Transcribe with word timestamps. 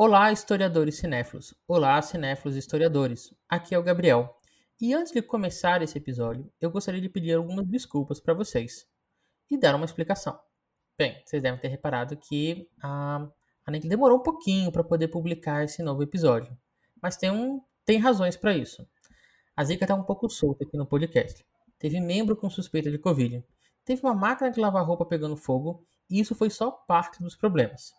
Olá, 0.00 0.30
historiadores 0.30 0.94
cinéfilos. 0.94 1.52
Olá, 1.66 2.00
cinéfilos 2.00 2.54
historiadores. 2.54 3.34
Aqui 3.48 3.74
é 3.74 3.78
o 3.80 3.82
Gabriel. 3.82 4.32
E 4.80 4.94
antes 4.94 5.10
de 5.10 5.20
começar 5.20 5.82
esse 5.82 5.98
episódio, 5.98 6.48
eu 6.60 6.70
gostaria 6.70 7.00
de 7.00 7.08
pedir 7.08 7.32
algumas 7.32 7.66
desculpas 7.66 8.20
para 8.20 8.32
vocês 8.32 8.86
e 9.50 9.58
dar 9.58 9.74
uma 9.74 9.84
explicação. 9.84 10.38
Bem, 10.96 11.20
vocês 11.26 11.42
devem 11.42 11.58
ter 11.58 11.66
reparado 11.66 12.16
que 12.16 12.70
a, 12.80 13.28
a 13.66 13.70
NEC 13.72 13.88
demorou 13.88 14.18
um 14.18 14.22
pouquinho 14.22 14.70
para 14.70 14.84
poder 14.84 15.08
publicar 15.08 15.64
esse 15.64 15.82
novo 15.82 16.00
episódio, 16.00 16.56
mas 17.02 17.16
tem, 17.16 17.32
um, 17.32 17.60
tem 17.84 17.98
razões 17.98 18.36
para 18.36 18.56
isso. 18.56 18.88
A 19.56 19.64
Zika 19.64 19.84
está 19.84 19.96
um 19.96 20.04
pouco 20.04 20.30
solta 20.30 20.62
aqui 20.62 20.76
no 20.76 20.86
podcast. 20.86 21.44
Teve 21.76 21.98
membro 21.98 22.36
com 22.36 22.48
suspeita 22.48 22.88
de 22.88 22.98
Covid. 22.98 23.44
Teve 23.84 24.00
uma 24.04 24.14
máquina 24.14 24.48
de 24.48 24.60
lavar 24.60 24.86
roupa 24.86 25.04
pegando 25.04 25.36
fogo, 25.36 25.84
e 26.08 26.20
isso 26.20 26.36
foi 26.36 26.50
só 26.50 26.70
parte 26.70 27.20
dos 27.20 27.34
problemas. 27.34 27.97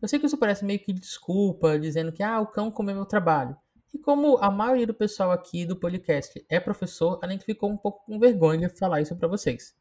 Eu 0.00 0.06
sei 0.06 0.18
que 0.20 0.26
isso 0.26 0.38
parece 0.38 0.64
meio 0.64 0.78
que 0.78 0.92
desculpa, 0.92 1.78
dizendo 1.78 2.12
que 2.12 2.22
ah, 2.22 2.40
o 2.40 2.46
cão 2.46 2.70
comeu 2.70 2.94
meu 2.94 3.04
trabalho. 3.04 3.56
E 3.92 3.98
como 3.98 4.38
a 4.38 4.48
maioria 4.48 4.86
do 4.86 4.94
pessoal 4.94 5.32
aqui 5.32 5.66
do 5.66 5.74
podcast 5.74 6.44
é 6.48 6.60
professor, 6.60 7.18
a 7.20 7.28
gente 7.28 7.44
ficou 7.44 7.68
um 7.68 7.76
pouco 7.76 8.06
com 8.06 8.18
vergonha 8.18 8.68
de 8.68 8.78
falar 8.78 9.00
isso 9.00 9.16
para 9.16 9.26
vocês. 9.26 9.74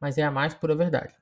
Mas 0.00 0.18
é 0.18 0.22
a 0.22 0.32
mais 0.32 0.52
pura 0.52 0.74
verdade. 0.74 1.14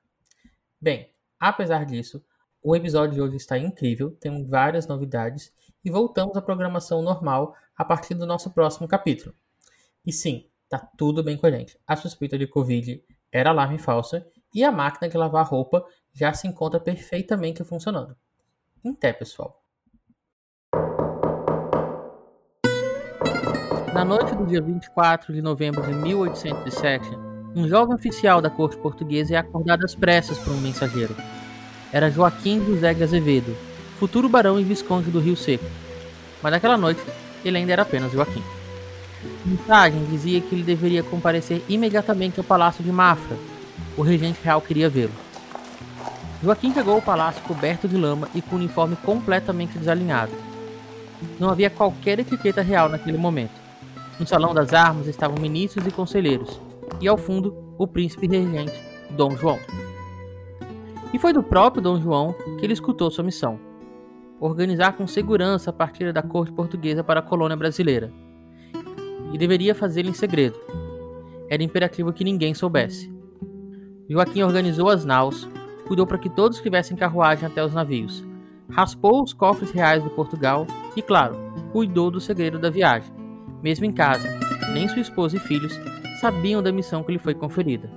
Bem, 0.79 1.13
apesar 1.39 1.85
disso, 1.85 2.23
o 2.63 2.75
episódio 2.75 3.15
de 3.15 3.21
hoje 3.21 3.35
está 3.35 3.59
incrível, 3.59 4.11
tem 4.19 4.43
várias 4.43 4.87
novidades 4.87 5.53
e 5.85 5.91
voltamos 5.91 6.35
à 6.35 6.41
programação 6.41 7.01
normal 7.03 7.55
a 7.75 7.85
partir 7.85 8.15
do 8.15 8.25
nosso 8.25 8.49
próximo 8.49 8.87
capítulo. 8.87 9.35
E 10.03 10.11
sim, 10.11 10.49
tá 10.67 10.79
tudo 10.97 11.23
bem 11.23 11.37
com 11.37 11.45
a 11.45 11.51
gente. 11.51 11.79
A 11.85 11.95
suspeita 11.95 12.39
de 12.39 12.47
Covid 12.47 13.03
era 13.31 13.51
alarme 13.51 13.77
falsa 13.77 14.25
e 14.53 14.63
a 14.63 14.71
máquina 14.71 15.07
de 15.07 15.17
lavar 15.17 15.45
roupa 15.45 15.85
já 16.11 16.33
se 16.33 16.47
encontra 16.47 16.79
perfeitamente 16.79 17.63
funcionando. 17.63 18.15
Até, 18.83 19.13
pessoal. 19.13 19.61
Na 23.93 24.03
noite 24.03 24.33
do 24.35 24.47
dia 24.47 24.61
24 24.61 25.33
de 25.33 25.41
novembro 25.41 25.83
de 25.83 25.93
1807, 25.93 27.07
um 27.55 27.67
jovem 27.67 27.93
oficial 27.93 28.41
da 28.41 28.49
corte 28.49 28.77
portuguesa 28.77 29.35
é 29.35 29.37
acordado 29.37 29.85
às 29.85 29.93
pressas 29.93 30.39
por 30.39 30.53
um 30.53 30.61
mensageiro. 30.61 31.15
Era 31.93 32.09
Joaquim 32.09 32.65
José 32.65 32.93
de 32.93 33.03
Azevedo, 33.03 33.55
futuro 33.99 34.27
barão 34.27 34.59
e 34.59 34.63
visconde 34.63 35.11
do 35.11 35.19
Rio 35.19 35.35
Seco. 35.35 35.65
Mas 36.41 36.51
naquela 36.51 36.77
noite, 36.77 37.01
ele 37.45 37.57
ainda 37.57 37.73
era 37.73 37.81
apenas 37.83 38.11
Joaquim. 38.11 38.41
A 39.23 39.47
mensagem 39.47 40.03
dizia 40.05 40.41
que 40.41 40.55
ele 40.55 40.63
deveria 40.63 41.03
comparecer 41.03 41.61
imediatamente 41.69 42.39
ao 42.39 42.45
palácio 42.45 42.83
de 42.83 42.91
Mafra. 42.91 43.37
O 43.95 44.01
regente 44.01 44.39
real 44.41 44.61
queria 44.61 44.89
vê-lo. 44.89 45.13
Joaquim 46.43 46.73
chegou 46.73 46.95
ao 46.95 47.01
palácio 47.01 47.43
coberto 47.43 47.87
de 47.87 47.95
lama 47.95 48.27
e 48.33 48.41
com 48.41 48.55
o 48.55 48.59
uniforme 48.59 48.95
completamente 48.95 49.77
desalinhado. 49.77 50.31
Não 51.39 51.49
havia 51.49 51.69
qualquer 51.69 52.19
etiqueta 52.19 52.61
real 52.63 52.89
naquele 52.89 53.17
momento. 53.17 53.61
No 54.19 54.25
salão 54.25 54.53
das 54.53 54.73
armas 54.73 55.07
estavam 55.07 55.37
ministros 55.39 55.85
e 55.85 55.91
conselheiros, 55.91 56.59
e 56.99 57.07
ao 57.07 57.17
fundo, 57.17 57.55
o 57.77 57.87
príncipe 57.87 58.27
regente, 58.27 58.73
Dom 59.11 59.35
João. 59.37 59.59
E 61.13 61.19
foi 61.19 61.31
do 61.31 61.43
próprio 61.43 61.81
Dom 61.81 61.99
João 61.99 62.33
que 62.59 62.65
ele 62.65 62.73
escutou 62.73 63.11
sua 63.11 63.23
missão: 63.23 63.59
organizar 64.39 64.93
com 64.93 65.05
segurança 65.05 65.69
a 65.69 65.73
partida 65.73 66.11
da 66.11 66.23
corte 66.23 66.51
portuguesa 66.51 67.03
para 67.03 67.19
a 67.19 67.23
colônia 67.23 67.57
brasileira. 67.57 68.11
E 69.31 69.37
deveria 69.37 69.75
fazê-lo 69.75 70.09
em 70.09 70.13
segredo. 70.13 70.59
Era 71.49 71.63
imperativo 71.63 72.11
que 72.11 72.23
ninguém 72.23 72.53
soubesse. 72.53 73.11
Joaquim 74.09 74.41
organizou 74.41 74.89
as 74.89 75.05
naus, 75.05 75.47
cuidou 75.91 76.07
para 76.07 76.17
que 76.17 76.29
todos 76.29 76.61
tivessem 76.61 76.95
carruagem 76.95 77.45
até 77.45 77.61
os 77.61 77.73
navios, 77.73 78.25
raspou 78.69 79.21
os 79.21 79.33
cofres 79.33 79.71
reais 79.71 80.01
de 80.01 80.09
Portugal 80.11 80.65
e, 80.95 81.01
claro, 81.01 81.35
cuidou 81.73 82.09
do 82.09 82.21
segredo 82.21 82.57
da 82.57 82.69
viagem. 82.69 83.13
Mesmo 83.61 83.83
em 83.83 83.91
casa, 83.91 84.25
nem 84.73 84.87
sua 84.87 85.01
esposa 85.01 85.35
e 85.35 85.39
filhos 85.39 85.77
sabiam 86.21 86.63
da 86.63 86.71
missão 86.71 87.03
que 87.03 87.11
lhe 87.11 87.19
foi 87.19 87.33
conferida. 87.33 87.91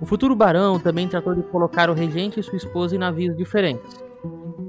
O 0.00 0.06
futuro 0.06 0.34
barão 0.34 0.78
também 0.78 1.06
tratou 1.06 1.34
de 1.34 1.42
colocar 1.42 1.90
o 1.90 1.92
regente 1.92 2.40
e 2.40 2.42
sua 2.42 2.56
esposa 2.56 2.96
em 2.96 2.98
navios 2.98 3.36
diferentes. 3.36 4.02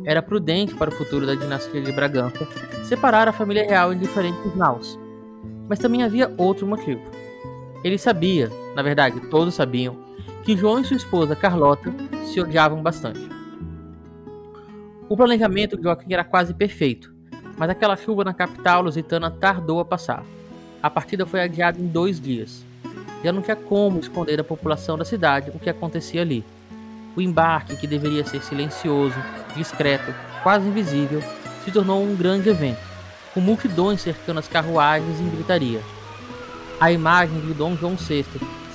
Era 0.03 0.21
prudente 0.21 0.75
para 0.75 0.89
o 0.89 0.93
futuro 0.93 1.25
da 1.25 1.35
dinastia 1.35 1.81
de 1.81 1.93
Bragança 1.93 2.45
separar 2.83 3.29
a 3.29 3.31
família 3.31 3.65
real 3.65 3.93
em 3.93 3.97
diferentes 3.97 4.53
naus. 4.53 4.99
Mas 5.69 5.79
também 5.79 6.03
havia 6.03 6.33
outro 6.37 6.67
motivo. 6.67 6.99
Ele 7.85 7.97
sabia, 7.97 8.51
na 8.75 8.81
verdade, 8.81 9.17
todos 9.29 9.53
sabiam, 9.53 10.02
que 10.43 10.57
João 10.57 10.79
e 10.79 10.85
sua 10.85 10.97
esposa 10.97 11.35
Carlota 11.35 11.93
se 12.25 12.39
odiavam 12.39 12.81
bastante. 12.81 13.29
O 15.07 15.15
planejamento 15.15 15.77
de 15.77 15.83
Joaquim 15.83 16.13
era 16.13 16.23
quase 16.23 16.53
perfeito, 16.53 17.13
mas 17.57 17.69
aquela 17.69 17.95
chuva 17.95 18.23
na 18.23 18.33
capital 18.33 18.81
lusitana 18.81 19.31
tardou 19.31 19.79
a 19.79 19.85
passar. 19.85 20.23
A 20.81 20.89
partida 20.89 21.25
foi 21.25 21.41
adiada 21.41 21.79
em 21.79 21.87
dois 21.87 22.19
dias. 22.19 22.65
Já 23.23 23.31
não 23.31 23.41
tinha 23.41 23.55
como 23.55 23.99
esconder 23.99 24.35
da 24.35 24.43
população 24.43 24.97
da 24.97 25.05
cidade 25.05 25.51
o 25.53 25.59
que 25.59 25.69
acontecia 25.69 26.21
ali. 26.21 26.43
O 27.15 27.21
embarque, 27.21 27.77
que 27.77 27.87
deveria 27.87 28.25
ser 28.25 28.43
silencioso, 28.43 29.15
discreto, 29.55 30.13
quase 30.41 30.67
invisível, 30.67 31.23
se 31.63 31.71
tornou 31.71 32.03
um 32.03 32.15
grande 32.15 32.49
evento, 32.49 32.81
com 33.33 33.39
multidões 33.39 34.01
cercando 34.01 34.39
as 34.39 34.47
carruagens 34.47 35.21
em 35.21 35.29
gritaria. 35.29 35.79
A 36.81 36.91
imagem 36.91 37.39
de 37.39 37.53
Dom 37.53 37.77
João 37.77 37.95
VI 37.95 38.25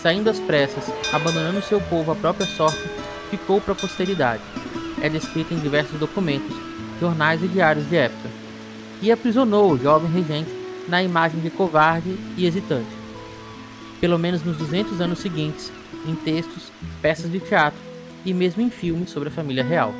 saindo 0.02 0.30
às 0.30 0.38
pressas, 0.38 0.84
abandonando 1.12 1.62
seu 1.62 1.80
povo 1.80 2.12
à 2.12 2.14
própria 2.16 2.46
sorte, 2.46 2.82
ficou 3.30 3.60
para 3.60 3.72
a 3.72 3.76
posteridade. 3.76 4.42
É 5.00 5.08
descrita 5.08 5.54
em 5.54 5.58
diversos 5.58 5.98
documentos, 5.98 6.56
jornais 7.00 7.42
e 7.42 7.48
diários 7.48 7.88
de 7.88 7.96
época. 7.96 8.28
E 9.00 9.12
aprisionou 9.12 9.72
o 9.72 9.78
jovem 9.78 10.10
regente 10.10 10.50
na 10.88 11.02
imagem 11.02 11.40
de 11.40 11.50
covarde 11.50 12.16
e 12.36 12.46
hesitante. 12.46 12.88
Pelo 14.00 14.18
menos 14.18 14.42
nos 14.42 14.56
200 14.56 15.00
anos 15.00 15.18
seguintes, 15.18 15.70
em 16.06 16.14
textos, 16.14 16.72
peças 17.02 17.30
de 17.30 17.40
teatro 17.40 17.78
e 18.24 18.32
mesmo 18.32 18.62
em 18.62 18.70
filmes 18.70 19.10
sobre 19.10 19.28
a 19.28 19.32
família 19.32 19.64
real. 19.64 19.92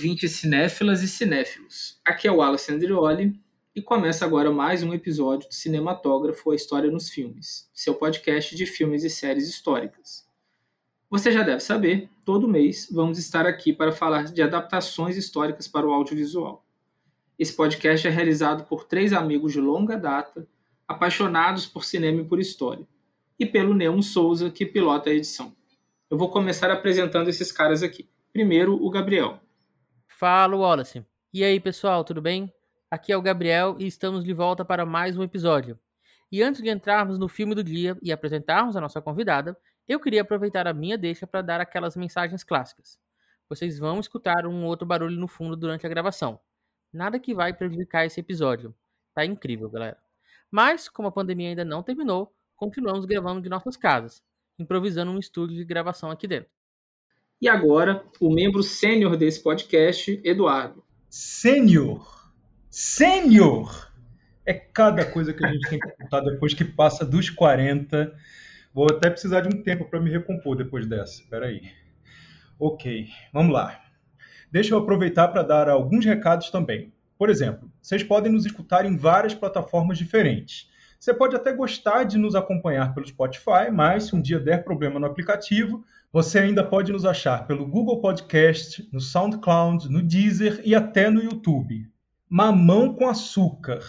Ouvintes 0.00 0.32
cinéfilas 0.32 1.02
e 1.02 1.08
cinéfilos. 1.08 2.00
Aqui 2.02 2.26
é 2.26 2.32
o 2.32 2.36
Wallace 2.36 2.72
Andrioli 2.72 3.38
e 3.76 3.82
começa 3.82 4.24
agora 4.24 4.50
mais 4.50 4.82
um 4.82 4.94
episódio 4.94 5.46
do 5.46 5.54
Cinematógrafo 5.54 6.50
A 6.50 6.54
História 6.54 6.90
nos 6.90 7.10
Filmes, 7.10 7.68
seu 7.74 7.94
podcast 7.94 8.56
de 8.56 8.64
filmes 8.64 9.04
e 9.04 9.10
séries 9.10 9.46
históricas. 9.46 10.26
Você 11.10 11.30
já 11.30 11.42
deve 11.42 11.60
saber, 11.60 12.08
todo 12.24 12.48
mês 12.48 12.88
vamos 12.90 13.18
estar 13.18 13.44
aqui 13.44 13.74
para 13.74 13.92
falar 13.92 14.24
de 14.24 14.40
adaptações 14.40 15.18
históricas 15.18 15.68
para 15.68 15.86
o 15.86 15.92
audiovisual. 15.92 16.64
Esse 17.38 17.52
podcast 17.52 18.08
é 18.08 18.10
realizado 18.10 18.64
por 18.64 18.84
três 18.84 19.12
amigos 19.12 19.52
de 19.52 19.60
longa 19.60 19.98
data, 19.98 20.48
apaixonados 20.88 21.66
por 21.66 21.84
cinema 21.84 22.22
e 22.22 22.24
por 22.24 22.40
história, 22.40 22.88
e 23.38 23.44
pelo 23.44 23.74
Nemo 23.74 24.02
Souza, 24.02 24.48
que 24.48 24.64
pilota 24.64 25.10
a 25.10 25.12
edição. 25.12 25.54
Eu 26.08 26.16
vou 26.16 26.30
começar 26.30 26.70
apresentando 26.70 27.28
esses 27.28 27.52
caras 27.52 27.82
aqui. 27.82 28.08
Primeiro, 28.32 28.82
o 28.82 28.88
Gabriel. 28.88 29.38
Fala, 30.20 30.54
Wallace. 30.54 31.02
E 31.32 31.42
aí, 31.42 31.58
pessoal, 31.58 32.04
tudo 32.04 32.20
bem? 32.20 32.52
Aqui 32.90 33.10
é 33.10 33.16
o 33.16 33.22
Gabriel 33.22 33.76
e 33.78 33.86
estamos 33.86 34.22
de 34.22 34.34
volta 34.34 34.62
para 34.62 34.84
mais 34.84 35.16
um 35.16 35.22
episódio. 35.22 35.78
E 36.30 36.42
antes 36.42 36.62
de 36.62 36.68
entrarmos 36.68 37.18
no 37.18 37.26
filme 37.26 37.54
do 37.54 37.64
dia 37.64 37.96
e 38.02 38.12
apresentarmos 38.12 38.76
a 38.76 38.82
nossa 38.82 39.00
convidada, 39.00 39.56
eu 39.88 39.98
queria 39.98 40.20
aproveitar 40.20 40.66
a 40.66 40.74
minha 40.74 40.98
deixa 40.98 41.26
para 41.26 41.40
dar 41.40 41.58
aquelas 41.58 41.96
mensagens 41.96 42.44
clássicas. 42.44 42.98
Vocês 43.48 43.78
vão 43.78 43.98
escutar 43.98 44.46
um 44.46 44.66
outro 44.66 44.86
barulho 44.86 45.18
no 45.18 45.26
fundo 45.26 45.56
durante 45.56 45.86
a 45.86 45.88
gravação. 45.88 46.38
Nada 46.92 47.18
que 47.18 47.34
vai 47.34 47.54
prejudicar 47.54 48.04
esse 48.04 48.20
episódio. 48.20 48.74
Tá 49.14 49.24
incrível, 49.24 49.70
galera. 49.70 49.96
Mas, 50.50 50.86
como 50.86 51.08
a 51.08 51.12
pandemia 51.12 51.48
ainda 51.48 51.64
não 51.64 51.82
terminou, 51.82 52.30
continuamos 52.56 53.06
gravando 53.06 53.40
de 53.40 53.48
nossas 53.48 53.74
casas, 53.74 54.22
improvisando 54.58 55.12
um 55.12 55.18
estúdio 55.18 55.56
de 55.56 55.64
gravação 55.64 56.10
aqui 56.10 56.28
dentro. 56.28 56.50
E 57.40 57.48
agora, 57.48 58.04
o 58.20 58.32
membro 58.32 58.62
sênior 58.62 59.16
desse 59.16 59.42
podcast, 59.42 60.20
Eduardo. 60.24 60.84
Sênior! 61.08 62.32
Sênior! 62.68 63.90
É 64.44 64.52
cada 64.54 65.04
coisa 65.04 65.32
que 65.32 65.44
a 65.44 65.52
gente 65.52 65.68
tem 65.68 65.78
que 65.78 65.88
contar 65.90 66.20
depois 66.20 66.54
que 66.54 66.64
passa 66.64 67.04
dos 67.04 67.30
40 67.30 68.12
Vou 68.72 68.86
até 68.88 69.10
precisar 69.10 69.40
de 69.40 69.48
um 69.48 69.62
tempo 69.62 69.84
para 69.84 70.00
me 70.00 70.10
recompor 70.10 70.56
depois 70.56 70.86
dessa. 70.86 71.20
Espera 71.20 71.46
aí. 71.46 71.60
Ok, 72.58 73.08
vamos 73.32 73.52
lá. 73.52 73.80
Deixa 74.50 74.74
eu 74.74 74.78
aproveitar 74.78 75.28
para 75.28 75.42
dar 75.42 75.68
alguns 75.68 76.04
recados 76.04 76.50
também. 76.50 76.92
Por 77.18 77.28
exemplo, 77.28 77.70
vocês 77.82 78.02
podem 78.02 78.30
nos 78.30 78.46
escutar 78.46 78.84
em 78.84 78.96
várias 78.96 79.34
plataformas 79.34 79.98
diferentes. 79.98 80.70
Você 81.00 81.14
pode 81.14 81.34
até 81.34 81.50
gostar 81.50 82.04
de 82.04 82.18
nos 82.18 82.34
acompanhar 82.34 82.92
pelo 82.92 83.08
Spotify, 83.08 83.70
mas 83.72 84.04
se 84.04 84.14
um 84.14 84.20
dia 84.20 84.38
der 84.38 84.62
problema 84.62 85.00
no 85.00 85.06
aplicativo, 85.06 85.82
você 86.12 86.40
ainda 86.40 86.62
pode 86.62 86.92
nos 86.92 87.06
achar 87.06 87.46
pelo 87.46 87.66
Google 87.66 88.02
Podcast, 88.02 88.86
no 88.92 89.00
SoundCloud, 89.00 89.88
no 89.88 90.02
Deezer 90.02 90.60
e 90.62 90.74
até 90.74 91.08
no 91.08 91.22
YouTube. 91.22 91.90
Mamão 92.28 92.92
com 92.92 93.08
açúcar. 93.08 93.80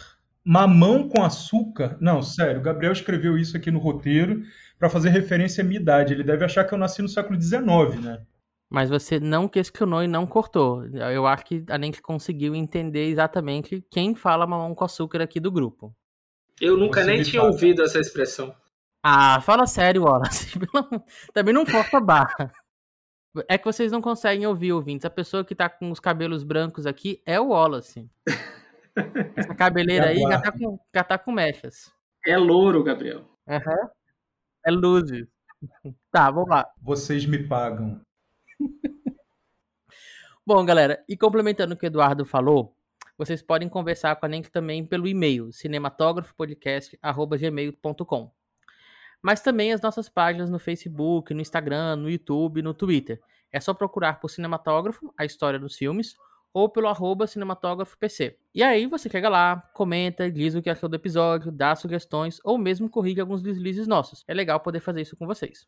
Mamão 0.42 1.10
com 1.10 1.22
açúcar? 1.22 1.98
Não, 2.00 2.22
sério, 2.22 2.62
o 2.62 2.63
Gabriel 2.63 2.94
escreveu 2.94 3.38
isso 3.38 3.57
aqui 3.57 3.69
no 3.69 3.80
roteiro 3.80 4.44
para 4.80 4.90
fazer 4.90 5.10
referência 5.10 5.66
à 5.66 5.68
minha 5.68 5.81
idade. 5.81 6.14
Ele 6.14 6.24
deve 6.24 6.46
achar 6.46 6.64
que 6.64 6.74
eu 6.74 6.78
nasci 6.78 7.02
no 7.02 7.10
século 7.10 7.40
XIX, 7.40 8.02
né? 8.02 8.22
Mas 8.69 8.90
você 8.90 9.19
não 9.19 9.50
questionou 9.50 10.02
e 10.02 10.07
não 10.07 10.25
cortou. 10.25 10.86
Eu 10.86 11.28
acho 11.28 11.46
que 11.46 11.66
a 11.68 11.78
gente 11.78 12.02
conseguiu 12.02 12.56
entender 12.56 13.10
exatamente 13.10 13.86
quem 13.92 14.16
fala 14.16 14.48
mamão 14.48 14.74
com 14.74 14.86
açúcar 14.86 15.22
aqui 15.22 15.42
do 15.42 15.52
grupo. 15.52 15.94
Eu 16.62 16.78
nunca 16.78 17.04
nem 17.04 17.24
tinha 17.24 17.42
ouvido 17.42 17.81
essa 17.81 18.00
expressão. 18.00 18.56
Ah, 19.04 19.42
fala 19.42 19.66
sério, 19.66 20.04
Wallace. 20.04 20.60
Também 21.34 21.56
não 21.56 21.66
força 21.66 22.00
barra. 22.00 22.54
É 23.48 23.58
que 23.58 23.66
vocês 23.66 23.92
não 23.92 24.00
conseguem 24.00 24.46
ouvir, 24.46 24.72
ouvintes. 24.72 25.04
A 25.04 25.10
pessoa 25.10 25.44
que 25.44 25.56
tá 25.56 25.68
com 25.68 25.90
os 25.90 26.00
cabelos 26.00 26.44
brancos 26.44 26.86
aqui 26.86 27.19
é 27.25 27.40
o 27.40 27.48
Wallace. 27.48 28.08
Essa 29.36 29.56
cabeleira 29.56 30.10
aí 30.10 30.19
já 30.19 30.40
tá, 30.40 30.52
com, 30.52 30.80
já 30.94 31.04
tá 31.04 31.18
com 31.18 31.31
mechas. 31.31 31.92
É 32.28 32.38
louro, 32.38 32.84
Gabriel. 32.84 33.25
Uhum. 33.48 33.90
É 34.64 34.72
luzes. 34.72 35.28
Tá, 36.12 36.30
vamos 36.30 36.50
lá. 36.50 36.68
Vocês 36.81 37.24
me 37.25 37.48
pagam. 37.48 38.02
Bom, 40.46 40.66
galera, 40.66 41.04
e 41.07 41.16
complementando 41.16 41.75
o 41.75 41.78
que 41.78 41.86
o 41.86 41.88
Eduardo 41.88 42.25
falou, 42.25 42.75
vocês 43.21 43.39
podem 43.39 43.69
conversar 43.69 44.15
com 44.15 44.25
a 44.25 44.29
gente 44.29 44.50
também 44.50 44.83
pelo 44.83 45.07
e-mail 45.07 45.51
cinematógrafopodcast@gmail.com. 45.51 48.31
Mas 49.21 49.41
também 49.41 49.71
as 49.71 49.79
nossas 49.79 50.09
páginas 50.09 50.50
no 50.50 50.57
Facebook, 50.57 51.31
no 51.31 51.39
Instagram, 51.39 51.97
no 51.97 52.09
YouTube, 52.09 52.63
no 52.63 52.73
Twitter. 52.73 53.21
É 53.51 53.59
só 53.59 53.75
procurar 53.75 54.19
por 54.19 54.27
Cinematógrafo, 54.27 55.13
a 55.15 55.23
história 55.23 55.59
dos 55.59 55.75
filmes, 55.75 56.15
ou 56.51 56.68
pelo 56.68 56.88
arroba 56.88 57.27
cinematógrafopc. 57.27 58.35
E 58.56 58.63
aí 58.63 58.88
você 58.88 59.07
chega 59.07 59.29
lá, 59.29 59.69
comenta, 59.71 60.31
diz 60.31 60.56
o 60.56 60.62
que 60.62 60.71
achou 60.71 60.89
do 60.89 60.95
episódio, 60.95 61.51
dá 61.51 61.75
sugestões 61.75 62.39
ou 62.44 62.57
mesmo 62.57 62.89
corrige 62.89 63.21
alguns 63.21 63.44
deslizes 63.44 63.85
nossos. 63.85 64.23
É 64.27 64.33
legal 64.33 64.59
poder 64.62 64.79
fazer 64.79 65.01
isso 65.01 65.15
com 65.15 65.27
vocês. 65.27 65.68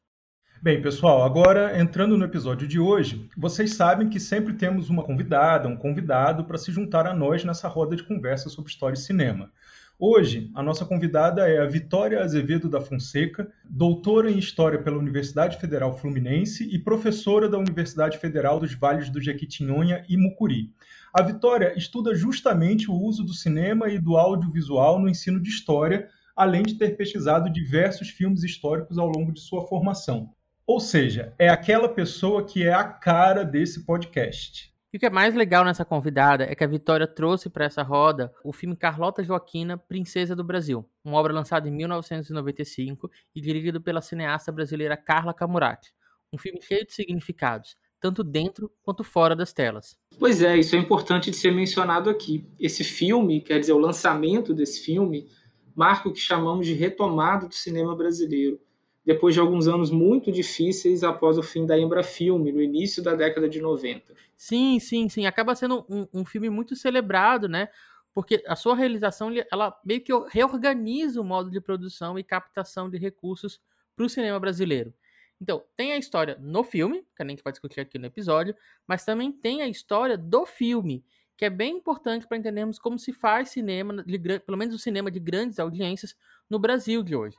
Bem, 0.63 0.81
pessoal, 0.81 1.23
agora 1.23 1.77
entrando 1.77 2.17
no 2.17 2.23
episódio 2.23 2.65
de 2.65 2.79
hoje, 2.79 3.29
vocês 3.35 3.73
sabem 3.73 4.07
que 4.07 4.17
sempre 4.17 4.53
temos 4.53 4.89
uma 4.89 5.03
convidada, 5.03 5.67
um 5.67 5.75
convidado 5.75 6.45
para 6.45 6.57
se 6.57 6.71
juntar 6.71 7.05
a 7.05 7.13
nós 7.13 7.43
nessa 7.43 7.67
roda 7.67 7.97
de 7.97 8.03
conversa 8.03 8.47
sobre 8.47 8.71
história 8.71 8.95
e 8.95 8.97
cinema. 8.97 9.51
Hoje, 9.99 10.49
a 10.55 10.63
nossa 10.63 10.85
convidada 10.85 11.49
é 11.49 11.59
a 11.59 11.65
Vitória 11.65 12.23
Azevedo 12.23 12.69
da 12.69 12.79
Fonseca, 12.79 13.51
doutora 13.65 14.31
em 14.31 14.39
História 14.39 14.81
pela 14.81 14.97
Universidade 14.97 15.57
Federal 15.57 15.97
Fluminense 15.97 16.63
e 16.73 16.79
professora 16.79 17.49
da 17.49 17.57
Universidade 17.57 18.17
Federal 18.17 18.57
dos 18.57 18.73
Vales 18.73 19.09
do 19.09 19.19
Jequitinhonha 19.19 20.05
e 20.07 20.15
Mucuri. 20.15 20.71
A 21.13 21.21
Vitória 21.21 21.77
estuda 21.77 22.15
justamente 22.15 22.89
o 22.89 22.95
uso 22.95 23.25
do 23.25 23.33
cinema 23.33 23.89
e 23.89 23.99
do 23.99 24.15
audiovisual 24.15 24.97
no 24.97 25.09
ensino 25.09 25.41
de 25.41 25.49
História, 25.49 26.07
além 26.33 26.63
de 26.63 26.75
ter 26.75 26.95
pesquisado 26.95 27.51
diversos 27.51 28.07
filmes 28.07 28.45
históricos 28.45 28.97
ao 28.97 29.09
longo 29.09 29.33
de 29.33 29.41
sua 29.41 29.67
formação. 29.67 30.31
Ou 30.65 30.79
seja, 30.79 31.33
é 31.37 31.49
aquela 31.49 31.89
pessoa 31.89 32.43
que 32.45 32.63
é 32.63 32.73
a 32.73 32.85
cara 32.85 33.43
desse 33.43 33.85
podcast. 33.85 34.73
E 34.93 34.97
o 34.97 34.99
que 34.99 35.05
é 35.05 35.09
mais 35.09 35.35
legal 35.35 35.65
nessa 35.65 35.83
convidada 35.83 36.45
é 36.45 36.55
que 36.55 36.63
a 36.63 36.67
Vitória 36.67 37.05
trouxe 37.05 37.49
para 37.49 37.65
essa 37.65 37.83
roda 37.83 38.31
o 38.45 38.53
filme 38.53 38.75
Carlota 38.75 39.23
Joaquina, 39.23 39.77
Princesa 39.77 40.35
do 40.35 40.43
Brasil, 40.43 40.87
uma 41.03 41.17
obra 41.17 41.33
lançada 41.33 41.67
em 41.67 41.71
1995 41.71 43.11
e 43.35 43.41
dirigido 43.41 43.81
pela 43.81 44.01
cineasta 44.01 44.51
brasileira 44.51 44.95
Carla 44.95 45.33
Camurati. 45.33 45.91
Um 46.31 46.37
filme 46.37 46.61
cheio 46.61 46.85
de 46.85 46.93
significados, 46.93 47.75
tanto 47.99 48.23
dentro 48.23 48.71
quanto 48.83 49.03
fora 49.03 49.35
das 49.35 49.51
telas. 49.51 49.97
Pois 50.17 50.41
é, 50.41 50.55
isso 50.55 50.75
é 50.77 50.79
importante 50.79 51.29
de 51.29 51.35
ser 51.35 51.51
mencionado 51.51 52.09
aqui. 52.09 52.47
Esse 52.57 52.85
filme, 52.85 53.41
quer 53.41 53.59
dizer, 53.59 53.73
o 53.73 53.79
lançamento 53.79 54.53
desse 54.53 54.79
filme, 54.79 55.27
marca 55.75 56.07
o 56.07 56.13
que 56.13 56.19
chamamos 56.19 56.65
de 56.65 56.73
retomada 56.73 57.47
do 57.47 57.53
cinema 57.53 57.93
brasileiro 57.95 58.61
depois 59.05 59.33
de 59.33 59.39
alguns 59.39 59.67
anos 59.67 59.91
muito 59.91 60.31
difíceis 60.31 61.03
após 61.03 61.37
o 61.37 61.43
fim 61.43 61.65
da 61.65 61.77
Embrafilme, 61.77 62.51
no 62.51 62.61
início 62.61 63.03
da 63.03 63.13
década 63.13 63.49
de 63.49 63.61
90. 63.61 64.13
Sim, 64.37 64.79
sim, 64.79 65.09
sim. 65.09 65.25
Acaba 65.25 65.55
sendo 65.55 65.85
um, 65.89 66.07
um 66.13 66.25
filme 66.25 66.49
muito 66.49 66.75
celebrado, 66.75 67.49
né? 67.49 67.67
Porque 68.13 68.43
a 68.47 68.55
sua 68.55 68.75
realização, 68.75 69.29
ela 69.51 69.77
meio 69.83 70.01
que 70.01 70.13
reorganiza 70.29 71.19
o 71.19 71.23
modo 71.23 71.49
de 71.49 71.59
produção 71.59 72.17
e 72.17 72.23
captação 72.23 72.89
de 72.89 72.97
recursos 72.97 73.59
para 73.95 74.05
o 74.05 74.09
cinema 74.09 74.39
brasileiro. 74.39 74.93
Então, 75.41 75.63
tem 75.75 75.91
a 75.91 75.97
história 75.97 76.37
no 76.39 76.63
filme, 76.63 77.05
que 77.15 77.23
a 77.23 77.27
gente 77.27 77.43
vai 77.43 77.51
discutir 77.51 77.81
aqui 77.81 77.99
no 77.99 78.05
episódio, 78.05 78.55
mas 78.87 79.03
também 79.03 79.31
tem 79.31 79.61
a 79.61 79.67
história 79.67 80.17
do 80.17 80.45
filme, 80.45 81.03
que 81.35 81.43
é 81.43 81.49
bem 81.49 81.77
importante 81.77 82.25
para 82.25 82.37
entendermos 82.37 82.79
como 82.79 82.97
se 82.97 83.11
faz 83.11 83.49
cinema, 83.49 84.01
de, 84.03 84.39
pelo 84.39 84.57
menos 84.57 84.75
o 84.75 84.79
cinema 84.79 85.11
de 85.11 85.19
grandes 85.19 85.59
audiências, 85.59 86.15
no 86.49 86.59
Brasil 86.59 87.03
de 87.03 87.15
hoje 87.15 87.35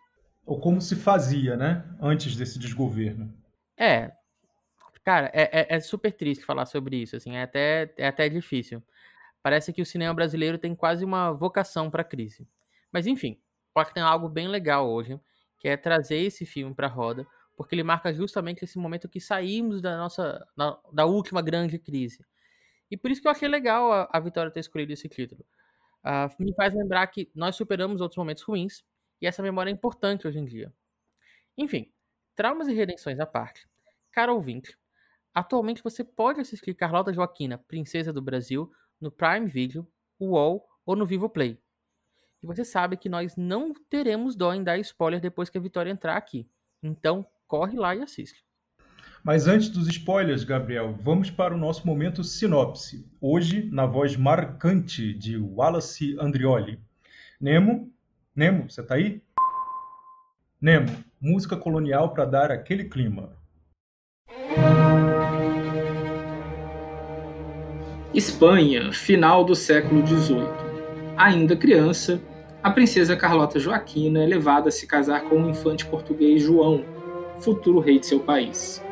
ou 0.46 0.61
como 0.61 0.81
se 0.81 0.96
fazia, 0.96 1.56
né, 1.56 1.85
antes 2.00 2.37
desse 2.37 2.58
desgoverno. 2.58 3.32
É, 3.76 4.12
cara, 5.02 5.31
é, 5.32 5.61
é, 5.61 5.76
é, 5.76 5.81
super 5.81 6.12
triste 6.12 6.44
falar 6.44 6.67
sobre 6.67 6.96
isso, 6.96 7.17
assim, 7.17 7.37
é 7.37 7.43
até, 7.43 7.93
é 7.96 8.06
até 8.06 8.29
difícil. 8.29 8.82
Parece 9.43 9.73
que 9.73 9.82
o 9.82 9.87
cinema 9.87 10.14
brasileiro 10.14 10.58
tem 10.58 10.75
quase 10.75 11.05
uma 11.05 11.32
vocação 11.32 11.91
para 11.91 12.05
crise. 12.05 12.49
Mas 12.91 13.06
enfim, 13.06 13.38
acho 13.75 13.88
que 13.88 13.94
tem 13.94 14.02
algo 14.02 14.29
bem 14.29 14.49
legal 14.49 14.88
hoje, 14.88 15.20
que 15.58 15.69
é 15.69 15.76
trazer 15.76 16.17
esse 16.17 16.47
filme 16.47 16.75
para 16.75 16.87
roda, 16.87 17.26
porque 17.56 17.75
ele 17.75 17.82
marca 17.82 18.12
justamente 18.12 18.64
esse 18.64 18.79
momento 18.79 19.08
que 19.08 19.20
saímos 19.20 19.81
da 19.81 19.97
nossa 19.97 20.47
da, 20.56 20.79
da, 20.93 21.06
última 21.06 21.43
grande 21.43 21.79
crise. 21.79 22.25
E 22.90 22.97
por 22.97 23.11
isso 23.11 23.20
que 23.20 23.29
eu 23.29 23.32
achei 23.32 23.49
legal 23.49 23.93
a, 23.93 24.08
a 24.12 24.20
Vitória 24.20 24.50
ter 24.50 24.61
escolhido 24.61 24.93
esse 24.93 25.08
título. 25.08 25.44
Uh, 26.05 26.43
me 26.43 26.55
faz 26.55 26.75
lembrar 26.75 27.06
que 27.06 27.31
nós 27.35 27.56
superamos 27.56 28.00
outros 28.00 28.19
momentos 28.19 28.43
ruins, 28.43 28.85
e 29.25 29.26
essa 29.26 29.43
memória 29.43 29.71
é 29.71 29.73
importante 29.73 30.29
hoje 30.29 30.38
em 30.38 30.44
dia. 30.44 30.71
Enfim, 31.56 31.91
traumas 32.37 32.69
e 32.69 32.75
redenções 32.75 33.19
à 33.19 33.25
parte. 33.25 33.67
Caro 34.12 34.35
ouvinte, 34.35 34.76
atualmente 35.32 35.82
você 35.82 36.05
pode 36.05 36.43
assistir 36.43 36.75
Carlota 36.75 37.11
Joaquina, 37.11 37.56
Princesa 37.56 38.12
do 38.12 38.21
Brasil, 38.21 38.71
no 39.00 39.11
Prime 39.11 39.47
Video, 39.47 39.91
UOL 40.21 40.69
ou 40.85 40.94
no 40.94 41.06
Vivo 41.06 41.31
Play. 41.31 41.59
E 42.43 42.47
você 42.47 42.67
sabe 42.67 42.99
que 42.99 43.09
nós 43.09 43.35
não 43.35 43.73
teremos 43.88 44.37
dó 44.37 44.52
em 44.52 44.62
dar 44.62 44.76
spoiler 44.78 45.23
depois 45.23 45.49
que 45.49 45.57
a 45.57 45.61
Vitória 45.61 45.90
entrar 45.90 46.19
aqui. 46.19 46.47
Então, 46.83 47.26
corre 47.47 47.78
lá 47.78 47.97
e 47.97 48.02
assiste. 48.02 48.45
Mas 49.23 49.47
antes 49.49 49.71
dos 49.71 49.88
spoilers, 49.88 50.45
Gabriel, 50.45 50.99
vamos 51.00 51.31
para 51.31 51.54
o 51.54 51.59
nosso 51.59 51.87
momento 51.87 52.23
sinopse. 52.23 53.11
Hoje, 53.19 53.71
na 53.73 53.87
voz 53.87 54.16
marcante 54.16 55.14
de 55.14 55.38
Wallace 55.38 56.14
Andrioli. 56.21 56.78
Nemo, 57.40 57.94
Nemo, 58.37 58.69
você 58.69 58.83
tá 58.83 58.97
aí? 58.97 59.23
Nemo, 60.61 60.91
música 61.21 61.57
colonial 61.57 62.09
para 62.09 62.25
dar 62.25 62.50
aquele 62.50 62.83
clima. 62.83 63.31
Espanha, 68.12 68.93
final 68.93 69.45
do 69.45 69.55
século 69.55 70.05
XVIII. 70.05 70.49
Ainda 71.17 71.57
criança, 71.57 72.21
a 72.61 72.73
princesa 72.73 73.17
Carlota 73.17 73.61
Joaquina 73.61 74.25
é 74.25 74.26
levada 74.26 74.69
a 74.69 74.73
se 74.73 74.85
casar 74.85 75.29
com 75.29 75.37
o 75.37 75.50
infante 75.50 75.87
português 75.87 76.43
João, 76.43 76.85
futuro 77.38 77.79
rei 77.79 78.00
de 78.00 78.07
seu 78.07 78.19
país. 78.19 78.83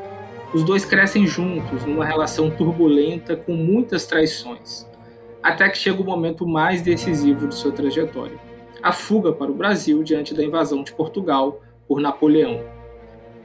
Os 0.55 0.63
dois 0.63 0.85
crescem 0.85 1.27
juntos 1.27 1.85
numa 1.85 2.05
relação 2.05 2.49
turbulenta 2.49 3.35
com 3.35 3.55
muitas 3.55 4.07
traições, 4.07 4.87
até 5.43 5.69
que 5.69 5.79
chega 5.79 6.01
o 6.01 6.07
momento 6.07 6.47
mais 6.47 6.81
decisivo 6.81 7.49
de 7.49 7.57
sua 7.57 7.73
trajetória 7.73 8.52
a 8.83 8.93
fuga 8.93 9.33
para 9.33 9.51
o 9.51 9.55
Brasil 9.55 10.03
diante 10.03 10.35
da 10.35 10.43
invasão 10.43 10.83
de 10.83 10.93
Portugal 10.93 11.61
por 11.87 12.01
Napoleão. 12.01 12.61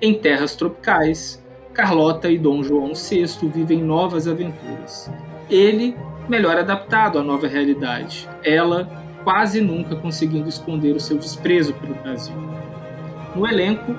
Em 0.02 0.14
terras 0.14 0.56
tropicais, 0.56 1.44
Carlota 1.74 2.30
e 2.30 2.38
Dom 2.38 2.64
João 2.64 2.94
VI 2.94 3.26
vivem 3.54 3.84
novas 3.84 4.28
aventuras. 4.28 5.12
Ele, 5.50 5.96
melhor 6.28 6.58
adaptado 6.58 7.20
à 7.20 7.24
nova 7.24 7.48
realidade, 7.48 8.28
ela, 8.44 8.90
quase 9.24 9.62
nunca 9.62 9.96
conseguindo 9.96 10.50
esconder 10.50 10.96
o 10.96 11.00
seu 11.00 11.18
desprezo 11.18 11.74
pelo 11.76 11.94
Brasil. 11.96 12.36
No 13.36 13.48
elenco, 13.48 13.96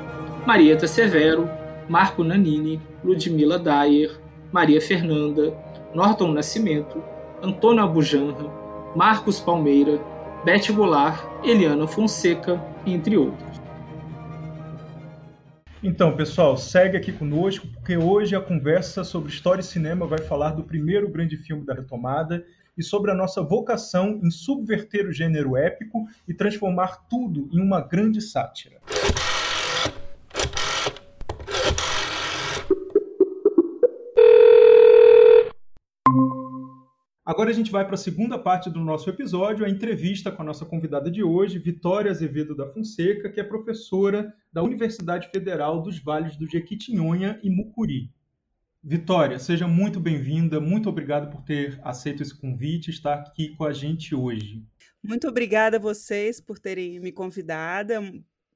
Marieta 0.47 0.87
Severo, 0.87 1.49
Marco 1.89 2.25
Nanini, 2.25 2.81
Ludmila 3.05 3.59
Dyer, 3.59 4.19
Maria 4.51 4.81
Fernanda, 4.81 5.55
Norton 5.95 6.33
Nascimento, 6.33 7.03
Antônio 7.43 7.85
Abujanra, 7.85 8.51
Marcos 8.97 9.39
Palmeira, 9.39 10.01
Beth 10.45 10.71
Goulart, 10.73 11.21
Eliana 11.43 11.87
Fonseca, 11.87 12.61
entre 12.87 13.17
outros. 13.17 13.61
Então, 15.83 16.17
pessoal, 16.17 16.57
segue 16.57 16.97
aqui 16.97 17.13
conosco, 17.13 17.67
porque 17.67 17.97
hoje 17.97 18.37
a 18.37 18.41
conversa 18.41 19.03
sobre 19.03 19.31
história 19.31 19.61
e 19.61 19.65
cinema 19.65 20.07
vai 20.07 20.19
falar 20.19 20.51
do 20.51 20.63
primeiro 20.63 21.09
grande 21.09 21.37
filme 21.37 21.65
da 21.65 21.75
retomada 21.75 22.45
e 22.77 22.83
sobre 22.83 23.11
a 23.11 23.15
nossa 23.15 23.43
vocação 23.43 24.21
em 24.23 24.31
subverter 24.31 25.07
o 25.09 25.13
gênero 25.13 25.57
épico 25.57 26.07
e 26.27 26.33
transformar 26.33 27.09
tudo 27.09 27.49
em 27.53 27.61
uma 27.61 27.81
grande 27.81 28.21
sátira. 28.21 28.79
Agora 37.29 37.51
a 37.51 37.53
gente 37.53 37.71
vai 37.71 37.85
para 37.85 37.95
a 37.95 37.99
segunda 37.99 38.39
parte 38.39 38.71
do 38.71 38.81
nosso 38.81 39.11
episódio, 39.11 39.63
a 39.63 39.69
entrevista 39.69 40.33
com 40.33 40.41
a 40.41 40.45
nossa 40.47 40.65
convidada 40.65 41.11
de 41.11 41.23
hoje, 41.23 41.59
Vitória 41.59 42.11
Azevedo 42.11 42.57
da 42.57 42.67
Fonseca, 42.73 43.31
que 43.31 43.39
é 43.39 43.45
professora 43.45 44.35
da 44.51 44.63
Universidade 44.63 45.29
Federal 45.31 45.83
dos 45.83 45.99
Vales 45.99 46.39
do 46.39 46.49
Jequitinhonha 46.49 47.39
e 47.43 47.51
Mucuri. 47.51 48.11
Vitória, 48.83 49.39
seja 49.39 49.69
muito 49.69 50.01
bem-vinda, 50.01 50.59
muito 50.59 50.89
obrigado 50.89 51.31
por 51.31 51.43
ter 51.43 51.79
aceito 51.85 52.23
esse 52.23 52.35
convite 52.35 52.89
e 52.89 52.95
estar 52.95 53.17
aqui 53.17 53.55
com 53.57 53.65
a 53.65 53.75
gente 53.75 54.15
hoje. 54.15 54.65
Muito 55.03 55.29
obrigada 55.29 55.77
a 55.77 55.81
vocês 55.81 56.41
por 56.41 56.59
terem 56.59 56.99
me 56.99 57.13
convidado. 57.13 57.93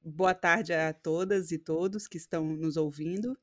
Boa 0.03 0.33
tarde 0.33 0.73
a 0.73 0.91
todas 0.91 1.51
e 1.51 1.59
todos 1.59 2.07
que 2.07 2.17
estão 2.17 2.43
nos 2.43 2.75
ouvindo. 2.75 3.37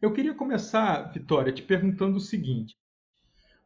Eu 0.00 0.12
queria 0.12 0.32
começar, 0.32 1.10
Vitória, 1.12 1.52
te 1.52 1.62
perguntando 1.62 2.18
o 2.18 2.20
seguinte: 2.20 2.76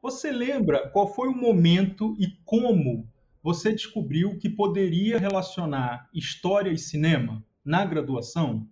você 0.00 0.30
lembra 0.30 0.88
qual 0.90 1.12
foi 1.12 1.28
o 1.28 1.36
momento 1.36 2.16
e 2.18 2.28
como 2.44 3.08
você 3.42 3.72
descobriu 3.72 4.38
que 4.38 4.48
poderia 4.48 5.18
relacionar 5.18 6.08
história 6.14 6.70
e 6.70 6.78
cinema 6.78 7.44
na 7.64 7.84
graduação? 7.84 8.68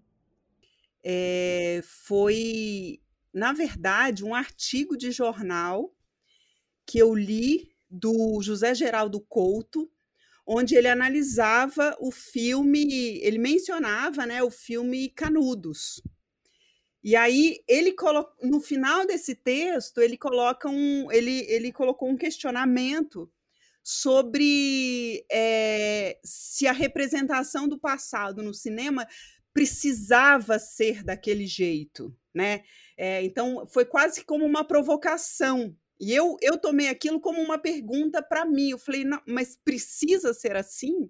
É, 1.05 1.81
foi, 1.85 3.01
na 3.33 3.53
verdade, 3.53 4.25
um 4.25 4.35
artigo 4.35 4.97
de 4.97 5.11
jornal 5.11 5.95
que 6.85 6.99
eu 6.99 7.15
li 7.15 7.71
do 7.91 8.41
José 8.43 8.75
Geraldo 8.75 9.21
Couto, 9.21 9.91
onde 10.47 10.77
ele 10.77 10.89
analisava 10.89 11.97
o 12.01 12.13
filme, 12.13 13.19
ele 13.19 13.39
mencionava 13.39 14.25
né, 14.27 14.43
o 14.43 14.51
filme 14.51 15.09
Canudos, 15.09 16.01
e 17.07 17.15
aí 17.15 17.63
ele 17.69 17.95
no 18.43 18.61
final 18.61 19.07
desse 19.07 19.37
texto 19.37 20.01
ele 20.01 20.17
coloca 20.19 20.69
um 20.69 21.09
ele, 21.13 21.47
ele 21.49 21.71
colocou 21.71 22.09
um 22.09 22.17
questionamento 22.17 23.31
sobre 23.81 25.25
é, 25.31 26.19
se 26.25 26.67
a 26.67 26.73
representação 26.73 27.69
do 27.69 27.79
passado 27.79 28.43
no 28.43 28.53
cinema 28.53 29.07
precisava 29.55 30.59
ser 30.59 31.05
daquele 31.05 31.47
jeito, 31.47 32.13
né? 32.35 32.65
É, 32.97 33.23
então 33.23 33.65
foi 33.69 33.85
quase 33.85 34.25
como 34.25 34.45
uma 34.45 34.65
provocação. 34.65 35.77
E 36.01 36.13
eu, 36.13 36.37
eu 36.43 36.59
tomei 36.59 36.89
aquilo 36.89 37.21
como 37.21 37.41
uma 37.41 37.57
pergunta 37.57 38.21
para 38.21 38.45
mim. 38.45 38.71
Eu 38.71 38.79
falei, 38.79 39.05
mas 39.25 39.57
precisa 39.65 40.35
ser 40.35 40.57
assim? 40.57 41.09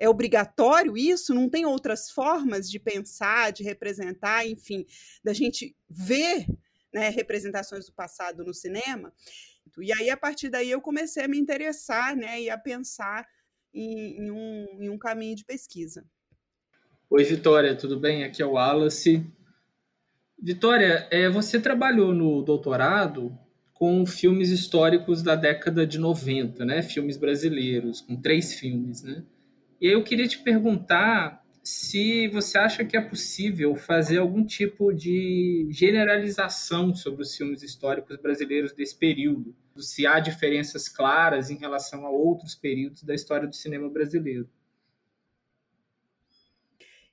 É 0.00 0.08
obrigatório 0.08 0.96
isso? 0.96 1.34
Não 1.34 1.48
tem 1.48 1.66
outras 1.66 2.10
formas 2.10 2.70
de 2.70 2.80
pensar, 2.80 3.52
de 3.52 3.62
representar, 3.62 4.46
enfim, 4.46 4.86
da 5.22 5.34
gente 5.34 5.76
ver 5.88 6.46
né, 6.92 7.10
representações 7.10 7.84
do 7.84 7.92
passado 7.92 8.42
no 8.42 8.54
cinema? 8.54 9.12
E 9.78 9.92
aí, 9.92 10.08
a 10.08 10.16
partir 10.16 10.48
daí, 10.48 10.70
eu 10.70 10.80
comecei 10.80 11.22
a 11.22 11.28
me 11.28 11.38
interessar 11.38 12.16
né, 12.16 12.40
e 12.40 12.48
a 12.48 12.56
pensar 12.56 13.26
em, 13.74 14.24
em, 14.24 14.30
um, 14.30 14.66
em 14.80 14.88
um 14.88 14.98
caminho 14.98 15.36
de 15.36 15.44
pesquisa. 15.44 16.02
Oi, 17.10 17.22
Vitória, 17.22 17.76
tudo 17.76 18.00
bem? 18.00 18.24
Aqui 18.24 18.40
é 18.40 18.46
o 18.46 18.52
Wallace. 18.52 19.24
Vitória, 20.42 21.06
é, 21.10 21.28
você 21.28 21.60
trabalhou 21.60 22.14
no 22.14 22.40
doutorado 22.40 23.38
com 23.74 24.06
filmes 24.06 24.48
históricos 24.48 25.22
da 25.22 25.34
década 25.34 25.86
de 25.86 25.98
90, 25.98 26.64
né? 26.64 26.82
Filmes 26.82 27.18
brasileiros, 27.18 28.00
com 28.00 28.16
três 28.16 28.54
filmes, 28.54 29.02
né? 29.02 29.22
E 29.80 29.86
eu 29.86 30.04
queria 30.04 30.28
te 30.28 30.38
perguntar 30.38 31.42
se 31.62 32.28
você 32.28 32.58
acha 32.58 32.84
que 32.84 32.96
é 32.96 33.00
possível 33.00 33.74
fazer 33.74 34.18
algum 34.18 34.44
tipo 34.44 34.92
de 34.92 35.68
generalização 35.70 36.94
sobre 36.94 37.22
os 37.22 37.36
filmes 37.36 37.62
históricos 37.62 38.16
brasileiros 38.16 38.72
desse 38.72 38.96
período, 38.96 39.54
se 39.78 40.06
há 40.06 40.20
diferenças 40.20 40.88
claras 40.88 41.50
em 41.50 41.56
relação 41.56 42.04
a 42.04 42.10
outros 42.10 42.54
períodos 42.54 43.02
da 43.02 43.14
história 43.14 43.48
do 43.48 43.54
cinema 43.54 43.88
brasileiro. 43.88 44.48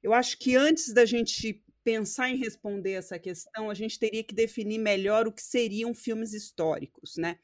Eu 0.04 0.14
acho 0.14 0.38
que 0.38 0.56
antes 0.56 0.94
da 0.94 1.06
gente 1.06 1.64
pensar 1.84 2.30
em 2.30 2.38
responder 2.38 2.94
essa 2.94 3.18
questão, 3.18 3.70
a 3.70 3.74
gente 3.74 3.98
teria 3.98 4.24
que 4.24 4.36
definir 4.36 4.78
melhor 4.78 5.28
o 5.28 5.32
que 5.32 5.42
seriam 5.42 5.94
filmes 5.94 6.34
históricos, 6.34 7.16
né? 7.16 7.40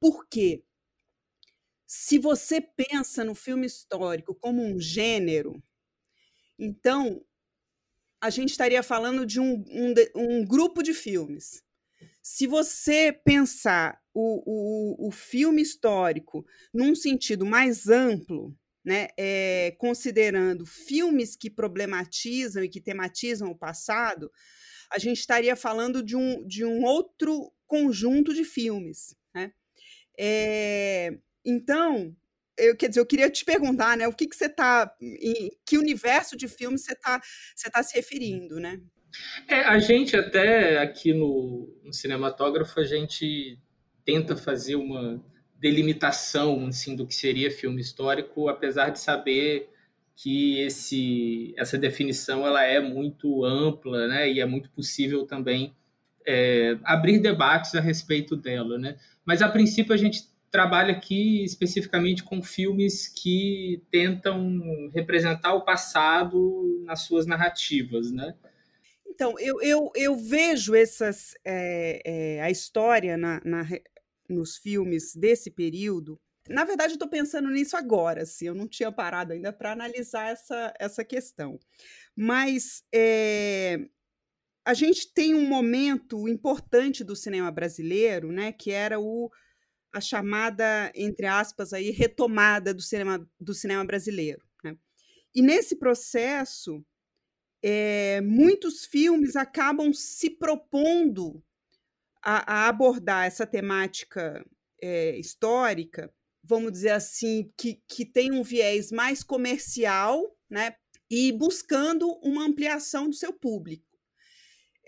Por 0.00 0.26
quê? 0.26 0.62
Se 1.86 2.18
você 2.18 2.60
pensa 2.60 3.24
no 3.24 3.34
filme 3.34 3.66
histórico 3.66 4.34
como 4.34 4.62
um 4.62 4.80
gênero, 4.80 5.62
então 6.58 7.24
a 8.20 8.30
gente 8.30 8.50
estaria 8.50 8.82
falando 8.82 9.24
de 9.24 9.38
um, 9.38 9.64
um, 9.68 9.94
um 10.16 10.44
grupo 10.44 10.82
de 10.82 10.92
filmes. 10.92 11.62
Se 12.20 12.46
você 12.46 13.12
pensar 13.12 14.02
o, 14.12 14.42
o, 15.04 15.08
o 15.08 15.10
filme 15.12 15.62
histórico 15.62 16.44
num 16.74 16.94
sentido 16.94 17.46
mais 17.46 17.88
amplo, 17.88 18.56
né, 18.84 19.08
é, 19.16 19.76
considerando 19.78 20.66
filmes 20.66 21.36
que 21.36 21.50
problematizam 21.50 22.64
e 22.64 22.68
que 22.68 22.80
tematizam 22.80 23.50
o 23.50 23.58
passado, 23.58 24.30
a 24.90 24.98
gente 24.98 25.18
estaria 25.18 25.54
falando 25.54 26.02
de 26.02 26.16
um, 26.16 26.46
de 26.46 26.64
um 26.64 26.84
outro 26.84 27.52
conjunto 27.66 28.32
de 28.32 28.44
filmes. 28.44 29.14
Né? 29.34 29.52
É, 30.18 31.18
então, 31.46 32.14
eu, 32.58 32.76
quer 32.76 32.88
dizer, 32.88 33.00
eu 33.00 33.06
queria 33.06 33.30
te 33.30 33.44
perguntar, 33.44 33.96
né? 33.96 34.08
O 34.08 34.12
que, 34.12 34.26
que 34.26 34.34
você 34.36 34.46
está. 34.46 34.90
Que 35.64 35.78
universo 35.78 36.36
de 36.36 36.48
filmes 36.48 36.82
você 36.82 36.92
está 36.92 37.20
você 37.54 37.70
tá 37.70 37.82
se 37.82 37.94
referindo, 37.94 38.58
né? 38.58 38.80
É, 39.48 39.60
a 39.60 39.78
gente 39.78 40.16
até 40.16 40.78
aqui 40.78 41.14
no, 41.14 41.72
no 41.84 41.92
cinematógrafo, 41.92 42.80
a 42.80 42.84
gente 42.84 43.58
tenta 44.04 44.36
fazer 44.36 44.76
uma 44.76 45.22
delimitação 45.58 46.66
assim, 46.66 46.94
do 46.94 47.06
que 47.06 47.14
seria 47.14 47.50
filme 47.50 47.80
histórico, 47.80 48.48
apesar 48.48 48.90
de 48.90 49.00
saber 49.00 49.70
que 50.14 50.60
esse, 50.60 51.54
essa 51.58 51.76
definição 51.76 52.46
ela 52.46 52.62
é 52.62 52.80
muito 52.80 53.44
ampla 53.44 54.08
né, 54.08 54.30
e 54.30 54.40
é 54.40 54.46
muito 54.46 54.70
possível 54.70 55.26
também 55.26 55.74
é, 56.26 56.78
abrir 56.82 57.18
debates 57.18 57.74
a 57.74 57.80
respeito 57.80 58.34
dela. 58.34 58.78
Né? 58.78 58.96
Mas, 59.24 59.42
a 59.42 59.48
princípio, 59.48 59.92
a 59.92 59.96
gente 59.96 60.24
trabalha 60.50 60.92
aqui 60.92 61.44
especificamente 61.44 62.22
com 62.22 62.42
filmes 62.42 63.08
que 63.08 63.82
tentam 63.90 64.90
representar 64.94 65.54
o 65.54 65.64
passado 65.64 66.82
nas 66.84 67.02
suas 67.02 67.26
narrativas, 67.26 68.10
né? 68.10 68.34
Então, 69.06 69.38
eu, 69.38 69.60
eu, 69.62 69.90
eu 69.94 70.16
vejo 70.16 70.74
essas, 70.74 71.34
é, 71.44 72.02
é, 72.04 72.42
a 72.42 72.50
história 72.50 73.16
na, 73.16 73.40
na, 73.44 73.66
nos 74.28 74.56
filmes 74.56 75.14
desse 75.14 75.50
período. 75.50 76.20
Na 76.48 76.64
verdade, 76.64 76.92
estou 76.92 77.08
pensando 77.08 77.50
nisso 77.50 77.76
agora, 77.76 78.22
assim, 78.22 78.46
eu 78.46 78.54
não 78.54 78.68
tinha 78.68 78.92
parado 78.92 79.32
ainda 79.32 79.52
para 79.52 79.72
analisar 79.72 80.30
essa, 80.30 80.72
essa 80.78 81.04
questão. 81.04 81.58
Mas 82.14 82.84
é, 82.94 83.88
a 84.64 84.74
gente 84.74 85.12
tem 85.14 85.34
um 85.34 85.48
momento 85.48 86.28
importante 86.28 87.02
do 87.02 87.16
cinema 87.16 87.50
brasileiro, 87.50 88.30
né, 88.30 88.52
que 88.52 88.70
era 88.70 89.00
o 89.00 89.30
a 89.96 90.00
chamada, 90.00 90.92
entre 90.94 91.24
aspas, 91.26 91.72
aí, 91.72 91.90
retomada 91.90 92.74
do 92.74 92.82
cinema, 92.82 93.26
do 93.40 93.54
cinema 93.54 93.82
brasileiro. 93.82 94.44
Né? 94.62 94.76
E 95.34 95.40
nesse 95.40 95.76
processo, 95.76 96.84
é, 97.62 98.20
muitos 98.20 98.84
filmes 98.84 99.36
acabam 99.36 99.94
se 99.94 100.28
propondo 100.28 101.42
a, 102.22 102.64
a 102.64 102.68
abordar 102.68 103.24
essa 103.24 103.46
temática 103.46 104.44
é, 104.82 105.18
histórica, 105.18 106.12
vamos 106.44 106.72
dizer 106.72 106.90
assim, 106.90 107.50
que, 107.56 107.80
que 107.88 108.04
tem 108.04 108.32
um 108.32 108.42
viés 108.42 108.92
mais 108.92 109.24
comercial, 109.24 110.36
né? 110.50 110.76
E 111.10 111.32
buscando 111.32 112.06
uma 112.22 112.44
ampliação 112.44 113.08
do 113.08 113.14
seu 113.14 113.32
público. 113.32 113.85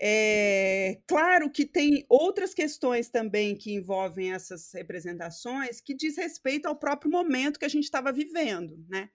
É, 0.01 0.97
claro 1.05 1.51
que 1.51 1.65
tem 1.65 2.05
outras 2.07 2.53
questões 2.53 3.09
também 3.09 3.55
que 3.55 3.73
envolvem 3.73 4.31
essas 4.31 4.71
representações 4.73 5.81
que 5.81 5.93
diz 5.93 6.15
respeito 6.15 6.67
ao 6.67 6.75
próprio 6.75 7.11
momento 7.11 7.59
que 7.59 7.65
a 7.65 7.69
gente 7.69 7.83
estava 7.83 8.11
vivendo, 8.11 8.77
né? 8.87 9.09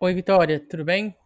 Oi, 0.00 0.14
Vitória, 0.14 0.58
tudo 0.58 0.84
bem? 0.84 1.16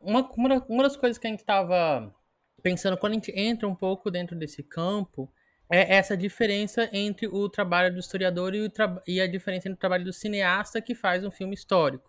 Uma, 0.00 0.30
uma, 0.36 0.66
uma 0.68 0.82
das 0.84 0.96
coisas 0.96 1.18
que 1.18 1.26
a 1.26 1.30
gente 1.30 1.40
estava 1.40 2.14
pensando 2.62 2.96
quando 2.96 3.12
a 3.12 3.14
gente 3.16 3.32
entra 3.34 3.66
um 3.66 3.74
pouco 3.74 4.10
dentro 4.10 4.36
desse 4.36 4.62
campo 4.62 5.32
é 5.70 5.96
essa 5.96 6.16
diferença 6.16 6.88
entre 6.92 7.26
o 7.26 7.48
trabalho 7.48 7.92
do 7.92 8.00
historiador 8.00 8.54
e, 8.54 8.70
e 9.06 9.20
a 9.20 9.26
diferença 9.26 9.68
entre 9.68 9.76
o 9.76 9.80
trabalho 9.80 10.04
do 10.04 10.12
cineasta 10.12 10.80
que 10.80 10.94
faz 10.94 11.24
um 11.24 11.30
filme 11.30 11.54
histórico. 11.54 12.08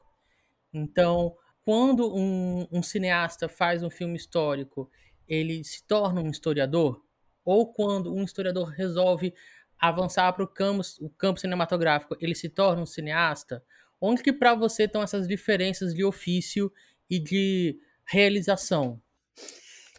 Então, 0.71 1.35
quando 1.65 2.15
um, 2.15 2.67
um 2.71 2.83
cineasta 2.83 3.49
faz 3.49 3.81
um 3.81 3.89
filme 3.89 4.15
histórico 4.15 4.89
ele 5.29 5.63
se 5.63 5.85
torna 5.85 6.19
um 6.19 6.29
historiador? 6.29 7.01
Ou 7.45 7.71
quando 7.71 8.13
um 8.13 8.23
historiador 8.23 8.69
resolve 8.69 9.33
avançar 9.79 10.33
para 10.33 10.43
o 10.43 10.47
campo, 10.47 10.81
o 10.99 11.09
campo 11.09 11.39
cinematográfico, 11.39 12.17
ele 12.19 12.35
se 12.35 12.49
torna 12.49 12.81
um 12.81 12.85
cineasta? 12.85 13.63
Onde 14.01 14.23
que 14.23 14.33
para 14.33 14.55
você 14.55 14.83
estão 14.83 15.03
essas 15.03 15.27
diferenças 15.27 15.93
de 15.93 16.03
ofício 16.03 16.71
e 17.09 17.19
de 17.19 17.79
realização? 18.05 19.01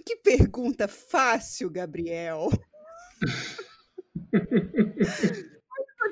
Que 0.04 0.16
pergunta 0.16 0.88
fácil, 0.88 1.70
Gabriel. 1.70 2.49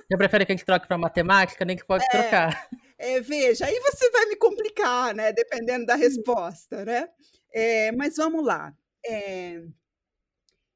Você 0.08 0.16
prefere 0.16 0.46
que 0.46 0.52
a 0.52 0.56
gente 0.56 0.64
troque 0.64 0.87
para 0.87 0.96
matemática? 0.96 1.64
Nem 1.64 1.76
que 1.76 1.84
pode 1.84 2.04
é, 2.04 2.08
trocar. 2.08 2.68
É, 2.98 3.20
veja, 3.20 3.66
aí 3.66 3.78
você 3.80 4.10
vai 4.10 4.26
me 4.26 4.37
complicar, 4.37 5.14
né? 5.14 5.32
Dependendo 5.32 5.84
da 5.84 5.94
resposta, 5.94 6.84
né? 6.84 7.08
É, 7.52 7.92
mas 7.92 8.16
vamos 8.16 8.44
lá. 8.44 8.75
É, 9.08 9.62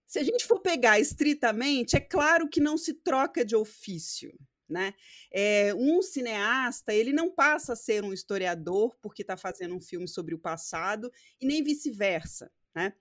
se 0.06 0.18
a 0.18 0.22
gente 0.22 0.44
for 0.44 0.60
pegar 0.60 1.00
estritamente, 1.00 1.96
é 1.96 2.00
claro 2.00 2.48
que 2.48 2.60
não 2.60 2.76
se 2.76 2.94
troca 2.94 3.44
de 3.44 3.56
ofício. 3.56 4.30
Né? 4.68 4.94
É, 5.30 5.74
um 5.74 6.00
cineasta 6.00 6.94
ele 6.94 7.12
não 7.12 7.30
passa 7.30 7.74
a 7.74 7.76
ser 7.76 8.02
um 8.04 8.12
historiador 8.12 8.96
porque 9.02 9.20
está 9.20 9.36
fazendo 9.36 9.74
um 9.74 9.80
filme 9.80 10.08
sobre 10.08 10.34
o 10.34 10.38
passado 10.38 11.12
e 11.40 11.46
nem 11.46 11.62
vice-versa. 11.62 12.50
Né? 12.74 12.94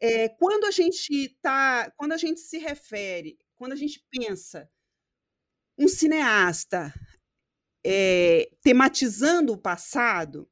É, 0.00 0.28
quando 0.28 0.64
a 0.64 0.70
gente 0.70 1.28
tá, 1.40 1.90
quando 1.96 2.12
a 2.12 2.16
gente 2.16 2.40
se 2.40 2.58
refere, 2.58 3.38
quando 3.54 3.72
a 3.72 3.76
gente 3.76 4.04
pensa 4.10 4.70
um 5.78 5.88
cineasta 5.88 6.92
é, 7.84 8.50
tematizando 8.62 9.52
o 9.52 9.58
passado, 9.58 10.48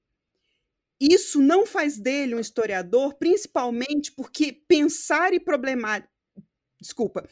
isso 1.10 1.40
não 1.40 1.66
faz 1.66 1.98
dele 1.98 2.34
um 2.34 2.40
historiador, 2.40 3.14
principalmente 3.14 4.12
porque 4.12 4.52
pensar 4.52 5.32
e 5.32 5.40
problematizar. 5.40 6.08
Desculpa. 6.80 7.28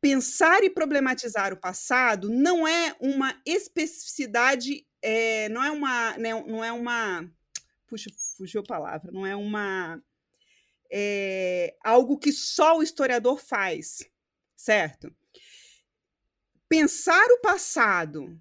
Pensar 0.00 0.64
e 0.64 0.70
problematizar 0.70 1.52
o 1.52 1.60
passado 1.60 2.30
não 2.30 2.66
é 2.66 2.96
uma 2.98 3.38
especificidade, 3.44 4.86
é, 5.02 5.50
não 5.50 5.62
é 5.62 5.70
uma. 5.70 6.16
Né, 6.16 6.30
não 6.42 6.64
é 6.64 6.72
uma. 6.72 7.30
Puxa, 7.86 8.10
fugiu 8.38 8.62
a 8.62 8.66
palavra, 8.66 9.12
não 9.12 9.26
é 9.26 9.36
uma. 9.36 10.02
É, 10.90 11.76
algo 11.84 12.18
que 12.18 12.32
só 12.32 12.78
o 12.78 12.82
historiador 12.82 13.38
faz, 13.38 14.08
certo? 14.56 15.14
Pensar 16.68 17.26
o 17.32 17.40
passado 17.40 18.40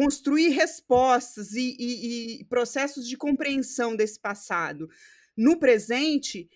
construir 0.00 0.48
respostas 0.48 1.52
e, 1.52 1.76
e, 1.78 2.40
e 2.40 2.44
processos 2.44 3.06
de 3.06 3.18
compreensão 3.18 3.94
desse 3.94 4.18
passado 4.18 4.88
no 5.36 5.58
presente, 5.58 6.48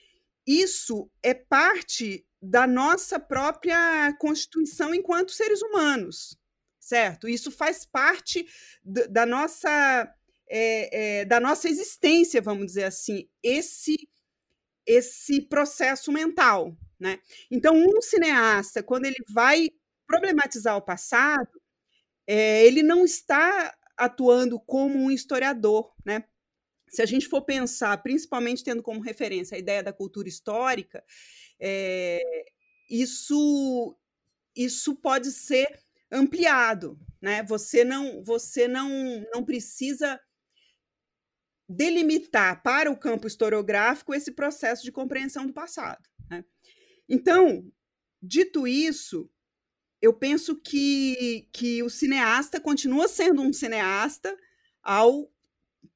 isso 0.46 1.10
é 1.22 1.34
parte 1.34 2.26
da 2.40 2.66
nossa 2.66 3.20
própria 3.20 4.16
constituição 4.18 4.94
enquanto 4.94 5.32
seres 5.32 5.60
humanos, 5.60 6.38
certo? 6.80 7.28
Isso 7.28 7.50
faz 7.50 7.84
parte 7.84 8.46
da 8.82 9.26
nossa 9.26 10.10
é, 10.48 11.18
é, 11.20 11.24
da 11.26 11.38
nossa 11.38 11.68
existência, 11.68 12.40
vamos 12.40 12.64
dizer 12.64 12.84
assim, 12.84 13.28
esse 13.42 14.08
esse 14.86 15.42
processo 15.42 16.10
mental, 16.10 16.74
né? 16.98 17.18
Então, 17.50 17.76
um 17.76 18.00
cineasta, 18.00 18.82
quando 18.82 19.04
ele 19.04 19.22
vai 19.28 19.68
problematizar 20.06 20.78
o 20.78 20.82
passado, 20.82 21.60
é, 22.26 22.64
ele 22.66 22.82
não 22.82 23.04
está 23.04 23.74
atuando 23.96 24.58
como 24.60 24.98
um 24.98 25.10
historiador, 25.10 25.92
né? 26.04 26.24
Se 26.88 27.02
a 27.02 27.06
gente 27.06 27.26
for 27.26 27.42
pensar, 27.42 27.96
principalmente 28.02 28.62
tendo 28.62 28.82
como 28.82 29.00
referência 29.00 29.56
a 29.56 29.58
ideia 29.58 29.82
da 29.82 29.92
cultura 29.92 30.28
histórica, 30.28 31.04
é, 31.60 32.20
isso 32.88 33.96
isso 34.56 34.94
pode 34.96 35.32
ser 35.32 35.80
ampliado, 36.10 36.98
né? 37.20 37.42
Você 37.44 37.84
não 37.84 38.22
você 38.22 38.68
não 38.68 38.88
não 39.32 39.44
precisa 39.44 40.20
delimitar 41.68 42.62
para 42.62 42.90
o 42.90 42.96
campo 42.96 43.26
historiográfico 43.26 44.14
esse 44.14 44.32
processo 44.32 44.84
de 44.84 44.92
compreensão 44.92 45.46
do 45.46 45.52
passado. 45.52 46.06
Né? 46.30 46.44
Então, 47.08 47.70
dito 48.22 48.66
isso, 48.66 49.30
eu 50.04 50.12
penso 50.12 50.54
que, 50.54 51.48
que 51.50 51.82
o 51.82 51.88
cineasta 51.88 52.60
continua 52.60 53.08
sendo 53.08 53.40
um 53.40 53.54
cineasta 53.54 54.36
ao 54.82 55.32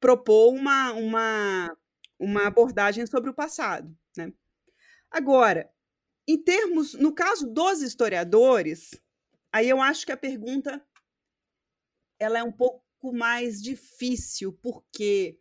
propor 0.00 0.54
uma, 0.54 0.92
uma, 0.92 1.76
uma 2.18 2.46
abordagem 2.46 3.04
sobre 3.06 3.28
o 3.28 3.34
passado. 3.34 3.94
Né? 4.16 4.32
Agora, 5.10 5.70
em 6.26 6.42
termos, 6.42 6.94
no 6.94 7.14
caso 7.14 7.52
dos 7.52 7.82
historiadores, 7.82 8.98
aí 9.52 9.68
eu 9.68 9.78
acho 9.78 10.06
que 10.06 10.12
a 10.12 10.16
pergunta 10.16 10.82
ela 12.18 12.38
é 12.38 12.42
um 12.42 12.52
pouco 12.52 13.12
mais 13.12 13.60
difícil, 13.60 14.54
porque 14.54 15.38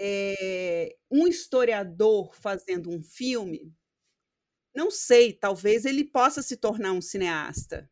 é, 0.00 0.96
um 1.08 1.28
historiador 1.28 2.34
fazendo 2.34 2.90
um 2.90 3.04
filme 3.04 3.72
não 4.74 4.90
sei, 4.90 5.32
talvez 5.32 5.84
ele 5.84 6.04
possa 6.04 6.42
se 6.42 6.56
tornar 6.56 6.92
um 6.92 7.00
cineasta, 7.00 7.90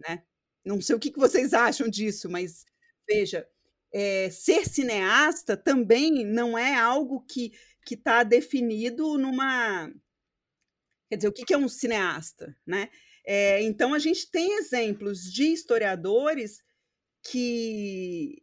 né? 0.00 0.24
Não 0.64 0.80
sei 0.80 0.96
o 0.96 1.00
que 1.00 1.12
vocês 1.16 1.52
acham 1.54 1.88
disso, 1.88 2.28
mas 2.30 2.64
veja, 3.08 3.48
é, 3.92 4.30
ser 4.30 4.66
cineasta 4.66 5.56
também 5.56 6.24
não 6.24 6.56
é 6.58 6.74
algo 6.74 7.22
que 7.22 7.52
que 7.86 7.94
está 7.94 8.22
definido 8.22 9.16
numa, 9.16 9.90
quer 11.08 11.16
dizer, 11.16 11.28
o 11.28 11.32
que, 11.32 11.44
que 11.44 11.54
é 11.54 11.58
um 11.58 11.68
cineasta, 11.68 12.54
né? 12.66 12.90
É, 13.26 13.62
então 13.62 13.94
a 13.94 13.98
gente 13.98 14.30
tem 14.30 14.58
exemplos 14.58 15.22
de 15.24 15.44
historiadores 15.52 16.62
que 17.22 18.42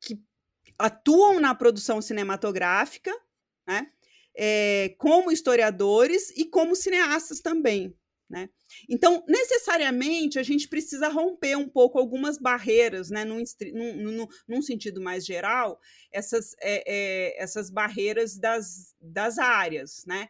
que 0.00 0.22
atuam 0.78 1.40
na 1.40 1.54
produção 1.54 2.00
cinematográfica, 2.00 3.12
né? 3.66 3.92
É, 4.40 4.94
como 4.98 5.32
historiadores 5.32 6.30
e 6.36 6.44
como 6.44 6.76
cineastas 6.76 7.40
também. 7.40 7.92
Né? 8.30 8.48
Então, 8.88 9.24
necessariamente, 9.26 10.38
a 10.38 10.42
gente 10.44 10.68
precisa 10.68 11.08
romper 11.08 11.56
um 11.56 11.68
pouco 11.68 11.98
algumas 11.98 12.38
barreiras, 12.38 13.10
né? 13.10 13.24
num, 13.24 13.42
num, 13.72 14.28
num 14.46 14.62
sentido 14.62 15.00
mais 15.00 15.26
geral, 15.26 15.80
essas, 16.12 16.54
é, 16.60 16.84
é, 16.86 17.42
essas 17.42 17.68
barreiras 17.68 18.38
das, 18.38 18.94
das 19.00 19.38
áreas. 19.38 20.04
Né? 20.06 20.28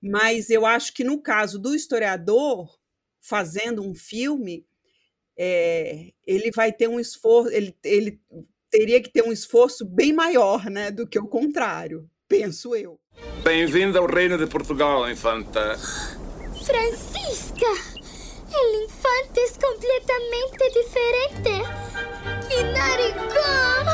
Mas 0.00 0.48
eu 0.48 0.64
acho 0.64 0.92
que 0.94 1.02
no 1.02 1.20
caso 1.20 1.58
do 1.58 1.74
historiador, 1.74 2.78
fazendo 3.20 3.82
um 3.82 3.94
filme, 3.94 4.64
é, 5.36 6.12
ele 6.24 6.52
vai 6.52 6.72
ter 6.72 6.86
um 6.86 7.00
esforço, 7.00 7.50
ele, 7.50 7.76
ele 7.82 8.20
teria 8.70 9.02
que 9.02 9.10
ter 9.10 9.24
um 9.24 9.32
esforço 9.32 9.84
bem 9.84 10.12
maior 10.12 10.70
né, 10.70 10.92
do 10.92 11.08
que 11.08 11.18
o 11.18 11.26
contrário, 11.26 12.08
penso 12.28 12.76
eu. 12.76 13.01
Bem-vinda 13.44 13.98
ao 13.98 14.06
reino 14.06 14.38
de 14.38 14.46
Portugal, 14.46 15.10
infanta. 15.10 15.76
Francisca! 16.64 17.66
El 18.46 18.82
infante 18.84 19.40
es 19.44 19.58
completamente 19.58 20.64
diferente. 20.80 21.62
¡Qué 22.48 22.62
narigón! 22.64 23.86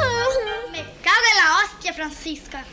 Me 0.72 0.82
cago 1.02 1.26
en 1.32 1.36
la 1.36 1.64
hostia, 1.64 1.92
Francisca. 1.94 2.64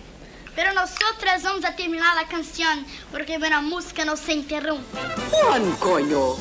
Pero 0.55 0.73
nosotras 0.73 1.43
vamos 1.43 1.65
a 1.65 1.75
terminar 1.75 2.15
la 2.15 2.27
canción 2.27 2.86
porque 3.12 3.38
buena 3.38 3.62
música 3.62 4.05
no 4.05 4.15
se 4.15 4.34
interrumpe. 4.34 4.97
Juan, 5.31 5.71
coño! 5.77 6.36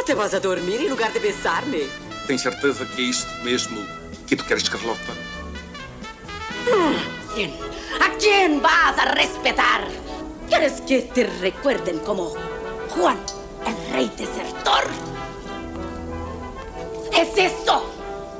Até 0.00 0.14
vas 0.14 0.34
a 0.34 0.40
dormir 0.40 0.80
em 0.80 0.88
lugar 0.88 1.12
de 1.12 1.18
besar-me? 1.20 1.88
Tens 2.26 2.42
certeza 2.42 2.84
que 2.86 3.02
é 3.02 3.04
isto 3.06 3.30
mesmo 3.42 3.84
que 4.26 4.36
tu 4.36 4.44
queres, 4.44 4.68
Carlota? 4.68 5.12
Hum, 6.68 7.19
¿A 7.32 8.10
quién 8.18 8.60
vas 8.60 8.98
a 8.98 9.04
respetar? 9.12 9.86
¿Quieres 10.48 10.80
que 10.80 11.02
te 11.02 11.26
recuerden 11.40 12.00
como 12.00 12.32
Juan, 12.88 13.18
el 13.64 13.92
rey 13.92 14.10
desertor? 14.16 14.84
¿Es 17.12 17.28
eso? 17.38 17.88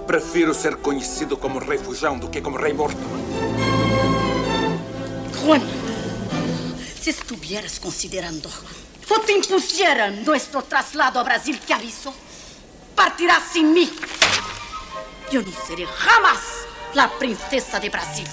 Prefiro 0.08 0.52
ser 0.52 0.78
conhecido 0.78 1.38
como 1.38 1.60
Rei 1.60 1.78
Fujão 1.78 2.18
do 2.18 2.28
que 2.28 2.42
como 2.42 2.58
Rei 2.58 2.74
Morto. 2.74 2.98
Juan, 5.44 5.62
si 7.00 7.10
estuvieras 7.10 7.78
considerando 7.78 8.50
o 9.08 9.20
te 9.20 9.32
impusieran 9.32 10.24
nuestro 10.24 10.62
traslado 10.62 11.20
a 11.20 11.22
Brasil, 11.22 11.60
¿qué 11.64 11.74
aviso? 11.74 12.12
Partirás 12.96 13.42
sin 13.52 13.72
mí. 13.72 13.88
Yo 15.30 15.42
no 15.42 15.52
seré 15.66 15.86
jamás 15.86 16.40
la 16.94 17.08
princesa 17.18 17.78
de 17.78 17.88
Brasil. 17.88 18.26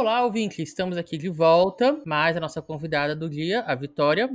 Olá, 0.00 0.24
ouvinte! 0.24 0.62
Estamos 0.62 0.96
aqui 0.96 1.18
de 1.18 1.28
volta, 1.28 2.00
mais 2.06 2.36
a 2.36 2.40
nossa 2.40 2.62
convidada 2.62 3.16
do 3.16 3.28
dia, 3.28 3.62
a 3.62 3.74
Vitória. 3.74 4.30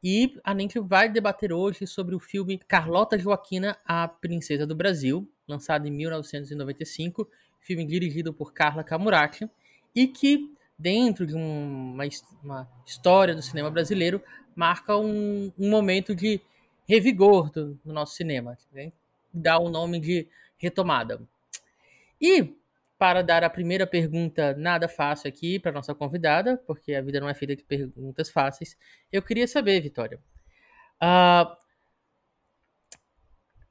E 0.00 0.38
a 0.44 0.56
gente 0.56 0.78
vai 0.78 1.08
debater 1.08 1.52
hoje 1.52 1.88
sobre 1.88 2.14
o 2.14 2.20
filme 2.20 2.56
Carlota 2.56 3.18
Joaquina, 3.18 3.76
a 3.84 4.06
Princesa 4.06 4.64
do 4.64 4.76
Brasil, 4.76 5.28
lançado 5.48 5.88
em 5.88 5.90
1995, 5.90 7.28
filme 7.58 7.84
dirigido 7.84 8.32
por 8.32 8.52
Carla 8.52 8.84
Camurati, 8.84 9.50
e 9.92 10.06
que 10.06 10.54
dentro 10.78 11.26
de 11.26 11.34
uma, 11.34 12.04
uma 12.40 12.68
história 12.86 13.34
do 13.34 13.42
cinema 13.42 13.72
brasileiro, 13.72 14.22
marca 14.54 14.96
um, 14.96 15.52
um 15.58 15.68
momento 15.68 16.14
de 16.14 16.40
revigor 16.88 17.50
do, 17.50 17.74
do 17.84 17.92
nosso 17.92 18.14
cinema. 18.14 18.56
Né? 18.72 18.92
Dá 19.34 19.58
o 19.58 19.68
nome 19.68 19.98
de 19.98 20.28
retomada. 20.58 21.20
E 22.20 22.54
para 22.98 23.22
dar 23.22 23.44
a 23.44 23.50
primeira 23.50 23.86
pergunta 23.86 24.54
nada 24.54 24.88
fácil 24.88 25.28
aqui 25.28 25.58
para 25.58 25.70
nossa 25.70 25.94
convidada, 25.94 26.56
porque 26.66 26.94
a 26.94 27.00
vida 27.00 27.20
não 27.20 27.28
é 27.28 27.34
feita 27.34 27.54
de 27.54 27.62
perguntas 27.62 28.28
fáceis, 28.28 28.76
eu 29.12 29.22
queria 29.22 29.46
saber, 29.46 29.80
Vitória. 29.80 30.20
Uh, 31.00 31.56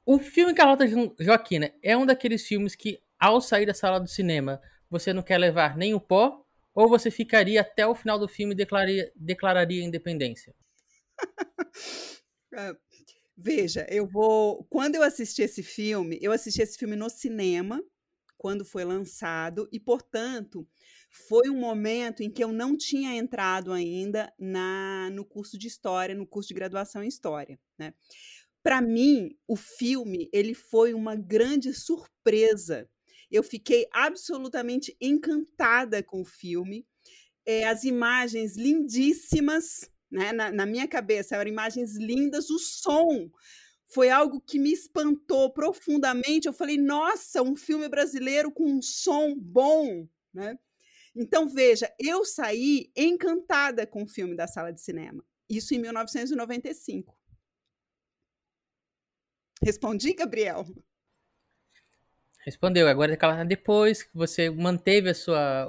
o 0.06 0.18
filme 0.18 0.54
Carlota 0.54 0.86
Joaquina 1.20 1.70
é 1.82 1.94
um 1.94 2.06
daqueles 2.06 2.46
filmes 2.46 2.74
que, 2.74 2.98
ao 3.20 3.42
sair 3.42 3.66
da 3.66 3.74
sala 3.74 4.00
do 4.00 4.08
cinema, 4.08 4.58
você 4.88 5.12
não 5.12 5.22
quer 5.22 5.36
levar 5.36 5.76
nem 5.76 5.92
o 5.92 6.00
pó, 6.00 6.42
ou 6.74 6.88
você 6.88 7.10
ficaria 7.10 7.60
até 7.60 7.86
o 7.86 7.94
final 7.94 8.18
do 8.18 8.26
filme 8.26 8.54
e 8.54 8.56
declararia, 8.56 9.12
declararia 9.14 9.84
independência? 9.84 10.54
É, 12.50 12.74
veja, 13.36 13.86
eu 13.90 14.06
vou. 14.06 14.64
Quando 14.70 14.94
eu 14.94 15.02
assisti 15.02 15.42
esse 15.42 15.62
filme, 15.62 16.18
eu 16.22 16.32
assisti 16.32 16.62
esse 16.62 16.78
filme 16.78 16.96
no 16.96 17.10
cinema, 17.10 17.84
quando 18.38 18.64
foi 18.64 18.84
lançado, 18.84 19.68
e, 19.72 19.80
portanto, 19.80 20.66
foi 21.10 21.50
um 21.50 21.58
momento 21.58 22.22
em 22.22 22.30
que 22.30 22.42
eu 22.42 22.52
não 22.52 22.76
tinha 22.76 23.14
entrado 23.16 23.72
ainda 23.72 24.32
na 24.38 25.10
no 25.12 25.24
curso 25.24 25.58
de 25.58 25.66
História, 25.66 26.14
no 26.14 26.26
curso 26.26 26.48
de 26.48 26.54
graduação 26.54 27.02
em 27.02 27.08
História. 27.08 27.58
Né? 27.76 27.92
Para 28.62 28.80
mim, 28.80 29.36
o 29.46 29.56
filme 29.56 30.30
ele 30.32 30.54
foi 30.54 30.94
uma 30.94 31.16
grande 31.16 31.74
surpresa. 31.74 32.88
Eu 33.30 33.42
fiquei 33.42 33.86
absolutamente 33.92 34.96
encantada 35.00 36.02
com 36.02 36.22
o 36.22 36.24
filme. 36.24 36.86
É, 37.44 37.66
as 37.66 37.82
imagens 37.84 38.56
lindíssimas, 38.56 39.90
né? 40.10 40.32
na, 40.32 40.52
na 40.52 40.66
minha 40.66 40.86
cabeça, 40.86 41.36
eram 41.36 41.50
imagens 41.50 41.96
lindas, 41.96 42.50
o 42.50 42.58
som 42.58 43.30
foi 43.88 44.10
algo 44.10 44.40
que 44.40 44.58
me 44.58 44.72
espantou 44.72 45.50
profundamente. 45.52 46.46
Eu 46.46 46.52
falei, 46.52 46.76
nossa, 46.76 47.42
um 47.42 47.56
filme 47.56 47.88
brasileiro 47.88 48.52
com 48.52 48.64
um 48.64 48.82
som 48.82 49.34
bom, 49.34 50.06
né? 50.32 50.58
Então, 51.16 51.48
veja, 51.48 51.92
eu 51.98 52.24
saí 52.24 52.92
encantada 52.94 53.86
com 53.86 54.04
o 54.04 54.08
filme 54.08 54.36
da 54.36 54.46
sala 54.46 54.72
de 54.72 54.80
cinema. 54.80 55.24
Isso 55.48 55.74
em 55.74 55.78
1995. 55.78 57.16
Respondi, 59.62 60.12
Gabriel? 60.14 60.64
Respondeu. 62.44 62.86
Agora, 62.86 63.44
depois 63.44 64.02
que 64.02 64.14
você 64.14 64.48
manteve 64.48 65.10
a 65.10 65.14
sua, 65.14 65.66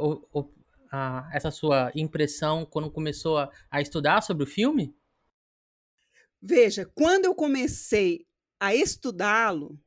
a, 0.91 1.29
essa 1.33 1.49
sua 1.49 1.91
impressão 1.95 2.65
quando 2.65 2.91
começou 2.91 3.37
a, 3.37 3.51
a 3.71 3.81
estudar 3.81 4.21
sobre 4.21 4.43
o 4.43 4.47
filme? 4.47 4.95
Veja, 6.41 6.85
quando 6.95 7.25
eu 7.25 7.35
comecei 7.35 8.25
a 8.59 8.73
estudá-lo, 8.73 9.79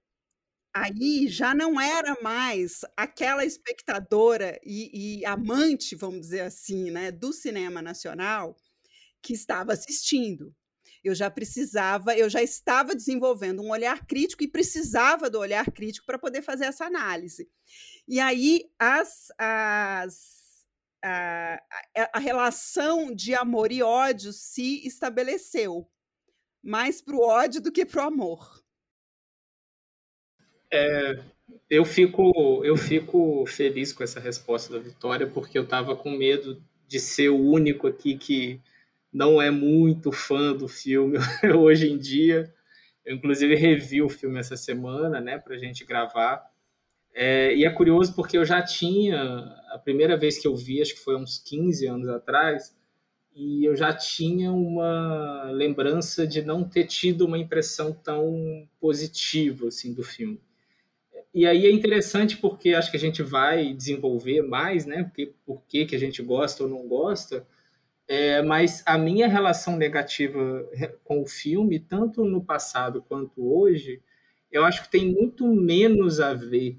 aí 0.75 1.29
já 1.29 1.55
não 1.55 1.81
era 1.81 2.17
mais 2.23 2.81
aquela 2.97 3.45
espectadora 3.45 4.59
e, 4.65 5.21
e, 5.21 5.27
amante, 5.27 5.95
vamos 5.95 6.21
dizer 6.21 6.41
assim, 6.41 6.91
né, 6.91 7.11
do 7.11 7.33
cinema 7.33 7.81
nacional 7.81 8.57
que 9.23 9.33
estava 9.33 9.73
assistindo. 9.73 10.55
Eu 11.03 11.15
já 11.15 11.31
precisava, 11.31 12.17
eu 12.17 12.31
já 12.31 12.43
estava 12.43 12.95
desenvolvendo 12.95 13.63
um 13.63 13.71
olhar 13.71 14.07
crítico 14.07 14.45
e 14.45 14.49
precisava 14.49 15.29
do 15.29 15.39
olhar 15.39 15.71
crítico 15.71 16.07
para 16.07 16.19
poder 16.19 16.43
fazer 16.43 16.67
essa 16.67 16.85
análise. 16.85 17.49
E 18.07 18.21
aí 18.21 18.71
as, 18.79 19.29
as 19.39 20.65
a, 21.03 21.55
a, 21.97 22.11
a 22.15 22.19
relação 22.19 23.13
de 23.15 23.35
amor 23.35 23.73
e 23.73 23.83
ódio 23.83 24.33
se 24.33 24.87
estabeleceu 24.87 25.89
mais 26.63 27.01
para 27.01 27.17
o 27.17 27.21
ódio 27.21 27.61
do 27.61 27.73
que 27.73 27.85
para 27.85 28.05
o 28.05 28.07
amor. 28.07 28.63
É, 30.71 31.23
eu 31.69 31.85
fico 31.85 32.65
eu 32.65 32.77
fico 32.77 33.45
feliz 33.47 33.93
com 33.93 34.03
essa 34.03 34.21
resposta 34.21 34.73
da 34.73 34.79
Vitória 34.79 35.27
porque 35.27 35.59
eu 35.59 35.65
estava 35.65 35.95
com 35.97 36.11
medo 36.13 36.63
de 36.87 37.01
ser 37.01 37.29
o 37.29 37.39
único 37.39 37.87
aqui 37.87 38.17
que 38.17 38.61
não 39.13 39.41
é 39.41 39.51
muito 39.51 40.11
fã 40.11 40.55
do 40.55 40.69
filme 40.69 41.19
hoje 41.59 41.91
em 41.91 41.99
dia. 41.99 42.53
Eu 43.05 43.17
inclusive 43.17 43.55
revi 43.55 44.01
o 44.01 44.09
filme 44.09 44.39
essa 44.39 44.57
semana, 44.57 45.21
né, 45.21 45.39
para 45.39 45.55
a 45.55 45.59
gente 45.59 45.85
gravar. 45.85 46.43
É, 47.15 47.55
e 47.55 47.65
é 47.65 47.71
curioso 47.71 48.15
porque 48.15 48.39
eu 48.39 48.45
já 48.45 48.63
tinha 48.63 49.21
a 49.71 49.79
primeira 49.79 50.17
vez 50.17 50.39
que 50.39 50.49
eu 50.49 50.57
vi, 50.57 50.81
acho 50.81 50.95
que 50.95 51.01
foi 51.01 51.17
uns 51.17 51.39
15 51.39 51.87
anos 51.87 52.09
atrás, 52.09 52.75
e 53.35 53.65
eu 53.65 53.75
já 53.75 53.93
tinha 53.93 54.53
uma 54.53 55.51
lembrança 55.51 56.27
de 56.27 56.43
não 56.43 56.65
ter 56.65 56.85
tido 56.85 57.25
uma 57.27 57.39
impressão 57.39 57.93
tão 57.93 58.69
positiva 58.81 59.69
assim 59.69 59.95
do 59.95 60.03
filme. 60.03 60.41
E 61.35 61.47
aí 61.47 61.65
é 61.65 61.71
interessante 61.71 62.37
porque 62.37 62.75
acho 62.75 62.91
que 62.91 62.97
a 62.97 63.01
gente 63.01 63.23
vai 63.23 63.73
desenvolver 63.73 64.43
mais, 64.43 64.85
né? 64.85 65.05
Porque, 65.05 65.33
por 65.47 65.63
que, 65.67 65.87
que 65.87 65.97
a 65.97 65.99
gente 65.99 66.23
gosta 66.23 66.65
ou 66.65 66.69
não 66.69 66.87
gosta. 66.87 67.47
É, 68.07 68.43
mas 68.43 68.83
a 68.85 68.99
minha 68.99 69.27
relação 69.29 69.77
negativa 69.77 70.69
com 71.03 71.23
o 71.23 71.27
filme, 71.27 71.79
tanto 71.79 72.25
no 72.25 72.45
passado 72.45 73.03
quanto 73.09 73.51
hoje, 73.51 74.03
eu 74.51 74.65
acho 74.65 74.83
que 74.83 74.91
tem 74.91 75.11
muito 75.11 75.47
menos 75.47 76.21
a 76.21 76.35
ver 76.35 76.79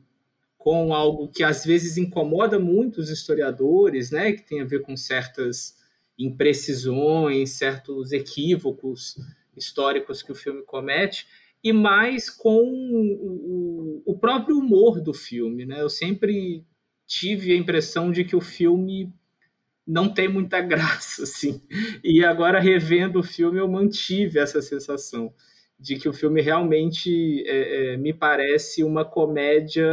com 0.56 0.94
algo 0.94 1.28
que 1.28 1.44
às 1.44 1.66
vezes 1.66 1.98
incomoda 1.98 2.60
muito 2.60 3.00
os 3.00 3.10
historiadores, 3.10 4.12
né? 4.12 4.34
Que 4.34 4.44
tem 4.44 4.62
a 4.62 4.66
ver 4.66 4.84
com 4.84 4.96
certas 4.96 5.83
imprecisões, 6.18 7.52
certos 7.52 8.12
equívocos 8.12 9.16
históricos 9.56 10.22
que 10.22 10.32
o 10.32 10.36
filme 10.36 10.64
comete, 10.64 11.28
e 11.64 11.72
mais 11.72 12.30
com 12.30 12.62
o, 12.62 14.04
o 14.06 14.18
próprio 14.18 14.58
humor 14.58 15.00
do 15.00 15.14
filme. 15.14 15.66
Né? 15.66 15.82
Eu 15.82 15.90
sempre 15.90 16.66
tive 17.08 17.54
a 17.54 17.58
impressão 17.58 18.12
de 18.12 18.24
que 18.24 18.36
o 18.36 18.42
filme 18.42 19.14
não 19.86 20.14
tem 20.14 20.28
muita 20.28 20.60
graça, 20.62 21.24
assim. 21.24 21.62
E 22.04 22.24
agora, 22.24 22.60
revendo 22.60 23.20
o 23.20 23.24
filme, 23.24 23.60
eu 23.60 23.68
mantive 23.68 24.40
essa 24.40 24.62
sensação 24.62 25.34
de 25.80 25.98
que 25.98 26.08
o 26.08 26.14
filme 26.14 26.42
realmente 26.42 27.44
é, 27.46 27.94
é, 27.94 27.98
me 27.98 28.14
parece 28.14 28.84
uma 28.84 29.04
comédia 29.04 29.86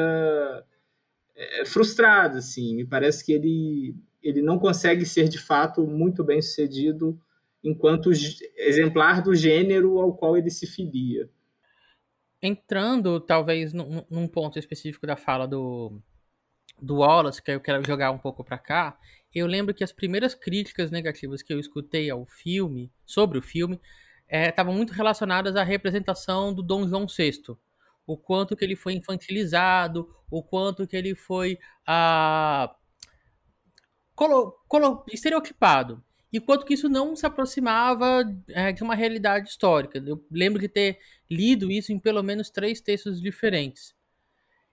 é, 1.34 1.64
frustrada, 1.64 2.38
assim. 2.38 2.76
Me 2.76 2.86
parece 2.86 3.24
que 3.24 3.32
ele 3.32 3.94
ele 4.22 4.42
não 4.42 4.58
consegue 4.58 5.04
ser 5.06 5.28
de 5.28 5.38
fato 5.38 5.86
muito 5.86 6.22
bem 6.22 6.40
sucedido 6.40 7.20
enquanto 7.62 8.10
exemplar 8.56 9.22
do 9.22 9.34
gênero 9.34 9.98
ao 9.98 10.14
qual 10.14 10.36
ele 10.36 10.50
se 10.50 10.66
filia. 10.66 11.28
Entrando, 12.42 13.20
talvez, 13.20 13.72
num, 13.72 14.26
ponto 14.26 14.58
específico 14.58 15.06
da 15.06 15.16
fala 15.16 15.46
do, 15.46 16.00
do 16.80 16.96
Wallace, 16.96 17.42
que 17.42 17.50
eu 17.50 17.60
quero 17.60 17.86
jogar 17.86 18.10
um 18.10 18.18
pouco 18.18 18.42
para 18.42 18.56
cá, 18.56 18.98
eu 19.34 19.46
lembro 19.46 19.74
que 19.74 19.84
as 19.84 19.92
primeiras 19.92 20.34
críticas 20.34 20.90
negativas 20.90 21.42
que 21.42 21.52
eu 21.52 21.60
escutei 21.60 22.08
ao 22.10 22.24
filme, 22.24 22.90
sobre 23.04 23.38
o 23.38 23.42
filme, 23.42 23.78
estavam 24.26 24.72
é, 24.72 24.76
muito 24.76 24.92
relacionadas 24.92 25.54
à 25.54 25.62
representação 25.62 26.54
do 26.54 26.62
Dom 26.62 26.88
João 26.88 27.06
VI. 27.06 27.42
O 28.06 28.16
quanto 28.16 28.56
que 28.56 28.64
ele 28.64 28.74
foi 28.74 28.94
infantilizado, 28.94 30.08
o 30.30 30.42
quanto 30.42 30.86
que 30.86 30.96
ele 30.96 31.14
foi 31.14 31.58
ah, 31.86 32.74
colo, 34.20 34.54
colo, 34.68 35.02
estereotipado. 35.10 36.04
E 36.30 36.38
quanto 36.38 36.66
que 36.66 36.74
isso 36.74 36.90
não 36.90 37.16
se 37.16 37.24
aproximava 37.24 38.22
é, 38.48 38.70
de 38.70 38.82
uma 38.82 38.94
realidade 38.94 39.48
histórica. 39.48 39.98
Eu 39.98 40.22
lembro 40.30 40.60
de 40.60 40.68
ter 40.68 40.98
lido 41.28 41.72
isso 41.72 41.90
em 41.90 41.98
pelo 41.98 42.22
menos 42.22 42.50
três 42.50 42.82
textos 42.82 43.20
diferentes. 43.20 43.94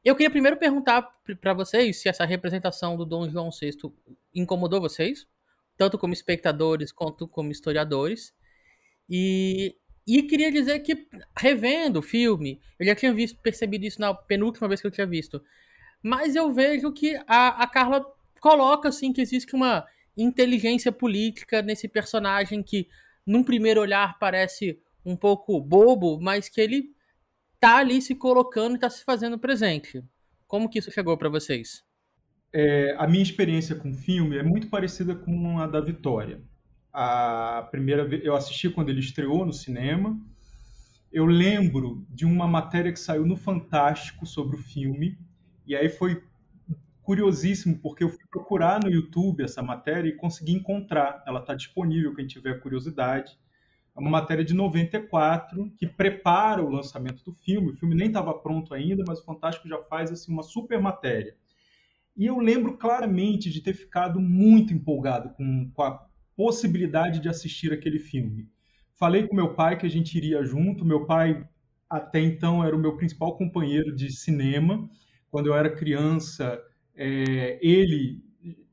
Eu 0.03 0.15
queria 0.15 0.29
primeiro 0.29 0.57
perguntar 0.57 1.01
para 1.39 1.53
vocês 1.53 2.01
se 2.01 2.09
essa 2.09 2.25
representação 2.25 2.97
do 2.97 3.05
Dom 3.05 3.29
João 3.29 3.49
VI 3.49 3.71
incomodou 4.35 4.81
vocês, 4.81 5.25
tanto 5.77 5.97
como 5.97 6.13
espectadores 6.13 6.91
quanto 6.91 7.25
como 7.25 7.49
historiadores. 7.49 8.33
E, 9.09 9.77
e 10.05 10.23
queria 10.23 10.51
dizer 10.51 10.79
que, 10.79 11.07
revendo 11.37 11.99
o 11.99 12.03
filme, 12.03 12.59
eu 12.77 12.85
já 12.85 12.93
tinha 12.93 13.13
visto, 13.13 13.39
percebido 13.41 13.85
isso 13.85 14.01
na 14.01 14.13
penúltima 14.13 14.67
vez 14.67 14.81
que 14.81 14.87
eu 14.87 14.91
tinha 14.91 15.07
visto. 15.07 15.41
Mas 16.03 16.35
eu 16.35 16.51
vejo 16.53 16.91
que 16.91 17.15
a, 17.25 17.63
a 17.63 17.67
Carla 17.67 18.05
coloca 18.39 18.89
assim 18.89 19.11
que 19.11 19.21
existe 19.21 19.55
uma 19.55 19.85
inteligência 20.17 20.91
política 20.91 21.61
nesse 21.61 21.87
personagem 21.87 22.63
que 22.63 22.87
num 23.25 23.43
primeiro 23.43 23.81
olhar 23.81 24.17
parece 24.17 24.79
um 25.05 25.15
pouco 25.15 25.59
bobo, 25.61 26.19
mas 26.19 26.49
que 26.49 26.59
ele 26.59 26.91
tá 27.59 27.77
ali 27.77 28.01
se 28.01 28.15
colocando 28.15 28.75
e 28.75 28.79
tá 28.79 28.89
se 28.89 29.03
fazendo 29.03 29.37
presente. 29.37 30.03
Como 30.47 30.69
que 30.69 30.79
isso 30.79 30.91
chegou 30.91 31.17
para 31.17 31.29
vocês? 31.29 31.83
É, 32.53 32.95
a 32.97 33.07
minha 33.07 33.23
experiência 33.23 33.75
com 33.75 33.91
o 33.91 33.93
filme 33.93 34.37
é 34.37 34.43
muito 34.43 34.69
parecida 34.69 35.13
com 35.13 35.59
a 35.59 35.67
da 35.67 35.81
Vitória. 35.81 36.41
A 36.91 37.67
primeira 37.69 38.05
vez 38.05 38.23
eu 38.23 38.35
assisti 38.35 38.69
quando 38.69 38.89
ele 38.89 39.01
estreou 39.01 39.45
no 39.45 39.53
cinema. 39.53 40.19
Eu 41.11 41.25
lembro 41.25 42.05
de 42.09 42.25
uma 42.25 42.47
matéria 42.47 42.91
que 42.91 42.99
saiu 42.99 43.25
no 43.25 43.35
Fantástico 43.35 44.25
sobre 44.25 44.55
o 44.55 44.63
filme, 44.63 45.17
e 45.65 45.75
aí 45.75 45.89
foi 45.89 46.23
curiosíssimo, 47.07 47.79
porque 47.79 48.03
eu 48.03 48.09
fui 48.09 48.25
procurar 48.29 48.83
no 48.83 48.91
YouTube 48.91 49.41
essa 49.41 49.63
matéria 49.63 50.09
e 50.09 50.17
consegui 50.17 50.51
encontrar. 50.51 51.23
Ela 51.25 51.39
está 51.39 51.55
disponível, 51.55 52.13
quem 52.13 52.27
tiver 52.27 52.59
curiosidade. 52.59 53.39
É 53.95 53.99
uma 54.01 54.09
matéria 54.09 54.43
de 54.43 54.53
94 54.53 55.71
que 55.77 55.87
prepara 55.87 56.61
o 56.61 56.69
lançamento 56.69 57.23
do 57.23 57.31
filme. 57.31 57.69
O 57.69 57.75
filme 57.77 57.95
nem 57.95 58.07
estava 58.07 58.33
pronto 58.33 58.73
ainda, 58.73 59.05
mas 59.07 59.21
o 59.21 59.23
Fantástico 59.23 59.69
já 59.69 59.81
faz 59.83 60.11
assim 60.11 60.33
uma 60.33 60.43
super 60.43 60.81
matéria. 60.81 61.33
E 62.13 62.25
eu 62.25 62.39
lembro 62.39 62.77
claramente 62.77 63.49
de 63.49 63.61
ter 63.61 63.73
ficado 63.73 64.19
muito 64.19 64.73
empolgado 64.73 65.29
com, 65.29 65.71
com 65.73 65.83
a 65.83 66.05
possibilidade 66.35 67.21
de 67.21 67.29
assistir 67.29 67.71
aquele 67.71 67.99
filme. 67.99 68.49
Falei 68.95 69.25
com 69.25 69.33
meu 69.33 69.53
pai 69.53 69.77
que 69.77 69.85
a 69.85 69.89
gente 69.89 70.17
iria 70.17 70.43
junto. 70.43 70.83
Meu 70.83 71.05
pai, 71.05 71.47
até 71.89 72.19
então, 72.19 72.65
era 72.65 72.75
o 72.75 72.79
meu 72.79 72.97
principal 72.97 73.37
companheiro 73.37 73.95
de 73.95 74.11
cinema. 74.11 74.89
Quando 75.31 75.47
eu 75.47 75.55
era 75.55 75.73
criança, 75.73 76.61
é, 76.97 77.59
ele 77.61 78.23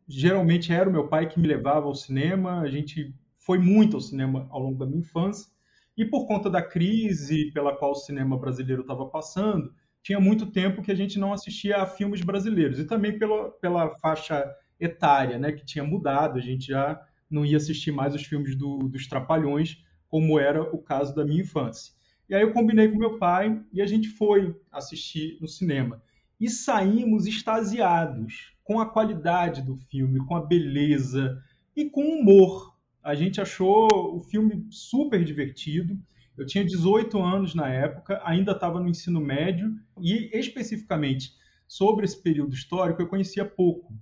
geralmente 0.09 0.73
era 0.73 0.89
o 0.89 0.93
meu 0.93 1.09
pai 1.09 1.29
que 1.29 1.39
me 1.39 1.47
levava 1.47 1.87
ao 1.87 1.95
cinema. 1.95 2.61
A 2.61 2.69
gente 2.69 3.15
foi 3.39 3.59
muito 3.59 3.97
ao 3.97 4.01
cinema 4.01 4.47
ao 4.51 4.61
longo 4.61 4.79
da 4.79 4.87
minha 4.87 5.01
infância. 5.01 5.53
E 5.97 6.05
por 6.05 6.27
conta 6.27 6.51
da 6.51 6.63
crise 6.63 7.53
pela 7.53 7.77
qual 7.77 7.93
o 7.93 7.97
cinema 7.97 8.37
brasileiro 8.37 8.83
estava 8.83 9.07
passando, 9.07 9.73
tinha 10.03 10.19
muito 10.19 10.47
tempo 10.47 10.83
que 10.83 10.91
a 10.91 10.95
gente 10.95 11.19
não 11.19 11.33
assistia 11.33 11.77
a 11.77 11.87
filmes 11.87 12.23
brasileiros. 12.23 12.79
E 12.79 12.85
também 12.85 13.19
pela, 13.19 13.51
pela 13.53 13.91
faixa 13.99 14.45
etária, 14.81 15.39
né, 15.39 15.53
que 15.53 15.65
tinha 15.65 15.85
mudado. 15.85 16.39
A 16.39 16.43
gente 16.43 16.67
já 16.67 17.01
não 17.31 17.45
ia 17.45 17.57
assistir 17.57 17.93
mais 17.93 18.15
os 18.15 18.25
filmes 18.25 18.57
do, 18.57 18.79
dos 18.89 19.07
Trapalhões, 19.07 19.83
como 20.09 20.39
era 20.39 20.63
o 20.63 20.79
caso 20.79 21.15
da 21.15 21.25
minha 21.25 21.43
infância. 21.43 21.93
E 22.29 22.35
aí 22.35 22.43
eu 22.43 22.53
combinei 22.53 22.89
com 22.89 22.99
meu 22.99 23.19
pai 23.19 23.61
e 23.73 23.83
a 23.83 23.87
gente 23.87 24.09
foi 24.09 24.55
assistir 24.73 25.39
no 25.41 25.49
cinema. 25.49 26.03
E 26.45 26.51
saímos 26.51 27.27
extasiados 27.27 28.55
com 28.63 28.79
a 28.79 28.85
qualidade 28.85 29.63
do 29.63 29.79
filme, 29.79 30.23
com 30.27 30.37
a 30.37 30.45
beleza 30.45 31.43
e 31.75 31.89
com 31.89 32.03
o 32.03 32.21
humor. 32.21 32.77
A 33.03 33.15
gente 33.15 33.41
achou 33.41 33.89
o 34.15 34.21
filme 34.21 34.67
super 34.69 35.25
divertido. 35.25 35.99
Eu 36.37 36.45
tinha 36.45 36.63
18 36.63 37.19
anos 37.19 37.55
na 37.55 37.71
época, 37.73 38.21
ainda 38.23 38.53
estava 38.53 38.79
no 38.79 38.91
ensino 38.91 39.23
médio 39.23 39.75
e 39.99 40.39
especificamente 40.39 41.33
sobre 41.67 42.05
esse 42.05 42.23
período 42.23 42.53
histórico 42.53 43.01
eu 43.01 43.09
conhecia 43.09 43.47
pouco. 43.47 43.99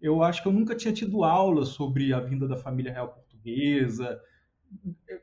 Eu 0.00 0.22
acho 0.22 0.40
que 0.40 0.48
eu 0.48 0.52
nunca 0.52 0.74
tinha 0.74 0.94
tido 0.94 1.24
aula 1.24 1.66
sobre 1.66 2.14
a 2.14 2.20
vinda 2.20 2.48
da 2.48 2.56
família 2.56 2.90
real 2.90 3.12
portuguesa. 3.12 4.18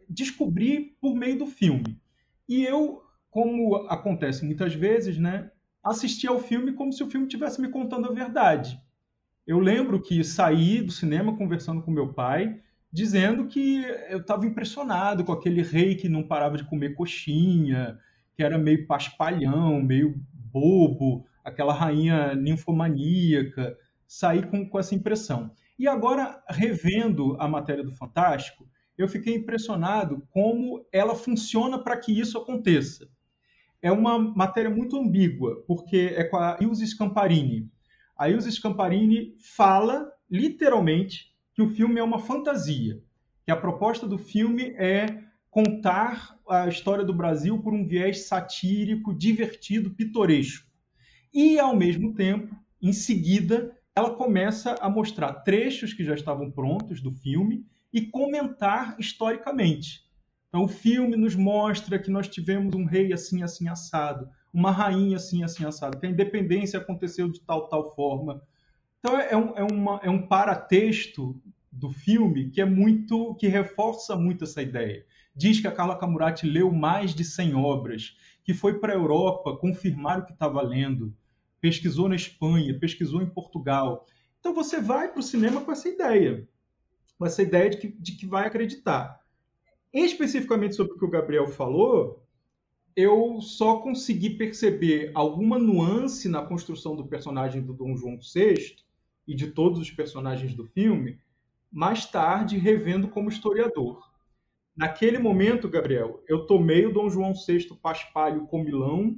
Descobri 0.07 0.95
por 1.01 1.15
meio 1.15 1.39
do 1.39 1.47
filme. 1.47 1.99
E 2.47 2.63
eu, 2.63 3.01
como 3.31 3.75
acontece 3.87 4.45
muitas 4.45 4.75
vezes, 4.75 5.17
né, 5.17 5.49
assisti 5.83 6.27
ao 6.27 6.39
filme 6.39 6.73
como 6.73 6.91
se 6.91 7.03
o 7.03 7.09
filme 7.09 7.27
estivesse 7.27 7.61
me 7.61 7.69
contando 7.69 8.07
a 8.07 8.13
verdade. 8.13 8.81
Eu 9.45 9.59
lembro 9.59 10.01
que 10.01 10.23
saí 10.23 10.81
do 10.81 10.91
cinema 10.91 11.35
conversando 11.35 11.81
com 11.81 11.91
meu 11.91 12.13
pai, 12.13 12.61
dizendo 12.91 13.47
que 13.47 13.83
eu 14.09 14.19
estava 14.19 14.45
impressionado 14.45 15.23
com 15.23 15.31
aquele 15.31 15.61
rei 15.61 15.95
que 15.95 16.09
não 16.09 16.23
parava 16.23 16.57
de 16.57 16.65
comer 16.65 16.95
coxinha, 16.95 17.97
que 18.35 18.43
era 18.43 18.57
meio 18.57 18.85
paspalhão, 18.85 19.81
meio 19.81 20.21
bobo, 20.33 21.25
aquela 21.43 21.73
rainha 21.73 22.35
ninfomaníaca. 22.35 23.77
Saí 24.07 24.43
com, 24.43 24.67
com 24.67 24.79
essa 24.79 24.95
impressão. 24.95 25.51
E 25.77 25.87
agora, 25.87 26.43
revendo 26.49 27.35
a 27.39 27.47
matéria 27.47 27.83
do 27.83 27.91
Fantástico, 27.91 28.67
eu 28.97 29.07
fiquei 29.07 29.35
impressionado 29.35 30.27
como 30.29 30.85
ela 30.91 31.15
funciona 31.15 31.79
para 31.79 31.95
que 31.97 32.11
isso 32.11 32.37
aconteça. 32.37 33.07
É 33.81 33.91
uma 33.91 34.19
matéria 34.19 34.69
muito 34.69 34.97
ambígua, 34.97 35.63
porque 35.65 36.13
é 36.15 36.23
com 36.23 36.37
a 36.37 36.57
Ilse 36.59 36.85
Scamparini. 36.87 37.69
A 38.17 38.29
Ilse 38.29 38.51
Scamparini 38.51 39.35
fala, 39.55 40.11
literalmente, 40.29 41.33
que 41.53 41.61
o 41.61 41.69
filme 41.69 41.99
é 41.99 42.03
uma 42.03 42.19
fantasia, 42.19 43.01
que 43.45 43.51
a 43.51 43.55
proposta 43.55 44.07
do 44.07 44.17
filme 44.17 44.73
é 44.77 45.23
contar 45.49 46.37
a 46.47 46.67
história 46.67 47.03
do 47.03 47.13
Brasil 47.13 47.57
por 47.61 47.73
um 47.73 47.87
viés 47.87 48.27
satírico, 48.27 49.13
divertido, 49.13 49.91
pitoresco. 49.91 50.67
E, 51.33 51.57
ao 51.57 51.75
mesmo 51.75 52.13
tempo, 52.13 52.55
em 52.81 52.93
seguida, 52.93 53.75
ela 53.95 54.15
começa 54.15 54.75
a 54.81 54.89
mostrar 54.89 55.33
trechos 55.41 55.93
que 55.93 56.03
já 56.03 56.13
estavam 56.13 56.51
prontos 56.51 57.01
do 57.01 57.11
filme 57.11 57.65
e 57.93 58.01
comentar 58.01 58.95
historicamente. 58.99 60.08
Então, 60.49 60.63
o 60.63 60.67
filme 60.67 61.15
nos 61.15 61.35
mostra 61.35 61.99
que 61.99 62.09
nós 62.09 62.27
tivemos 62.27 62.73
um 62.73 62.83
rei 62.83 63.13
assim, 63.13 63.43
assim, 63.43 63.67
assado, 63.67 64.27
uma 64.51 64.71
rainha 64.71 65.17
assim, 65.17 65.43
assim, 65.43 65.63
assado, 65.63 65.99
que 65.99 66.07
a 66.07 66.09
independência 66.09 66.79
aconteceu 66.79 67.29
de 67.29 67.39
tal, 67.41 67.69
tal 67.69 67.95
forma. 67.95 68.41
Então, 68.99 69.17
é 69.19 69.37
um, 69.37 69.57
é 69.57 69.63
uma, 69.63 69.99
é 70.03 70.09
um 70.09 70.27
paratexto 70.27 71.39
do 71.71 71.91
filme 71.91 72.49
que 72.49 72.59
é 72.59 72.65
muito, 72.65 73.35
que 73.35 73.47
reforça 73.47 74.15
muito 74.15 74.43
essa 74.43 74.61
ideia. 74.61 75.05
Diz 75.35 75.59
que 75.61 75.67
a 75.67 75.71
Carla 75.71 75.97
Camurati 75.97 76.47
leu 76.47 76.71
mais 76.71 77.13
de 77.13 77.23
100 77.23 77.53
obras, 77.53 78.17
que 78.43 78.53
foi 78.53 78.79
para 78.79 78.91
a 78.91 78.95
Europa 78.95 79.55
confirmar 79.55 80.19
o 80.19 80.25
que 80.25 80.33
estava 80.33 80.61
lendo, 80.63 81.15
pesquisou 81.61 82.09
na 82.09 82.15
Espanha, 82.15 82.77
pesquisou 82.79 83.21
em 83.21 83.29
Portugal. 83.29 84.05
Então, 84.39 84.53
você 84.53 84.81
vai 84.81 85.09
para 85.09 85.19
o 85.19 85.23
cinema 85.23 85.61
com 85.61 85.71
essa 85.71 85.87
ideia 85.87 86.47
com 87.19 87.25
essa 87.25 87.41
ideia 87.43 87.69
de 87.69 87.77
que, 87.77 87.87
de 87.89 88.13
que 88.13 88.25
vai 88.25 88.47
acreditar. 88.47 89.18
Especificamente 89.93 90.75
sobre 90.75 90.93
o 90.93 90.97
que 90.97 91.05
o 91.05 91.09
Gabriel 91.09 91.47
falou, 91.47 92.23
eu 92.95 93.41
só 93.41 93.77
consegui 93.77 94.31
perceber 94.31 95.11
alguma 95.15 95.57
nuance 95.57 96.29
na 96.29 96.43
construção 96.43 96.95
do 96.95 97.07
personagem 97.07 97.61
do 97.61 97.73
Dom 97.73 97.95
João 97.95 98.19
VI 98.19 98.75
e 99.27 99.33
de 99.33 99.47
todos 99.47 99.79
os 99.79 99.89
personagens 99.89 100.53
do 100.53 100.65
filme 100.65 101.19
mais 101.71 102.05
tarde 102.05 102.57
revendo 102.57 103.07
como 103.07 103.29
historiador. 103.29 104.09
Naquele 104.75 105.17
momento, 105.17 105.69
Gabriel, 105.69 106.23
eu 106.27 106.45
tomei 106.45 106.85
o 106.85 106.93
Dom 106.93 107.09
João 107.09 107.33
VI 107.33 107.67
Paspalho 107.81 108.47
comilão, 108.47 109.17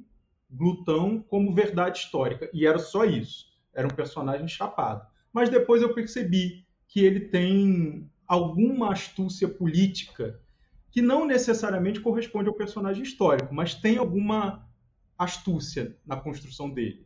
glutão, 0.49 1.21
como 1.21 1.53
verdade 1.53 1.99
histórica. 1.99 2.49
E 2.53 2.65
era 2.65 2.79
só 2.79 3.05
isso. 3.05 3.47
Era 3.73 3.88
um 3.88 3.95
personagem 3.95 4.47
chapado. 4.47 5.05
Mas 5.31 5.49
depois 5.49 5.81
eu 5.81 5.93
percebi 5.93 6.65
que 6.88 7.05
ele 7.05 7.21
tem 7.21 8.10
alguma 8.27 8.91
astúcia 8.91 9.47
política 9.47 10.39
que 10.91 11.01
não 11.01 11.25
necessariamente 11.25 12.01
corresponde 12.01 12.49
ao 12.49 12.56
personagem 12.56 13.04
histórico, 13.04 13.54
mas 13.54 13.75
tem 13.75 13.97
alguma 13.97 14.69
astúcia 15.17 15.97
na 16.06 16.19
construção 16.19 16.69
dele. 16.69 17.06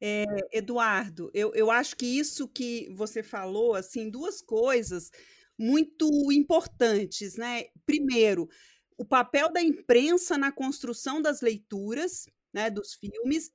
É, 0.00 0.24
Eduardo, 0.52 1.30
eu, 1.32 1.52
eu 1.54 1.70
acho 1.70 1.96
que 1.96 2.06
isso 2.06 2.46
que 2.46 2.88
você 2.94 3.22
falou, 3.22 3.74
assim, 3.74 4.10
duas 4.10 4.42
coisas 4.42 5.10
muito 5.58 6.30
importantes, 6.30 7.36
né? 7.36 7.64
Primeiro, 7.86 8.46
o 8.98 9.04
papel 9.04 9.50
da 9.50 9.62
imprensa 9.62 10.36
na 10.36 10.52
construção 10.52 11.20
das 11.20 11.40
leituras, 11.40 12.26
né, 12.52 12.70
dos 12.70 12.94
filmes, 12.94 13.50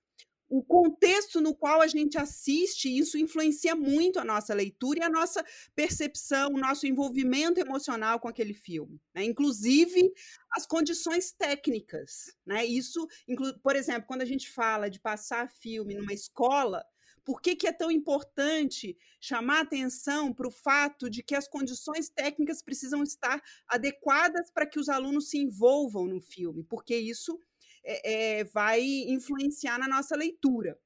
o 0.52 0.62
contexto 0.62 1.40
no 1.40 1.56
qual 1.56 1.82
a 1.82 1.88
gente 1.88 2.18
assiste, 2.18 2.90
isso 2.90 3.18
influencia 3.18 3.74
muito 3.74 4.20
a 4.20 4.26
nossa 4.26 4.54
leitura 4.54 5.00
e 5.00 5.04
a 5.04 5.10
nossa 5.10 5.42
percepção, 5.74 6.50
o 6.50 6.60
nosso 6.60 6.86
envolvimento 6.86 7.58
emocional 7.58 8.20
com 8.20 8.28
aquele 8.28 8.54
filme. 8.54 9.02
Né? 9.16 9.24
Inclusive 9.24 10.12
as 10.52 10.68
condições 10.68 11.32
técnicas. 11.32 12.36
Né? 12.46 12.66
Isso, 12.66 13.08
por 13.64 13.78
exemplo, 13.78 14.04
quando 14.06 14.24
a 14.24 14.26
gente 14.26 14.52
fala 14.52 14.90
de 14.90 15.00
passar 15.00 15.50
filme 15.50 15.96
numa 15.96 16.12
escola, 16.12 16.86
por 17.24 17.42
que, 17.42 17.56
que 17.56 17.68
é 17.68 17.72
tão 17.72 17.90
importante 17.90 18.98
chamar 19.22 19.62
atenção 19.62 20.34
para 20.34 20.50
o 20.50 20.52
fato 20.52 21.10
de 21.10 21.24
que 21.24 21.36
as 21.36 21.48
condições 21.48 22.10
técnicas 22.10 22.62
precisam 22.62 23.04
estar 23.04 23.42
adequadas 23.70 24.52
para 24.52 24.66
que 24.66 24.80
os 24.80 24.90
alunos 24.90 25.30
se 25.30 25.38
envolvam 25.38 26.08
no 26.08 26.20
filme? 26.20 26.62
Porque 26.64 26.98
isso 26.98 27.40
é, 27.84 28.44
vai 28.46 28.82
influenciar 28.82 29.78
na 29.78 29.88
nossa 29.88 30.16
leitura. 30.16 30.78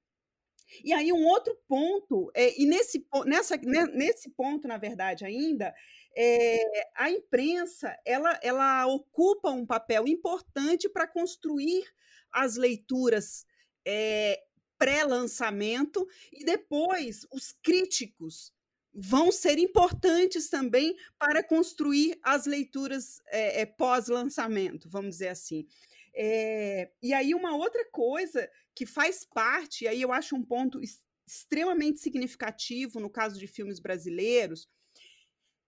E 0.83 0.91
aí 0.93 1.11
um 1.13 1.25
outro 1.25 1.55
ponto, 1.67 2.31
é, 2.33 2.59
e 2.59 2.65
nesse, 2.65 3.05
nessa, 3.25 3.57
nesse 3.57 4.29
ponto, 4.31 4.67
na 4.67 4.77
verdade, 4.77 5.23
ainda, 5.25 5.73
é, 6.17 6.89
a 6.95 7.09
imprensa 7.09 7.95
ela, 8.05 8.39
ela 8.41 8.85
ocupa 8.87 9.49
um 9.51 9.65
papel 9.65 10.07
importante 10.07 10.89
para 10.89 11.07
construir 11.07 11.85
as 12.31 12.55
leituras 12.55 13.45
é, 13.85 14.41
pré-lançamento 14.77 16.05
e 16.31 16.43
depois 16.43 17.25
os 17.31 17.53
críticos 17.63 18.53
vão 18.93 19.31
ser 19.31 19.57
importantes 19.57 20.49
também 20.49 20.95
para 21.19 21.43
construir 21.43 22.17
as 22.23 22.45
leituras 22.45 23.19
pós-lançamento, 23.77 24.89
vamos 24.89 25.11
dizer 25.11 25.27
assim. 25.27 25.67
É, 26.15 26.91
e 27.01 27.13
aí, 27.13 27.35
uma 27.35 27.55
outra 27.55 27.85
coisa 27.91 28.49
que 28.73 28.85
faz 28.85 29.25
parte, 29.25 29.83
e 29.83 29.87
aí 29.87 30.01
eu 30.01 30.11
acho 30.11 30.35
um 30.35 30.43
ponto 30.43 30.79
extremamente 31.27 31.99
significativo 31.99 32.99
no 32.99 33.09
caso 33.09 33.39
de 33.39 33.47
filmes 33.47 33.79
brasileiros, 33.79 34.69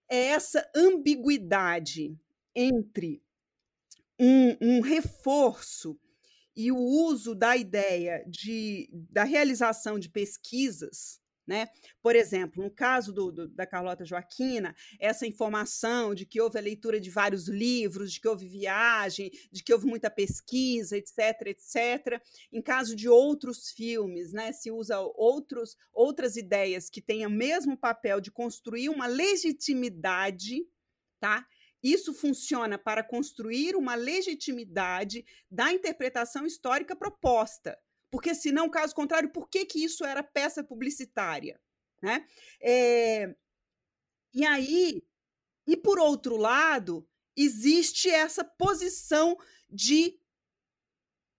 é 0.09 0.27
essa 0.27 0.69
ambiguidade 0.75 2.17
entre 2.55 3.21
um, 4.19 4.57
um 4.61 4.81
reforço 4.81 5.99
e 6.55 6.71
o 6.71 6.77
uso 6.77 7.35
da 7.35 7.55
ideia 7.55 8.23
de, 8.27 8.89
da 8.91 9.23
realização 9.23 9.99
de 9.99 10.09
pesquisas 10.09 11.21
né? 11.47 11.69
Por 12.01 12.15
exemplo, 12.15 12.61
no 12.61 12.69
caso 12.69 13.13
do, 13.13 13.31
do, 13.31 13.47
da 13.47 13.65
Carlota 13.65 14.03
Joaquina, 14.03 14.75
essa 14.99 15.25
informação 15.25 16.13
de 16.13 16.25
que 16.25 16.41
houve 16.41 16.59
a 16.59 16.61
leitura 16.61 16.99
de 16.99 17.09
vários 17.09 17.47
livros, 17.47 18.11
de 18.11 18.19
que 18.19 18.27
houve 18.27 18.47
viagem, 18.47 19.31
de 19.51 19.63
que 19.63 19.73
houve 19.73 19.87
muita 19.87 20.09
pesquisa, 20.09 20.97
etc., 20.97 21.47
etc. 21.47 22.21
Em 22.51 22.61
caso 22.61 22.95
de 22.95 23.07
outros 23.07 23.71
filmes, 23.71 24.33
né, 24.33 24.51
se 24.51 24.69
usa 24.69 24.99
outros, 24.99 25.77
outras 25.93 26.35
ideias 26.35 26.89
que 26.89 27.01
têm 27.01 27.25
o 27.25 27.29
mesmo 27.29 27.77
papel 27.77 28.19
de 28.19 28.29
construir 28.29 28.89
uma 28.89 29.07
legitimidade, 29.07 30.65
tá? 31.19 31.47
Isso 31.81 32.13
funciona 32.13 32.77
para 32.77 33.03
construir 33.03 33.75
uma 33.75 33.95
legitimidade 33.95 35.23
da 35.49 35.71
interpretação 35.71 36.45
histórica 36.45 36.95
proposta. 36.95 37.77
Porque, 38.09 38.33
senão, 38.33 38.69
caso 38.69 38.95
contrário, 38.95 39.29
por 39.31 39.49
que, 39.49 39.65
que 39.65 39.83
isso 39.83 40.05
era 40.05 40.23
peça 40.23 40.63
publicitária? 40.63 41.59
Né? 42.01 42.25
É, 42.61 43.35
e 44.33 44.45
aí, 44.45 45.03
e 45.65 45.75
por 45.75 45.99
outro 45.99 46.37
lado, 46.37 47.07
existe 47.35 48.09
essa 48.09 48.43
posição 48.43 49.37
de 49.69 50.19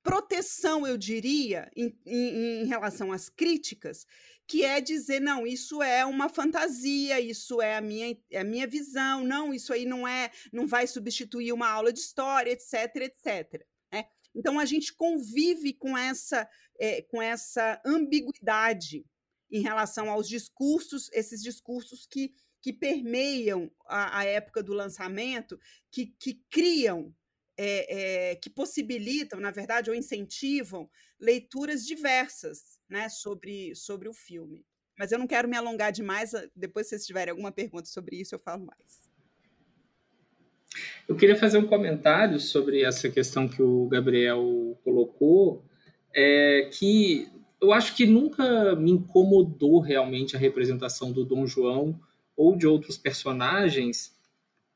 proteção, 0.02 0.86
eu 0.86 0.96
diria, 0.96 1.70
em, 1.76 1.98
em, 2.06 2.62
em, 2.62 2.66
relação 2.66 3.12
às 3.12 3.28
críticas, 3.28 4.06
que 4.46 4.64
é 4.64 4.80
dizer, 4.80 5.20
não, 5.20 5.46
isso 5.46 5.82
é 5.82 6.06
uma 6.06 6.28
fantasia, 6.28 7.20
isso 7.20 7.60
é 7.60 7.76
a 7.76 7.80
minha, 7.80 8.16
é 8.30 8.40
a 8.40 8.44
minha 8.44 8.66
visão, 8.66 9.22
não, 9.22 9.52
isso 9.52 9.72
aí 9.72 9.84
não 9.84 10.08
é, 10.08 10.30
não 10.50 10.66
vai 10.66 10.86
substituir 10.86 11.52
uma 11.52 11.68
aula 11.68 11.92
de 11.92 12.00
história, 12.00 12.50
etc, 12.50 12.96
etc. 12.96 13.66
Então 14.34 14.58
a 14.58 14.64
gente 14.64 14.94
convive 14.94 15.72
com 15.72 15.96
essa, 15.96 16.48
é, 16.78 17.02
com 17.02 17.20
essa 17.20 17.80
ambiguidade 17.84 19.04
em 19.50 19.62
relação 19.62 20.10
aos 20.10 20.28
discursos, 20.28 21.10
esses 21.12 21.42
discursos 21.42 22.06
que, 22.06 22.34
que 22.60 22.72
permeiam 22.72 23.70
a, 23.86 24.18
a 24.18 24.24
época 24.24 24.62
do 24.62 24.72
lançamento, 24.72 25.58
que, 25.90 26.06
que 26.18 26.42
criam, 26.50 27.14
é, 27.56 28.30
é, 28.30 28.36
que 28.36 28.50
possibilitam, 28.50 29.40
na 29.40 29.50
verdade, 29.50 29.90
ou 29.90 29.96
incentivam 29.96 30.88
leituras 31.18 31.84
diversas 31.84 32.78
né, 32.88 33.08
sobre, 33.08 33.74
sobre 33.74 34.08
o 34.08 34.12
filme. 34.12 34.64
Mas 34.98 35.12
eu 35.12 35.18
não 35.18 35.26
quero 35.26 35.48
me 35.48 35.56
alongar 35.56 35.92
demais, 35.92 36.32
depois, 36.54 36.86
se 36.86 36.90
vocês 36.90 37.06
tiverem 37.06 37.30
alguma 37.30 37.52
pergunta 37.52 37.86
sobre 37.86 38.16
isso, 38.20 38.34
eu 38.34 38.38
falo 38.38 38.66
mais. 38.66 39.07
Eu 41.08 41.16
queria 41.16 41.36
fazer 41.36 41.58
um 41.58 41.66
comentário 41.66 42.38
sobre 42.38 42.82
essa 42.82 43.08
questão 43.08 43.48
que 43.48 43.62
o 43.62 43.86
Gabriel 43.86 44.78
colocou, 44.84 45.64
é, 46.14 46.68
que 46.72 47.28
eu 47.60 47.72
acho 47.72 47.96
que 47.96 48.06
nunca 48.06 48.76
me 48.76 48.90
incomodou 48.90 49.80
realmente 49.80 50.36
a 50.36 50.38
representação 50.38 51.10
do 51.10 51.24
Dom 51.24 51.46
João 51.46 51.98
ou 52.36 52.56
de 52.56 52.66
outros 52.66 52.96
personagens, 52.98 54.16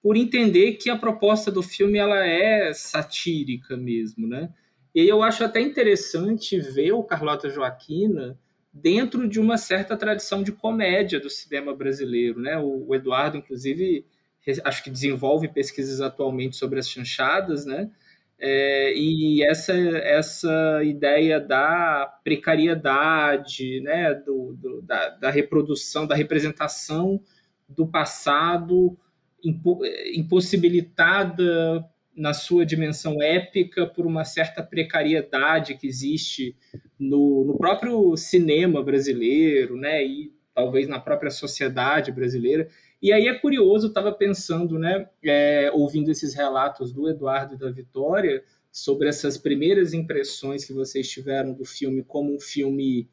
por 0.02 0.16
entender 0.16 0.72
que 0.72 0.90
a 0.90 0.96
proposta 0.96 1.50
do 1.50 1.62
filme 1.62 1.98
ela 1.98 2.26
é 2.26 2.72
satírica 2.72 3.76
mesmo, 3.76 4.26
né? 4.26 4.52
E 4.94 5.06
eu 5.06 5.22
acho 5.22 5.44
até 5.44 5.60
interessante 5.60 6.58
ver 6.58 6.92
o 6.92 7.04
Carlota 7.04 7.48
Joaquina 7.48 8.38
dentro 8.72 9.28
de 9.28 9.38
uma 9.38 9.56
certa 9.56 9.96
tradição 9.96 10.42
de 10.42 10.50
comédia 10.50 11.20
do 11.20 11.30
cinema 11.30 11.74
brasileiro, 11.74 12.40
né? 12.40 12.58
O 12.58 12.94
Eduardo, 12.94 13.36
inclusive, 13.36 14.04
acho 14.64 14.82
que 14.82 14.90
desenvolve 14.90 15.48
pesquisas 15.48 16.00
atualmente 16.00 16.56
sobre 16.56 16.78
as 16.78 16.88
chanchadas, 16.88 17.64
né? 17.64 17.90
É, 18.44 18.92
e 18.96 19.40
essa, 19.44 19.72
essa 19.72 20.82
ideia 20.82 21.38
da 21.38 22.12
precariedade, 22.24 23.80
né, 23.82 24.14
do, 24.14 24.54
do 24.54 24.82
da, 24.82 25.10
da, 25.10 25.30
reprodução, 25.30 26.08
da 26.08 26.16
representação 26.16 27.22
do 27.68 27.86
passado 27.86 28.98
impo, 29.44 29.80
impossibilitada 30.12 31.88
na 32.16 32.34
sua 32.34 32.66
dimensão 32.66 33.22
épica 33.22 33.86
por 33.86 34.06
uma 34.06 34.24
certa 34.24 34.60
precariedade 34.60 35.76
que 35.76 35.86
existe 35.86 36.56
no, 36.98 37.44
no 37.44 37.56
próprio 37.56 38.16
cinema 38.16 38.82
brasileiro, 38.82 39.76
né, 39.76 40.04
e 40.04 40.32
talvez 40.52 40.88
na 40.88 40.98
própria 40.98 41.30
sociedade 41.30 42.10
brasileira. 42.10 42.68
E 43.02 43.12
aí 43.12 43.26
é 43.26 43.34
curioso, 43.34 43.86
eu 43.86 43.88
estava 43.88 44.12
pensando, 44.12 44.78
né, 44.78 45.08
é, 45.24 45.70
ouvindo 45.74 46.10
esses 46.10 46.34
relatos 46.34 46.92
do 46.92 47.08
Eduardo 47.08 47.54
e 47.54 47.58
da 47.58 47.68
Vitória, 47.68 48.44
sobre 48.70 49.08
essas 49.08 49.36
primeiras 49.36 49.92
impressões 49.92 50.64
que 50.64 50.72
vocês 50.72 51.10
tiveram 51.10 51.52
do 51.52 51.64
filme 51.64 52.02
como 52.02 52.34
um 52.34 52.40
filme 52.40 53.08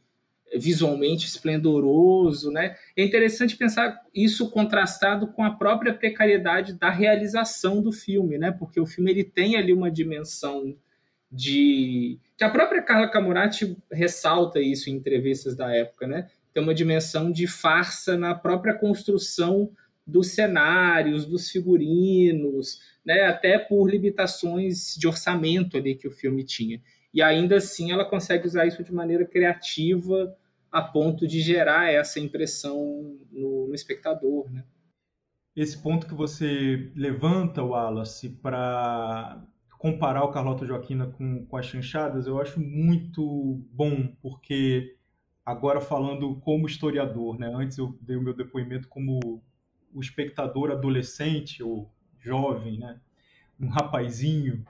visualmente 0.56 1.28
esplendoroso, 1.28 2.50
né? 2.50 2.76
É 2.96 3.04
interessante 3.04 3.58
pensar 3.58 4.02
isso 4.14 4.50
contrastado 4.50 5.28
com 5.28 5.44
a 5.44 5.52
própria 5.52 5.94
precariedade 5.94 6.74
da 6.74 6.90
realização 6.90 7.82
do 7.82 7.92
filme, 7.92 8.38
né? 8.38 8.52
Porque 8.52 8.80
o 8.80 8.86
filme 8.86 9.12
ele 9.12 9.24
tem 9.24 9.58
ali 9.58 9.74
uma 9.74 9.92
dimensão 9.92 10.76
de 11.32 12.18
que 12.36 12.44
a 12.44 12.50
própria 12.50 12.82
Carla 12.82 13.08
Camurati 13.08 13.78
ressalta 13.92 14.60
isso 14.60 14.90
em 14.90 14.94
entrevistas 14.94 15.56
da 15.56 15.76
época, 15.76 16.08
né? 16.08 16.30
Tem 16.60 16.64
uma 16.64 16.76
dimensão 16.76 17.32
de 17.32 17.48
farsa 17.48 18.18
na 18.18 18.36
própria 18.36 18.74
construção 18.74 19.72
dos 20.06 20.32
cenários, 20.32 21.26
dos 21.26 21.50
figurinos, 21.50 22.80
né, 23.06 23.22
até 23.28 23.58
por 23.58 23.90
limitações 23.90 24.96
de 24.98 25.08
orçamento 25.08 25.78
ali 25.78 25.96
que 25.96 26.08
o 26.08 26.12
filme 26.12 26.44
tinha. 26.44 26.82
E 27.14 27.22
ainda 27.22 27.56
assim 27.56 27.92
ela 27.92 28.04
consegue 28.04 28.46
usar 28.46 28.66
isso 28.66 28.84
de 28.84 28.94
maneira 28.94 29.26
criativa 29.26 30.36
a 30.72 30.82
ponto 30.82 31.26
de 31.26 31.40
gerar 31.40 31.92
essa 31.92 32.20
impressão 32.20 33.18
no, 33.32 33.68
no 33.68 33.74
espectador. 33.74 34.52
Né? 34.52 34.64
Esse 35.56 35.82
ponto 35.82 36.08
que 36.08 36.14
você 36.14 36.92
levanta, 36.96 37.64
Wallace, 37.64 38.30
para 38.30 39.42
comparar 39.78 40.24
o 40.24 40.32
Carlota 40.32 40.66
Joaquina 40.66 41.08
com, 41.08 41.46
com 41.46 41.58
as 41.58 41.66
chanchadas, 41.66 42.28
eu 42.28 42.40
acho 42.40 42.60
muito 42.60 43.66
bom, 43.72 44.14
porque 44.22 44.99
agora 45.46 45.82
falando 45.82 46.36
como 46.42 46.68
historiador, 46.68 47.38
né? 47.40 47.52
Antes 47.54 47.78
eu 47.78 47.98
dei 48.02 48.16
o 48.16 48.22
meu 48.22 48.34
depoimento 48.34 48.88
como 48.88 49.42
o 49.94 50.02
espectador 50.02 50.72
adolescente 50.72 51.64
ou 51.64 51.92
jovem, 52.20 52.78
né? 52.78 53.00
Um 53.60 53.68
rapazinho 53.68 54.66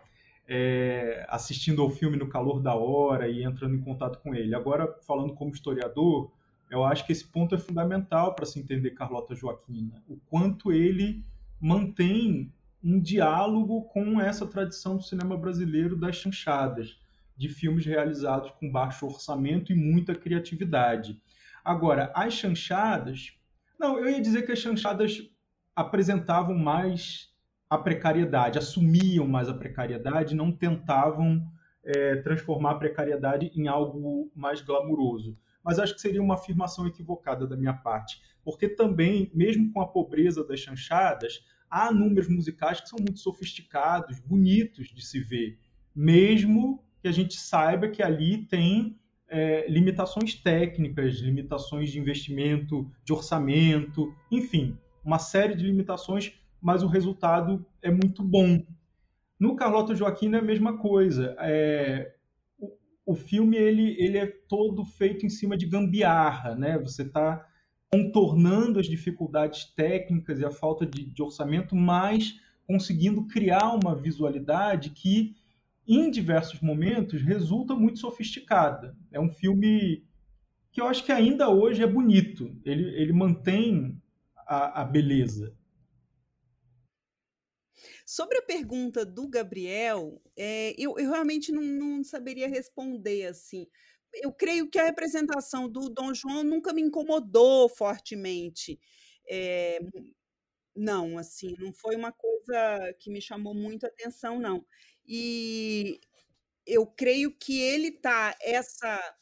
é, 0.47 1.25
assistindo 1.29 1.82
ao 1.82 1.89
filme 1.89 2.17
no 2.17 2.27
calor 2.27 2.60
da 2.60 2.73
hora 2.73 3.27
e 3.27 3.43
entrando 3.43 3.75
em 3.75 3.82
contato 3.82 4.19
com 4.19 4.34
ele. 4.34 4.55
Agora 4.55 4.95
falando 5.05 5.34
como 5.34 5.51
historiador, 5.51 6.32
eu 6.69 6.84
acho 6.84 7.05
que 7.05 7.12
esse 7.12 7.25
ponto 7.25 7.53
é 7.53 7.58
fundamental 7.58 8.34
para 8.34 8.45
se 8.45 8.60
entender 8.60 8.91
Carlota 8.91 9.36
Joaquina, 9.36 10.03
o 10.08 10.17
quanto 10.29 10.71
ele 10.71 11.23
mantém 11.60 12.51
um 12.84 12.99
diálogo 12.99 13.84
com 13.84 14.21
essa 14.21 14.47
tradição 14.47 14.95
do 14.95 15.03
cinema 15.03 15.38
brasileiro 15.38 15.97
das 15.97 16.15
chanchadas 16.15 16.97
de 17.39 17.47
filmes 17.47 17.86
realizados 17.86 18.52
com 18.52 18.69
baixo 18.69 19.06
orçamento 19.06 19.71
e 19.71 19.75
muita 19.75 20.13
criatividade. 20.13 21.17
Agora, 21.63 22.12
as 22.13 22.34
chanchadas. 22.34 23.32
Não, 23.80 23.97
eu 23.97 24.10
ia 24.10 24.21
dizer 24.21 24.41
que 24.41 24.52
as 24.52 24.60
chanchadas 24.60 25.21
apresentavam 25.73 26.54
mais 26.54 27.30
a 27.69 27.78
precariedade, 27.78 28.60
assumiam 28.60 29.25
mais 29.25 29.47
a 29.47 29.54
precariedade, 29.54 30.36
não 30.36 30.52
tentavam 30.52 31.41
é, 31.82 32.17
transformar 32.17 32.71
a 32.71 32.75
precariedade 32.78 33.49
em 33.56 33.69
algo 33.69 34.30
mais 34.36 34.60
glamuroso. 34.60 35.38
Mas 35.63 35.80
acho 35.80 35.95
que 35.95 36.02
seria 36.02 36.21
uma 36.21 36.34
afirmação 36.34 36.88
equivocada 36.88 37.47
da 37.47 37.56
minha 37.56 37.73
parte, 37.73 38.21
porque 38.43 38.67
também, 38.67 39.32
mesmo 39.34 39.71
com 39.71 39.80
a 39.80 39.88
pobreza 39.88 40.45
das 40.45 40.60
chanchadas, 40.60 41.39
há 41.69 41.89
números 41.89 42.28
musicais 42.28 42.82
que 42.82 42.89
são 42.89 42.99
muito 42.99 43.19
sofisticados, 43.19 44.19
bonitos 44.19 44.88
de 44.89 45.06
se 45.06 45.21
ver, 45.21 45.58
mesmo 45.95 46.84
que 47.01 47.07
a 47.07 47.12
gente 47.12 47.35
saiba 47.35 47.88
que 47.88 48.03
ali 48.03 48.45
tem 48.45 48.97
é, 49.29 49.69
limitações 49.69 50.35
técnicas, 50.35 51.15
limitações 51.15 51.91
de 51.91 52.00
investimento, 52.00 52.89
de 53.06 53.13
orçamento, 53.13 54.13
enfim, 54.31 54.77
uma 55.04 55.19
série 55.19 55.56
de 55.56 55.65
limitações, 55.65 56.33
mas 56.62 56.83
o 56.83 56.87
resultado 56.87 57.65
é 57.81 57.91
muito 57.91 58.23
bom. 58.23 58.63
No 59.39 59.56
Carlota 59.56 59.95
Joaquim 59.95 60.33
é 60.33 60.39
a 60.39 60.41
mesma 60.41 60.77
coisa. 60.77 61.35
É, 61.39 62.13
o, 62.58 62.75
o, 63.06 63.15
filme 63.15 63.56
ele, 63.56 63.95
ele 63.97 64.17
é 64.17 64.25
todo 64.25 64.83
feito 64.83 65.25
em 65.25 65.29
cima 65.29 65.56
de 65.56 65.65
gambiarra, 65.65 66.56
né? 66.56 66.77
Você 66.79 67.04
está 67.04 67.45
contornando 67.91 68.79
as 68.79 68.87
dificuldades 68.87 69.65
técnicas 69.75 70.39
e 70.39 70.45
a 70.45 70.52
falta 70.52 70.85
de, 70.85 71.06
de 71.06 71.23
orçamento, 71.23 71.75
mas 71.75 72.39
conseguindo 72.67 73.25
criar 73.25 73.73
uma 73.73 73.95
visualidade 73.95 74.91
que 74.91 75.35
em 75.90 76.12
diversos 76.12 76.62
momentos, 76.62 77.23
resulta 77.23 77.73
muito 77.73 77.98
sofisticada. 77.98 78.96
É 79.12 79.19
um 79.19 79.33
filme 79.33 80.06
que 80.71 80.79
eu 80.79 80.85
acho 80.85 81.04
que 81.04 81.12
ainda 81.12 81.50
hoje 81.50 81.81
é 81.81 81.87
bonito. 81.87 82.56
Ele, 82.63 82.83
ele 82.96 83.12
mantém 83.12 84.00
a, 84.46 84.81
a 84.81 84.85
beleza. 84.85 85.58
Sobre 88.06 88.37
a 88.37 88.42
pergunta 88.44 89.04
do 89.04 89.27
Gabriel, 89.27 90.21
é, 90.37 90.75
eu, 90.77 90.98
eu, 91.00 91.10
realmente 91.10 91.52
não, 91.52 91.62
não, 91.62 92.04
saberia 92.04 92.48
responder 92.48 93.25
assim. 93.25 93.67
Eu 94.13 94.31
creio 94.31 94.69
que 94.69 94.77
a 94.77 94.85
representação 94.85 95.67
do 95.67 95.90
Dom 95.90 96.13
João 96.13 96.44
nunca 96.44 96.71
me 96.71 96.81
incomodou 96.81 97.67
fortemente. 97.67 98.79
É, 99.29 99.79
não, 100.75 101.17
assim, 101.17 101.56
não 101.60 101.73
foi 101.73 101.96
uma 101.96 102.12
coisa 102.12 102.94
que 103.00 103.12
me 103.12 103.21
chamou 103.21 103.54
muito 103.54 103.85
atenção, 103.85 104.40
não. 104.40 104.65
E 105.10 106.01
eu 106.67 106.87
creio 106.87 107.31
que 107.37 107.60
ele 107.62 107.91
tá 107.91 108.35
essa 108.41 109.15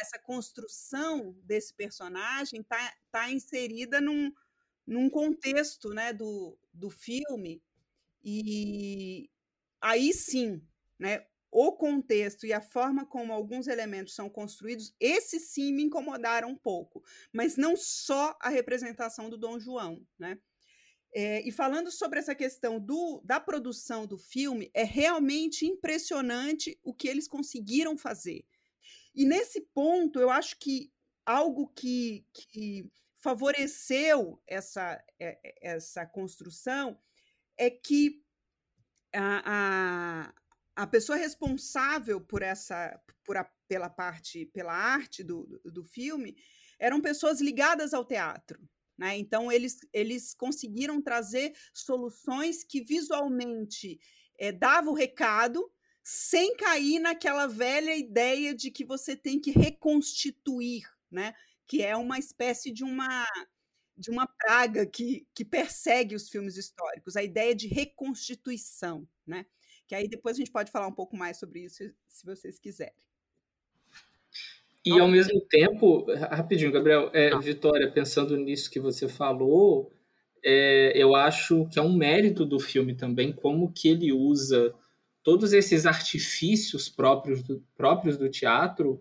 essa 0.00 0.18
construção 0.18 1.34
desse 1.44 1.74
personagem 1.74 2.62
tá, 2.64 2.94
tá 3.10 3.30
inserida 3.30 4.00
num, 4.00 4.32
num 4.86 5.10
contexto 5.10 5.90
né, 5.90 6.12
do, 6.12 6.58
do 6.72 6.90
filme, 6.90 7.62
e 8.24 9.30
aí 9.80 10.12
sim, 10.14 10.62
né, 10.98 11.26
o 11.50 11.72
contexto 11.72 12.46
e 12.46 12.52
a 12.52 12.60
forma 12.60 13.06
como 13.06 13.32
alguns 13.32 13.66
elementos 13.68 14.14
são 14.14 14.30
construídos, 14.30 14.94
esse 15.00 15.40
sim 15.40 15.72
me 15.72 15.82
incomodaram 15.84 16.50
um 16.50 16.56
pouco, 16.56 17.02
mas 17.32 17.56
não 17.56 17.76
só 17.76 18.36
a 18.40 18.48
representação 18.48 19.30
do 19.30 19.38
Dom 19.38 19.58
João, 19.60 20.06
né? 20.18 20.38
É, 21.14 21.46
e 21.46 21.52
falando 21.52 21.90
sobre 21.90 22.18
essa 22.18 22.34
questão 22.34 22.80
do, 22.80 23.20
da 23.22 23.38
produção 23.38 24.06
do 24.06 24.16
filme, 24.16 24.70
é 24.72 24.82
realmente 24.82 25.66
impressionante 25.66 26.78
o 26.82 26.94
que 26.94 27.06
eles 27.06 27.28
conseguiram 27.28 27.98
fazer. 27.98 28.46
E 29.14 29.26
nesse 29.26 29.60
ponto, 29.60 30.18
eu 30.18 30.30
acho 30.30 30.58
que 30.58 30.90
algo 31.26 31.68
que, 31.68 32.26
que 32.32 32.90
favoreceu 33.18 34.42
essa, 34.46 35.02
é, 35.18 35.38
é, 35.44 35.74
essa 35.74 36.06
construção 36.06 36.98
é 37.58 37.70
que 37.70 38.24
a, 39.14 39.42
a, 39.44 40.34
a 40.82 40.86
pessoa 40.86 41.16
responsável 41.16 42.20
por 42.20 42.42
essa 42.42 42.98
por 43.22 43.36
a, 43.36 43.44
pela 43.68 43.88
parte 43.90 44.46
pela 44.46 44.72
arte 44.72 45.22
do, 45.22 45.60
do 45.64 45.84
filme 45.84 46.34
eram 46.78 47.00
pessoas 47.00 47.40
ligadas 47.40 47.92
ao 47.92 48.04
teatro 48.04 48.58
né? 48.96 49.16
então 49.18 49.50
eles 49.50 49.78
eles 49.92 50.34
conseguiram 50.34 51.00
trazer 51.00 51.52
soluções 51.72 52.64
que 52.64 52.82
visualmente 52.82 53.98
é, 54.38 54.52
davam 54.52 54.92
o 54.92 54.96
recado 54.96 55.70
sem 56.02 56.56
cair 56.56 56.98
naquela 56.98 57.46
velha 57.46 57.96
ideia 57.96 58.54
de 58.54 58.70
que 58.70 58.84
você 58.84 59.16
tem 59.16 59.40
que 59.40 59.50
reconstituir 59.50 60.82
né 61.10 61.34
que 61.66 61.82
é 61.82 61.96
uma 61.96 62.18
espécie 62.18 62.72
de 62.72 62.84
uma 62.84 63.24
de 63.96 64.10
uma 64.10 64.26
praga 64.26 64.86
que, 64.86 65.26
que 65.34 65.44
persegue 65.44 66.14
os 66.14 66.28
filmes 66.28 66.56
históricos, 66.56 67.16
a 67.16 67.22
ideia 67.22 67.54
de 67.54 67.68
reconstituição, 67.68 69.06
né? 69.26 69.46
Que 69.86 69.94
aí 69.94 70.08
depois 70.08 70.36
a 70.36 70.38
gente 70.38 70.50
pode 70.50 70.70
falar 70.70 70.86
um 70.86 70.94
pouco 70.94 71.16
mais 71.16 71.38
sobre 71.38 71.64
isso, 71.64 71.84
se 72.08 72.24
vocês 72.24 72.58
quiserem. 72.58 72.94
E 74.84 74.98
ao 74.98 75.06
mesmo 75.08 75.40
tempo, 75.42 76.06
rapidinho, 76.14 76.72
Gabriel, 76.72 77.10
é, 77.12 77.30
tá. 77.30 77.38
Vitória, 77.38 77.90
pensando 77.90 78.36
nisso 78.36 78.70
que 78.70 78.80
você 78.80 79.08
falou, 79.08 79.92
é, 80.44 80.92
eu 80.94 81.14
acho 81.14 81.68
que 81.68 81.78
é 81.78 81.82
um 81.82 81.92
mérito 81.92 82.44
do 82.44 82.58
filme 82.58 82.94
também, 82.94 83.32
como 83.32 83.72
que 83.72 83.88
ele 83.88 84.12
usa 84.12 84.74
todos 85.22 85.52
esses 85.52 85.86
artifícios 85.86 86.88
próprios 86.88 87.42
do, 87.42 87.62
próprios 87.76 88.16
do 88.16 88.28
teatro 88.28 89.00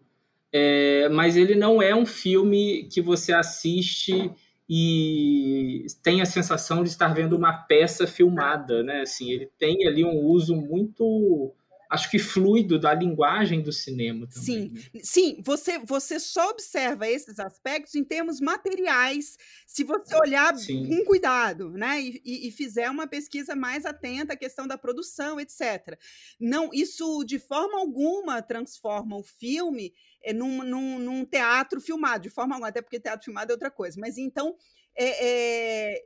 é, 0.52 1.08
mas 1.10 1.38
ele 1.38 1.56
não 1.56 1.82
é 1.82 1.96
um 1.96 2.06
filme 2.06 2.84
que 2.92 3.02
você 3.02 3.32
assiste 3.32 4.32
e 4.70 5.86
tem 6.04 6.22
a 6.22 6.26
sensação 6.26 6.84
de 6.84 6.90
estar 6.90 7.14
vendo 7.14 7.38
uma 7.38 7.54
peça 7.54 8.06
filmada, 8.06 8.84
né? 8.84 9.02
Assim, 9.02 9.32
ele 9.32 9.50
tem 9.58 9.88
ali 9.88 10.04
um 10.04 10.20
uso 10.20 10.56
muito 10.56 11.54
acho 11.92 12.10
que 12.10 12.18
fluido 12.18 12.80
da 12.80 12.94
linguagem 12.94 13.62
do 13.62 13.74
cinema 13.74 14.26
também. 14.26 14.44
Sim, 14.44 14.72
né? 14.94 15.02
sim, 15.04 15.42
você, 15.46 15.78
você 15.80 16.22
só 16.22 16.50
observa 16.50 17.06
esses 17.06 17.38
aspectos 17.38 17.96
em 17.96 18.04
termos 18.04 18.40
materiais, 18.40 19.38
se 19.68 19.84
você 19.84 20.16
olhar 20.16 20.58
sim. 20.58 20.88
com 20.88 21.04
cuidado, 21.04 21.70
né? 21.72 22.02
E, 22.02 22.48
e, 22.48 22.52
fizer 22.52 22.90
uma 22.90 23.08
pesquisa 23.08 23.58
mais 23.58 23.86
atenta 23.86 24.34
à 24.34 24.38
questão 24.38 24.66
da 24.66 24.78
produção, 24.78 25.38
etc. 25.38 26.00
Não, 26.40 26.70
isso 26.72 27.26
de 27.26 27.38
forma 27.38 27.78
alguma 27.78 28.42
transforma 28.42 29.18
o 29.18 29.24
filme 29.24 29.94
é, 30.24 30.32
num, 30.32 30.64
num, 30.64 30.98
num, 30.98 31.26
teatro 31.26 31.82
filmado, 31.82 32.24
de 32.24 32.30
forma 32.30 32.56
alguma, 32.56 32.70
até 32.70 32.82
porque 32.82 33.02
teatro 33.02 33.26
filmado 33.26 33.52
é 33.52 33.56
outra 33.56 33.70
coisa. 33.70 34.00
Mas 34.00 34.18
então, 34.18 34.56
é, 34.96 35.28
é, 35.28 36.04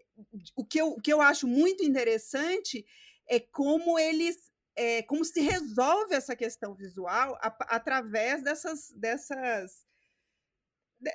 o, 0.56 0.66
que 0.66 0.82
eu, 0.82 0.88
o 0.88 1.00
que 1.00 1.14
eu 1.14 1.22
acho 1.22 1.48
muito 1.48 1.84
interessante 1.84 2.84
é 3.28 3.40
como 3.40 4.00
eles. 4.00 4.52
É, 4.76 5.04
como 5.04 5.24
se 5.24 5.40
resolve 5.42 6.14
essa 6.14 6.36
questão 6.36 6.76
visual 6.76 7.38
a, 7.42 7.76
através 7.76 8.44
dessas, 8.44 8.92
dessas 8.92 9.86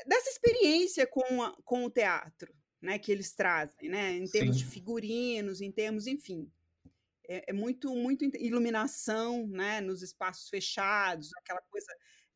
dessa 0.07 0.31
experiência 0.31 1.07
com, 1.07 1.43
a, 1.43 1.57
com 1.65 1.85
o 1.85 1.91
teatro 1.91 2.55
né, 2.81 2.99
que 2.99 3.13
eles 3.13 3.33
trazem, 3.35 3.91
né, 3.91 4.13
em 4.13 4.27
termos 4.27 4.57
Sim. 4.59 4.65
de 4.65 4.71
figurinos, 4.71 5.61
em 5.61 5.71
termos, 5.71 6.07
enfim. 6.07 6.51
É, 7.29 7.51
é, 7.51 7.53
muito, 7.53 7.95
muito 7.95 8.25
iluminação 8.37 9.47
né, 9.49 9.81
nos 9.81 10.03
espaços 10.03 10.49
fechados, 10.49 11.31
aquela 11.37 11.61
coisa 11.63 11.93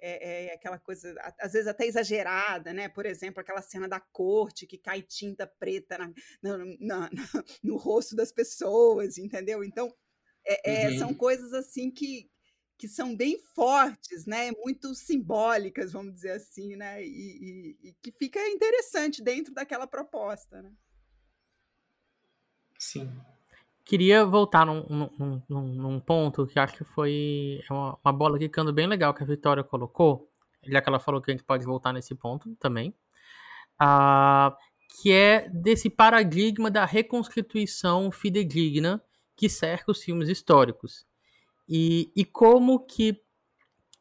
é, 0.07 0.49
é, 0.49 0.55
aquela 0.55 0.79
coisa, 0.79 1.15
às 1.41 1.53
vezes 1.53 1.67
até 1.67 1.87
exagerada, 1.87 2.75
né? 2.75 2.91
Por 2.91 3.07
exemplo, 3.07 3.41
aquela 3.41 3.63
cena 3.63 3.89
da 3.89 3.99
corte 3.99 4.67
que 4.67 4.77
cai 4.77 5.01
tinta 5.01 5.47
preta 5.47 5.97
na, 5.97 6.13
na, 6.43 6.59
na, 6.79 7.11
no 7.63 7.77
rosto 7.77 8.15
das 8.15 8.31
pessoas, 8.31 9.17
entendeu? 9.17 9.65
Então, 9.65 9.91
é, 10.47 10.91
uhum. 10.91 10.99
são 10.99 11.15
coisas 11.15 11.53
assim 11.53 11.91
que, 11.91 12.31
que 12.77 12.89
são 12.89 13.17
bem 13.17 13.39
fortes, 13.55 14.27
né? 14.27 14.51
Muito 14.63 14.95
simbólicas, 14.95 15.93
vamos 15.93 16.15
dizer 16.15 16.33
assim, 16.33 16.77
né? 16.77 17.05
E, 17.05 17.09
e, 17.83 17.89
e 17.89 17.93
que 18.03 18.13
fica 18.13 18.39
interessante 18.49 19.23
dentro 19.23 19.55
daquela 19.55 19.87
proposta, 19.87 20.63
né? 20.63 20.73
Sim. 22.79 23.11
Queria 23.85 24.25
voltar 24.25 24.65
num, 24.65 24.85
num, 24.89 25.43
num, 25.49 25.69
num, 25.75 26.01
ponto 26.01 26.47
que 26.47 26.59
acho 26.59 26.75
que 26.75 26.85
foi 26.85 27.63
uma, 27.71 27.99
uma 28.03 28.13
bola 28.13 28.39
quicando 28.39 28.73
bem 28.73 28.87
legal 28.87 29.13
que 29.13 29.23
a 29.23 29.27
Vitória 29.27 29.63
colocou, 29.63 30.31
já 30.63 30.81
que 30.81 30.89
ela 30.89 30.99
falou 30.99 31.21
que 31.21 31.31
a 31.31 31.35
gente 31.35 31.45
pode 31.45 31.67
voltar 31.67 31.93
nesse 31.93 32.15
ponto 32.15 32.57
também, 32.57 32.95
uh, 33.81 34.55
que 34.89 35.13
é 35.13 35.49
desse 35.51 35.91
paradigma 35.91 36.71
da 36.71 36.87
reconstituição 36.87 38.11
fidedigna 38.11 39.03
que 39.37 39.49
cerca 39.49 39.91
os 39.91 40.03
filmes 40.03 40.29
históricos. 40.29 41.07
E, 41.69 42.11
e 42.15 42.25
como 42.25 42.81
que 42.81 43.21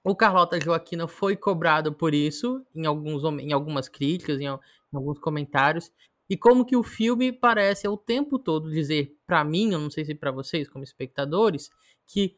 o 0.04 0.16
Carlota 0.16 0.60
Joaquina 0.60 1.08
foi 1.08 1.36
cobrado 1.36 1.94
por 1.94 2.14
isso 2.14 2.66
em, 2.76 2.86
alguns, 2.86 3.24
em 3.40 3.54
algumas 3.54 3.88
críticas, 3.88 4.40
em, 4.40 4.46
em 4.46 4.60
alguns 4.94 5.18
comentários, 5.20 5.92
e 6.30 6.38
como 6.38 6.66
que 6.66 6.76
o 6.76 6.84
filme 6.84 7.32
parece 7.32 7.88
o 7.88 7.98
tempo 7.98 8.38
todo 8.38 8.72
dizer 8.72 9.18
para 9.26 9.44
mim, 9.44 9.72
eu 9.72 9.80
não 9.80 9.90
sei 9.90 10.06
se 10.06 10.16
para 10.16 10.32
vocês 10.32 10.70
como 10.70 10.84
espectadores, 10.84 11.70
que 12.08 12.36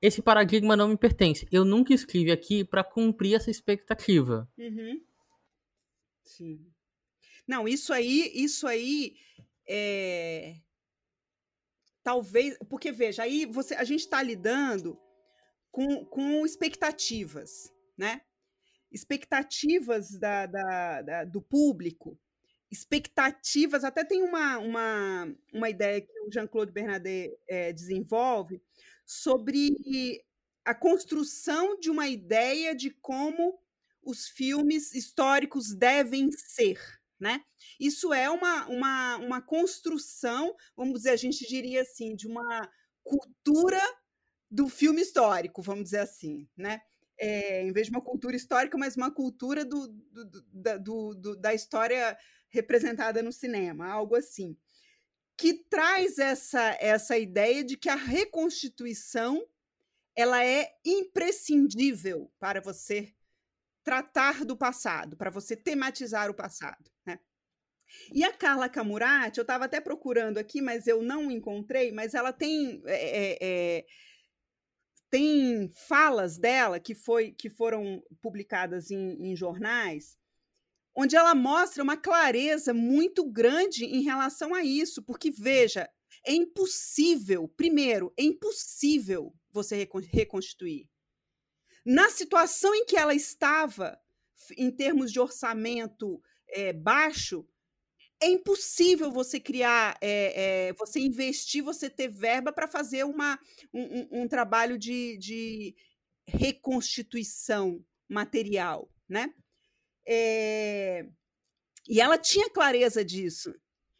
esse 0.00 0.20
paradigma 0.20 0.76
não 0.76 0.88
me 0.88 0.96
pertence. 0.96 1.48
Eu 1.50 1.64
nunca 1.64 1.94
escrevi 1.94 2.30
aqui 2.30 2.64
para 2.64 2.84
cumprir 2.84 3.34
essa 3.34 3.50
expectativa. 3.50 4.48
Uhum. 4.58 5.00
Sim. 6.22 6.66
Não, 7.46 7.66
isso 7.66 7.92
aí, 7.92 8.30
isso 8.34 8.66
aí 8.66 9.16
é 9.66 10.56
talvez, 12.06 12.56
porque 12.70 12.92
veja, 12.92 13.24
aí 13.24 13.44
você, 13.44 13.74
a 13.74 13.82
gente 13.82 14.02
está 14.02 14.22
lidando 14.22 14.96
com, 15.72 16.04
com 16.04 16.46
expectativas, 16.46 17.74
né? 17.98 18.20
Expectativas 18.92 20.16
da, 20.16 20.46
da, 20.46 21.02
da 21.02 21.24
do 21.24 21.42
público 21.42 22.16
expectativas, 22.70 23.82
até 23.82 24.04
tem 24.04 24.22
uma, 24.22 24.58
uma, 24.58 25.34
uma 25.52 25.68
ideia 25.68 26.00
que 26.00 26.20
o 26.20 26.30
Jean-Claude 26.32 26.70
Bernardet 26.70 27.36
é, 27.48 27.72
desenvolve 27.72 28.62
sobre 29.04 30.22
a 30.64 30.74
construção 30.76 31.76
de 31.80 31.90
uma 31.90 32.06
ideia 32.06 32.72
de 32.72 32.90
como 32.90 33.58
os 34.00 34.28
filmes 34.28 34.94
históricos 34.94 35.74
devem 35.74 36.30
ser. 36.30 36.78
Né? 37.18 37.42
Isso 37.80 38.12
é 38.12 38.28
uma, 38.28 38.66
uma, 38.66 39.16
uma 39.16 39.42
construção, 39.42 40.54
vamos 40.76 40.94
dizer, 40.94 41.10
a 41.10 41.16
gente 41.16 41.46
diria 41.48 41.80
assim, 41.80 42.14
de 42.14 42.26
uma 42.26 42.70
cultura 43.02 43.80
do 44.50 44.68
filme 44.68 45.00
histórico, 45.00 45.62
vamos 45.62 45.84
dizer 45.84 46.00
assim, 46.00 46.48
né? 46.56 46.80
É, 47.18 47.62
em 47.62 47.72
vez 47.72 47.86
de 47.86 47.92
uma 47.92 48.02
cultura 48.02 48.36
histórica, 48.36 48.76
mas 48.76 48.96
uma 48.96 49.10
cultura 49.10 49.64
do, 49.64 49.88
do, 49.88 50.78
do, 50.78 51.14
do, 51.14 51.36
da 51.36 51.54
história 51.54 52.16
representada 52.50 53.22
no 53.22 53.32
cinema, 53.32 53.88
algo 53.88 54.14
assim, 54.14 54.54
que 55.36 55.54
traz 55.54 56.18
essa 56.18 56.76
essa 56.80 57.16
ideia 57.16 57.64
de 57.64 57.76
que 57.76 57.88
a 57.88 57.94
reconstituição 57.94 59.46
ela 60.14 60.44
é 60.44 60.74
imprescindível 60.84 62.32
para 62.38 62.60
você 62.60 63.14
tratar 63.84 64.44
do 64.44 64.56
passado, 64.56 65.16
para 65.16 65.30
você 65.30 65.54
tematizar 65.54 66.30
o 66.30 66.34
passado? 66.34 66.90
E 68.12 68.24
a 68.24 68.32
Carla 68.32 68.68
Camurati, 68.68 69.38
eu 69.38 69.42
estava 69.42 69.64
até 69.64 69.80
procurando 69.80 70.38
aqui, 70.38 70.60
mas 70.60 70.86
eu 70.86 71.02
não 71.02 71.30
encontrei, 71.30 71.92
mas 71.92 72.14
ela 72.14 72.32
tem. 72.32 72.82
É, 72.86 73.38
é, 73.40 73.86
tem 75.08 75.70
falas 75.86 76.36
dela 76.36 76.80
que, 76.80 76.94
foi, 76.94 77.30
que 77.32 77.48
foram 77.48 78.02
publicadas 78.20 78.90
em, 78.90 79.30
em 79.30 79.36
jornais, 79.36 80.18
onde 80.94 81.14
ela 81.14 81.34
mostra 81.34 81.82
uma 81.82 81.96
clareza 81.96 82.74
muito 82.74 83.24
grande 83.24 83.84
em 83.84 84.02
relação 84.02 84.52
a 84.52 84.64
isso, 84.64 85.02
porque 85.02 85.30
veja, 85.30 85.88
é 86.26 86.32
impossível, 86.32 87.46
primeiro, 87.48 88.12
é 88.16 88.24
impossível 88.24 89.32
você 89.50 89.88
reconstituir. 90.10 90.90
Na 91.84 92.10
situação 92.10 92.74
em 92.74 92.84
que 92.84 92.96
ela 92.96 93.14
estava, 93.14 93.96
em 94.56 94.70
termos 94.72 95.12
de 95.12 95.20
orçamento 95.20 96.20
é, 96.48 96.72
baixo, 96.72 97.46
é 98.20 98.28
impossível 98.28 99.10
você 99.10 99.38
criar, 99.38 99.96
é, 100.00 100.68
é, 100.68 100.72
você 100.72 101.00
investir, 101.00 101.62
você 101.62 101.90
ter 101.90 102.08
verba 102.08 102.52
para 102.52 102.66
fazer 102.66 103.04
uma, 103.04 103.38
um, 103.72 104.22
um 104.22 104.28
trabalho 104.28 104.78
de, 104.78 105.16
de, 105.18 105.76
reconstituição 106.28 107.84
material, 108.08 108.90
né? 109.08 109.32
É, 110.06 111.06
e 111.88 112.00
ela 112.00 112.18
tinha 112.18 112.50
clareza 112.50 113.04
disso. 113.04 113.54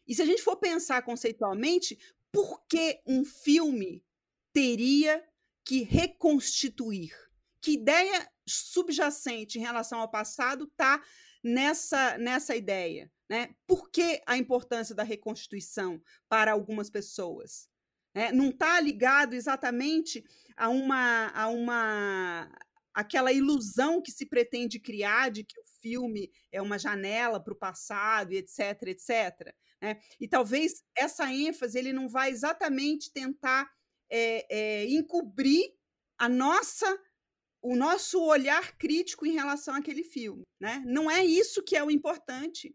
E 0.05 0.15
se 0.15 0.21
a 0.21 0.25
gente 0.25 0.41
for 0.41 0.57
pensar 0.57 1.01
conceitualmente, 1.03 1.97
por 2.31 2.65
que 2.67 3.01
um 3.05 3.23
filme 3.23 4.03
teria 4.51 5.23
que 5.63 5.83
reconstituir? 5.83 7.13
Que 7.61 7.71
ideia 7.71 8.29
subjacente 8.47 9.57
em 9.57 9.61
relação 9.61 9.99
ao 9.99 10.09
passado 10.09 10.65
está 10.65 11.01
nessa, 11.43 12.17
nessa 12.17 12.55
ideia? 12.55 13.11
Né? 13.29 13.49
Por 13.65 13.89
que 13.91 14.21
a 14.25 14.37
importância 14.37 14.95
da 14.95 15.03
reconstituição 15.03 16.01
para 16.29 16.51
algumas 16.51 16.89
pessoas? 16.89 17.67
Né? 18.15 18.31
Não 18.31 18.49
está 18.49 18.79
ligado 18.79 19.33
exatamente 19.33 20.23
a 20.55 20.69
uma, 20.69 21.27
a 21.27 21.47
uma 21.49 22.49
aquela 22.93 23.31
ilusão 23.31 24.01
que 24.01 24.11
se 24.11 24.25
pretende 24.25 24.79
criar 24.79 25.29
de 25.29 25.43
que 25.43 25.59
o 25.59 25.63
filme 25.81 26.31
é 26.51 26.61
uma 26.61 26.79
janela 26.79 27.39
para 27.43 27.53
o 27.53 27.57
passado, 27.57 28.31
etc, 28.31 28.81
etc. 28.87 29.53
Né? 29.81 29.99
E 30.19 30.27
talvez 30.27 30.83
essa 30.95 31.31
ênfase 31.31 31.77
ele 31.77 31.93
não 31.93 32.09
vai 32.09 32.31
exatamente 32.31 33.11
tentar 33.13 33.69
é, 34.09 34.47
é, 34.49 34.85
encobrir 34.89 35.65
a 36.17 36.27
nossa 36.27 36.87
o 37.61 37.75
nosso 37.75 38.23
olhar 38.23 38.77
crítico 38.77 39.25
em 39.25 39.33
relação 39.33 39.75
àquele 39.75 40.03
filme, 40.03 40.43
né? 40.59 40.81
Não 40.85 41.09
é 41.09 41.25
isso 41.25 41.63
que 41.63 41.75
é 41.75 41.83
o 41.83 41.91
importante. 41.91 42.73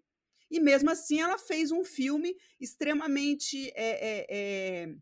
E 0.53 0.61
mesmo 0.61 0.91
assim, 0.91 1.19
ela 1.19 1.39
fez 1.39 1.73
um 1.73 1.83
filme 1.83 2.37
extremamente 2.61 3.73
é, 3.75 4.27
é, 4.29 4.95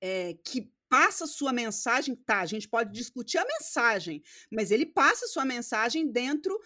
é, 0.00 0.34
que 0.44 0.72
passa 0.88 1.26
sua 1.26 1.52
mensagem. 1.52 2.14
Tá, 2.14 2.38
a 2.38 2.46
gente 2.46 2.68
pode 2.68 2.92
discutir 2.92 3.38
a 3.38 3.44
mensagem, 3.44 4.22
mas 4.48 4.70
ele 4.70 4.86
passa 4.86 5.26
sua 5.26 5.44
mensagem 5.44 6.06
dentro 6.12 6.56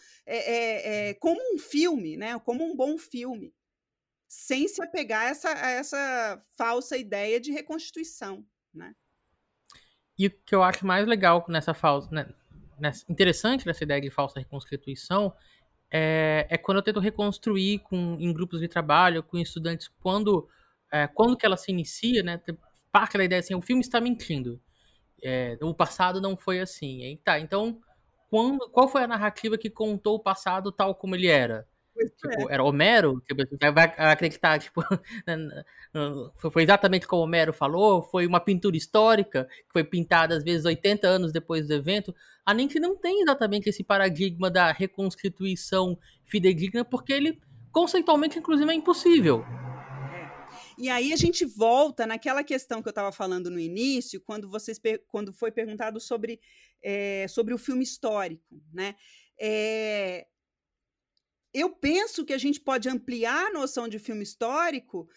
como 1.20 1.40
um 1.54 1.58
filme, 1.58 2.18
né? 2.18 2.38
Como 2.40 2.62
um 2.62 2.76
bom 2.76 2.98
filme, 2.98 3.54
sem 4.28 4.68
se 4.68 4.82
apegar 4.82 5.22
a 5.22 5.30
essa, 5.30 5.48
a 5.48 5.70
essa 5.70 6.42
falsa 6.54 6.98
ideia 6.98 7.40
de 7.40 7.50
reconstituição, 7.50 8.46
né? 8.74 8.94
E 10.18 10.26
o 10.26 10.30
que 10.30 10.54
eu 10.54 10.62
acho 10.62 10.86
mais 10.86 11.08
legal 11.08 11.46
nessa 11.48 11.72
falsa, 11.72 12.10
né, 12.10 12.28
interessante 13.08 13.66
nessa 13.66 13.82
ideia 13.82 14.02
de 14.02 14.10
falsa 14.10 14.38
reconstituição 14.38 15.34
é, 15.92 16.46
é, 16.48 16.56
quando 16.56 16.78
eu 16.78 16.82
tento 16.82 17.00
reconstruir 17.00 17.80
com, 17.80 18.16
em 18.18 18.32
grupos 18.32 18.60
de 18.60 18.68
trabalho, 18.68 19.22
com 19.22 19.36
estudantes, 19.36 19.88
quando, 20.00 20.48
é, 20.90 21.06
quando 21.06 21.36
que 21.36 21.44
ela 21.44 21.56
se 21.56 21.70
inicia, 21.70 22.22
né? 22.22 22.40
Parte 22.90 23.18
da 23.18 23.24
ideia 23.24 23.40
assim, 23.40 23.54
o 23.54 23.60
filme 23.60 23.82
está 23.82 24.00
mentindo. 24.00 24.58
É, 25.22 25.58
o 25.60 25.74
passado 25.74 26.20
não 26.20 26.34
foi 26.34 26.60
assim. 26.60 27.04
Aí, 27.04 27.16
tá, 27.18 27.38
então, 27.38 27.78
quando, 28.30 28.70
qual 28.70 28.88
foi 28.88 29.02
a 29.02 29.06
narrativa 29.06 29.58
que 29.58 29.68
contou 29.68 30.16
o 30.16 30.22
passado 30.22 30.72
tal 30.72 30.94
como 30.94 31.14
ele 31.14 31.26
era? 31.26 31.68
Tipo, 32.16 32.50
é. 32.50 32.54
era 32.54 32.64
Homero? 32.64 33.22
Tipo, 33.26 33.42
vai 33.72 33.94
acreditar, 33.96 34.58
tipo, 34.58 34.82
foi 36.50 36.62
exatamente 36.62 37.06
como 37.06 37.22
Homero 37.22 37.52
falou? 37.52 38.02
Foi 38.02 38.26
uma 38.26 38.40
pintura 38.40 38.76
histórica 38.76 39.46
que 39.66 39.72
foi 39.72 39.84
pintada, 39.84 40.36
às 40.36 40.42
vezes, 40.42 40.64
80 40.64 41.06
anos 41.06 41.32
depois 41.32 41.66
do 41.66 41.74
evento? 41.74 42.14
A 42.44 42.54
gente 42.54 42.80
não 42.80 42.96
tem 42.96 43.22
exatamente 43.22 43.68
esse 43.68 43.84
paradigma 43.84 44.50
da 44.50 44.72
reconstituição 44.72 45.98
fidedigna, 46.24 46.84
porque 46.84 47.12
ele, 47.12 47.40
conceitualmente, 47.70 48.38
inclusive, 48.38 48.70
é 48.70 48.74
impossível. 48.74 49.44
É. 49.44 50.32
E 50.78 50.88
aí 50.88 51.12
a 51.12 51.16
gente 51.16 51.44
volta 51.44 52.06
naquela 52.06 52.42
questão 52.42 52.82
que 52.82 52.88
eu 52.88 52.92
estava 52.92 53.12
falando 53.12 53.50
no 53.50 53.60
início, 53.60 54.20
quando 54.20 54.48
vocês 54.48 54.80
quando 55.06 55.32
foi 55.32 55.52
perguntado 55.52 56.00
sobre, 56.00 56.40
é, 56.82 57.26
sobre 57.28 57.54
o 57.54 57.58
filme 57.58 57.84
histórico, 57.84 58.42
né? 58.72 58.96
É, 59.38 60.26
eu 61.52 61.70
penso 61.70 62.24
que 62.24 62.32
a 62.32 62.38
gente 62.38 62.60
pode 62.60 62.88
ampliar 62.88 63.46
a 63.46 63.52
noção 63.52 63.88
de 63.88 63.98
filme 63.98 64.22
histórico 64.22 65.08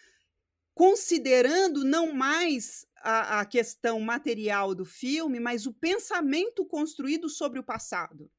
considerando 0.74 1.84
não 1.84 2.12
mais 2.12 2.86
a, 2.98 3.40
a, 3.40 3.46
questão 3.46 3.98
material 3.98 4.74
do 4.74 4.84
filme, 4.84 5.40
mas 5.40 5.64
o 5.64 5.72
pensamento 5.72 6.66
construído 6.66 7.30
sobre 7.30 7.58
o 7.58 7.64
passado. 7.64 8.30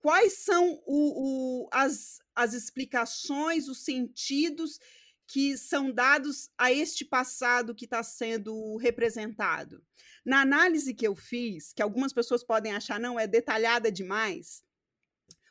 Quais 0.00 0.34
são 0.34 0.80
o, 0.86 1.64
o, 1.64 1.68
as, 1.72 2.20
as 2.34 2.54
explicações, 2.54 3.68
os 3.68 3.84
sentidos 3.84 4.78
que 5.26 5.58
são 5.58 5.90
dados 5.90 6.50
a 6.56 6.72
este 6.72 7.04
passado 7.04 7.74
que 7.74 7.84
está 7.84 8.02
sendo 8.04 8.76
representado? 8.76 9.84
Na 10.24 10.40
análise 10.40 10.94
que 10.94 11.06
eu 11.06 11.16
fiz, 11.16 11.72
que 11.72 11.82
algumas 11.82 12.12
pessoas 12.12 12.44
podem 12.44 12.72
achar 12.72 13.00
não 13.00 13.18
é 13.18 13.26
detalhada 13.26 13.90
demais, 13.90 14.62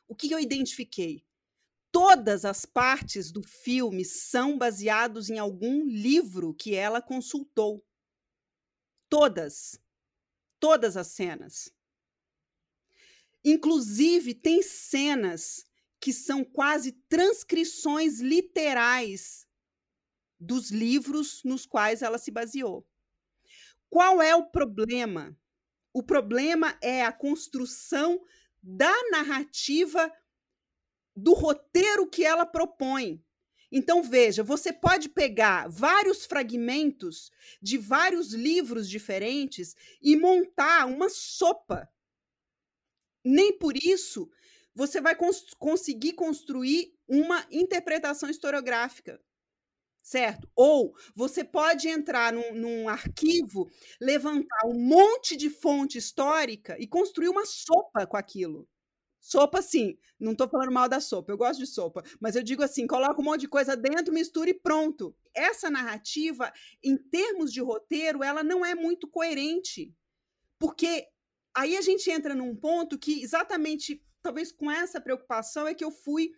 o 0.09 0.15
que 0.15 0.31
eu 0.31 0.39
identifiquei? 0.39 1.23
Todas 1.91 2.43
as 2.43 2.65
partes 2.65 3.31
do 3.31 3.43
filme 3.43 4.03
são 4.03 4.57
baseados 4.57 5.29
em 5.29 5.37
algum 5.37 5.85
livro 5.85 6.53
que 6.53 6.73
ela 6.75 7.01
consultou. 7.01 7.85
Todas. 9.07 9.79
Todas 10.59 10.97
as 10.97 11.07
cenas. 11.07 11.71
Inclusive, 13.45 14.33
tem 14.33 14.61
cenas 14.63 15.65
que 15.99 16.11
são 16.11 16.43
quase 16.43 16.91
transcrições 17.07 18.19
literais 18.19 19.47
dos 20.39 20.71
livros 20.71 21.43
nos 21.43 21.65
quais 21.65 22.01
ela 22.01 22.17
se 22.17 22.31
baseou. 22.31 22.85
Qual 23.89 24.21
é 24.21 24.35
o 24.35 24.49
problema? 24.49 25.37
O 25.93 26.01
problema 26.01 26.77
é 26.81 27.03
a 27.03 27.11
construção 27.11 28.23
da 28.61 28.93
narrativa 29.11 30.11
do 31.15 31.33
roteiro 31.33 32.07
que 32.07 32.23
ela 32.23 32.45
propõe. 32.45 33.23
Então, 33.71 34.01
veja, 34.01 34.41
você 34.43 34.73
pode 34.73 35.09
pegar 35.09 35.69
vários 35.69 36.25
fragmentos 36.25 37.31
de 37.61 37.77
vários 37.77 38.33
livros 38.33 38.89
diferentes 38.89 39.75
e 40.01 40.15
montar 40.15 40.87
uma 40.87 41.09
sopa. 41.09 41.87
Nem 43.23 43.57
por 43.57 43.75
isso 43.77 44.29
você 44.73 45.01
vai 45.01 45.15
cons 45.15 45.53
conseguir 45.57 46.13
construir 46.13 46.97
uma 47.07 47.45
interpretação 47.51 48.29
historiográfica 48.29 49.21
certo? 50.01 50.49
Ou 50.55 50.93
você 51.15 51.43
pode 51.43 51.87
entrar 51.87 52.33
num, 52.33 52.53
num, 52.53 52.89
arquivo, 52.89 53.69
levantar 53.99 54.65
um 54.65 54.79
monte 54.79 55.35
de 55.35 55.49
fonte 55.49 55.97
histórica 55.97 56.75
e 56.79 56.87
construir 56.87 57.29
uma 57.29 57.45
sopa 57.45 58.05
com 58.07 58.17
aquilo. 58.17 58.67
Sopa, 59.21 59.61
sim. 59.61 59.97
Não 60.19 60.31
estou 60.31 60.47
falando 60.47 60.71
mal 60.71 60.87
da 60.87 60.99
sopa, 60.99 61.31
eu 61.31 61.37
gosto 61.37 61.59
de 61.59 61.67
sopa. 61.67 62.03
Mas 62.19 62.35
eu 62.35 62.43
digo 62.43 62.63
assim: 62.63 62.87
coloca 62.87 63.21
um 63.21 63.23
monte 63.23 63.41
de 63.41 63.47
coisa 63.47 63.75
dentro, 63.75 64.13
mistura 64.13 64.49
e 64.49 64.53
pronto. 64.53 65.15
Essa 65.35 65.69
narrativa, 65.69 66.51
em 66.83 66.97
termos 66.97 67.51
de 67.51 67.61
roteiro, 67.61 68.23
ela 68.23 68.43
não 68.43 68.65
é 68.65 68.73
muito 68.73 69.07
coerente. 69.07 69.93
Porque 70.57 71.07
aí 71.55 71.77
a 71.77 71.81
gente 71.81 72.09
entra 72.09 72.33
num 72.33 72.55
ponto 72.55 72.97
que, 72.97 73.21
exatamente, 73.21 74.03
talvez 74.21 74.51
com 74.51 74.71
essa 74.71 75.01
preocupação, 75.01 75.67
é 75.67 75.73
que 75.73 75.83
eu 75.83 75.91
fui 75.91 76.31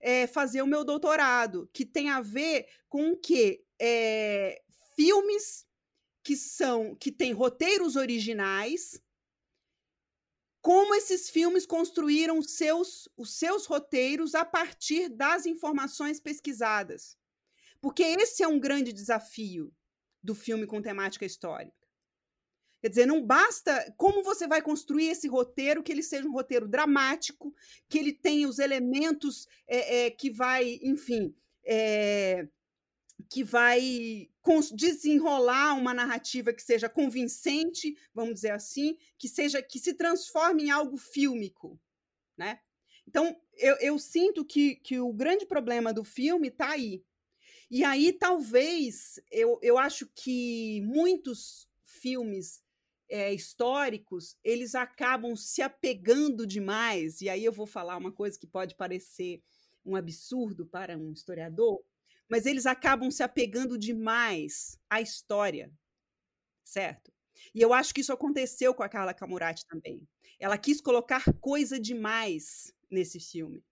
é, 0.00 0.26
fazer 0.26 0.62
o 0.62 0.66
meu 0.66 0.84
doutorado, 0.84 1.68
que 1.72 1.84
tem 1.84 2.10
a 2.10 2.20
ver 2.20 2.66
com 2.88 3.10
o 3.10 3.16
quê? 3.16 3.64
É, 3.80 4.62
filmes 4.94 5.66
que 6.22 6.36
são 6.36 6.94
que 6.96 7.12
têm 7.12 7.32
roteiros 7.32 7.94
originais, 7.94 9.00
como 10.60 10.94
esses 10.96 11.30
filmes 11.30 11.64
construíram 11.64 12.42
seus, 12.42 13.08
os 13.16 13.38
seus 13.38 13.66
roteiros 13.66 14.34
a 14.34 14.44
partir 14.44 15.08
das 15.08 15.46
informações 15.46 16.18
pesquisadas. 16.18 17.16
Porque 17.80 18.02
esse 18.02 18.42
é 18.42 18.48
um 18.48 18.58
grande 18.58 18.92
desafio 18.92 19.72
do 20.20 20.34
filme 20.34 20.66
com 20.66 20.82
temática 20.82 21.24
histórica. 21.24 21.75
Quer 22.80 22.90
dizer, 22.90 23.06
não 23.06 23.24
basta 23.24 23.92
como 23.96 24.22
você 24.22 24.46
vai 24.46 24.60
construir 24.60 25.08
esse 25.08 25.26
roteiro, 25.28 25.82
que 25.82 25.90
ele 25.90 26.02
seja 26.02 26.28
um 26.28 26.32
roteiro 26.32 26.68
dramático, 26.68 27.54
que 27.88 27.98
ele 27.98 28.12
tenha 28.12 28.48
os 28.48 28.58
elementos 28.58 29.48
é, 29.66 30.06
é, 30.06 30.10
que 30.10 30.30
vai, 30.30 30.78
enfim, 30.82 31.34
é, 31.64 32.46
que 33.30 33.42
vai 33.42 34.28
desenrolar 34.74 35.74
uma 35.74 35.92
narrativa 35.92 36.52
que 36.52 36.62
seja 36.62 36.88
convincente, 36.88 37.96
vamos 38.14 38.34
dizer 38.34 38.50
assim, 38.50 38.96
que 39.18 39.28
seja 39.28 39.62
que 39.62 39.78
se 39.78 39.94
transforme 39.94 40.64
em 40.64 40.70
algo 40.70 40.96
fílmico, 40.96 41.80
né? 42.36 42.60
Então, 43.08 43.36
eu, 43.56 43.76
eu 43.76 43.98
sinto 43.98 44.44
que, 44.44 44.76
que 44.76 45.00
o 45.00 45.12
grande 45.12 45.46
problema 45.46 45.92
do 45.92 46.04
filme 46.04 46.48
está 46.48 46.70
aí. 46.70 47.04
E 47.70 47.82
aí, 47.84 48.12
talvez, 48.12 49.20
eu, 49.30 49.58
eu 49.62 49.78
acho 49.78 50.06
que 50.14 50.80
muitos 50.82 51.68
filmes 51.84 52.62
é, 53.08 53.32
históricos, 53.32 54.36
eles 54.42 54.74
acabam 54.74 55.36
se 55.36 55.62
apegando 55.62 56.46
demais, 56.46 57.20
e 57.20 57.28
aí 57.28 57.44
eu 57.44 57.52
vou 57.52 57.66
falar 57.66 57.96
uma 57.96 58.12
coisa 58.12 58.38
que 58.38 58.46
pode 58.46 58.74
parecer 58.74 59.42
um 59.84 59.94
absurdo 59.94 60.66
para 60.66 60.98
um 60.98 61.12
historiador, 61.12 61.82
mas 62.28 62.44
eles 62.44 62.66
acabam 62.66 63.10
se 63.10 63.22
apegando 63.22 63.78
demais 63.78 64.78
à 64.90 65.00
história, 65.00 65.72
certo? 66.64 67.12
E 67.54 67.60
eu 67.60 67.72
acho 67.72 67.94
que 67.94 68.00
isso 68.00 68.12
aconteceu 68.12 68.74
com 68.74 68.82
a 68.82 68.88
Carla 68.88 69.14
Camurati 69.14 69.64
também. 69.66 70.06
Ela 70.38 70.58
quis 70.58 70.80
colocar 70.80 71.32
coisa 71.40 71.78
demais 71.78 72.72
nesse 72.90 73.20
filme. 73.20 73.64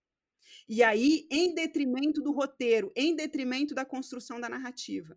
E 0.69 0.83
aí, 0.83 1.27
em 1.31 1.55
detrimento 1.55 2.23
do 2.23 2.33
roteiro, 2.33 2.93
em 2.95 3.15
detrimento 3.15 3.75
da 3.75 3.85
construção 3.85 4.41
da 4.41 4.49
narrativa. 4.49 5.17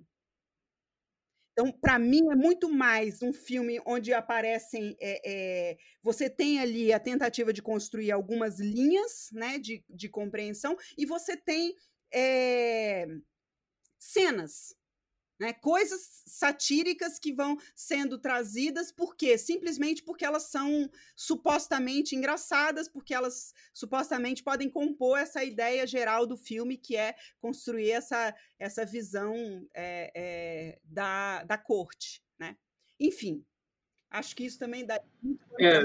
Então, 1.60 1.72
para 1.72 1.97
mim, 1.97 2.22
é 2.32 2.36
muito 2.36 2.70
mais 2.70 3.24
um 3.24 3.34
filme 3.34 3.82
onde 3.84 4.14
aparecem. 4.14 4.95
É, 5.01 5.22
é, 5.72 5.78
você 6.03 6.30
tem 6.30 6.60
ali 6.60 6.93
a 6.93 6.99
tentativa 6.99 7.51
de 7.51 7.64
construir 7.64 8.12
algumas 8.12 8.60
linhas 8.60 9.30
né, 9.32 9.58
de, 9.58 9.84
de 9.89 10.08
compreensão, 10.08 10.78
e 10.95 11.03
você 11.03 11.36
tem 11.36 11.74
é, 12.14 13.08
cenas 13.97 14.76
né? 15.40 15.54
Coisas 15.54 16.24
satíricas 16.26 17.20
que 17.20 17.34
vão 17.34 17.58
sendo 17.76 18.18
trazidas, 18.18 18.92
por 18.92 19.16
quê? 19.16 19.38
Simplesmente 19.38 20.04
porque 20.04 20.26
elas 20.26 20.44
são 20.44 20.90
supostamente 21.16 22.16
engraçadas, 22.16 22.88
porque 22.88 23.14
elas 23.14 23.54
supostamente 23.74 24.44
podem 24.44 24.70
compor 24.70 25.20
essa 25.20 25.44
ideia 25.44 25.86
geral 25.86 26.26
do 26.26 26.36
filme, 26.36 26.78
que 26.78 26.96
é 26.96 27.16
construir 27.40 27.92
essa, 27.92 28.36
essa 28.58 28.86
visão 28.86 29.36
é, 29.74 30.12
é, 30.16 30.80
da, 30.84 31.44
da 31.44 31.58
corte. 31.58 32.24
Né? 32.40 32.56
Enfim, 33.00 33.44
acho 34.10 34.36
que 34.36 34.46
isso 34.46 34.58
também 34.58 34.86
dá. 34.86 35.00
É, 35.60 35.80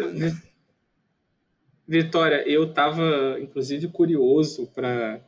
Vitória, 1.86 2.48
eu 2.48 2.70
estava, 2.70 3.38
inclusive, 3.40 3.88
curioso 3.88 4.66
para 4.68 5.22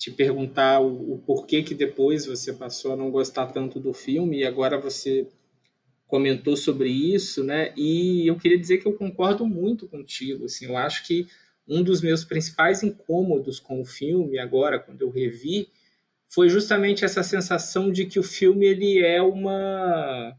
te 0.00 0.10
perguntar 0.10 0.80
o, 0.80 1.12
o, 1.12 1.18
porquê 1.18 1.62
que 1.62 1.74
depois 1.74 2.24
você 2.24 2.54
passou 2.54 2.94
a 2.94 2.96
não 2.96 3.10
gostar 3.10 3.48
tanto 3.48 3.78
do 3.78 3.92
filme 3.92 4.38
e 4.38 4.46
agora 4.46 4.80
você 4.80 5.28
comentou 6.06 6.56
sobre 6.56 6.88
isso, 6.88 7.44
né? 7.44 7.74
E 7.76 8.26
eu 8.26 8.38
queria 8.38 8.58
dizer 8.58 8.78
que 8.78 8.88
eu 8.88 8.94
concordo 8.94 9.46
muito 9.46 9.86
contigo. 9.86 10.46
Assim, 10.46 10.64
eu 10.64 10.76
acho 10.78 11.06
que 11.06 11.26
um 11.68 11.82
dos 11.82 12.00
meus 12.00 12.24
principais 12.24 12.82
incômodos 12.82 13.60
com 13.60 13.78
o 13.78 13.84
filme 13.84 14.38
agora, 14.38 14.78
quando 14.78 15.02
eu 15.02 15.10
revi, 15.10 15.68
foi 16.26 16.48
justamente 16.48 17.04
essa 17.04 17.22
sensação 17.22 17.92
de 17.92 18.06
que 18.06 18.18
o 18.18 18.22
filme 18.22 18.64
ele 18.64 19.00
é 19.00 19.20
uma 19.20 20.34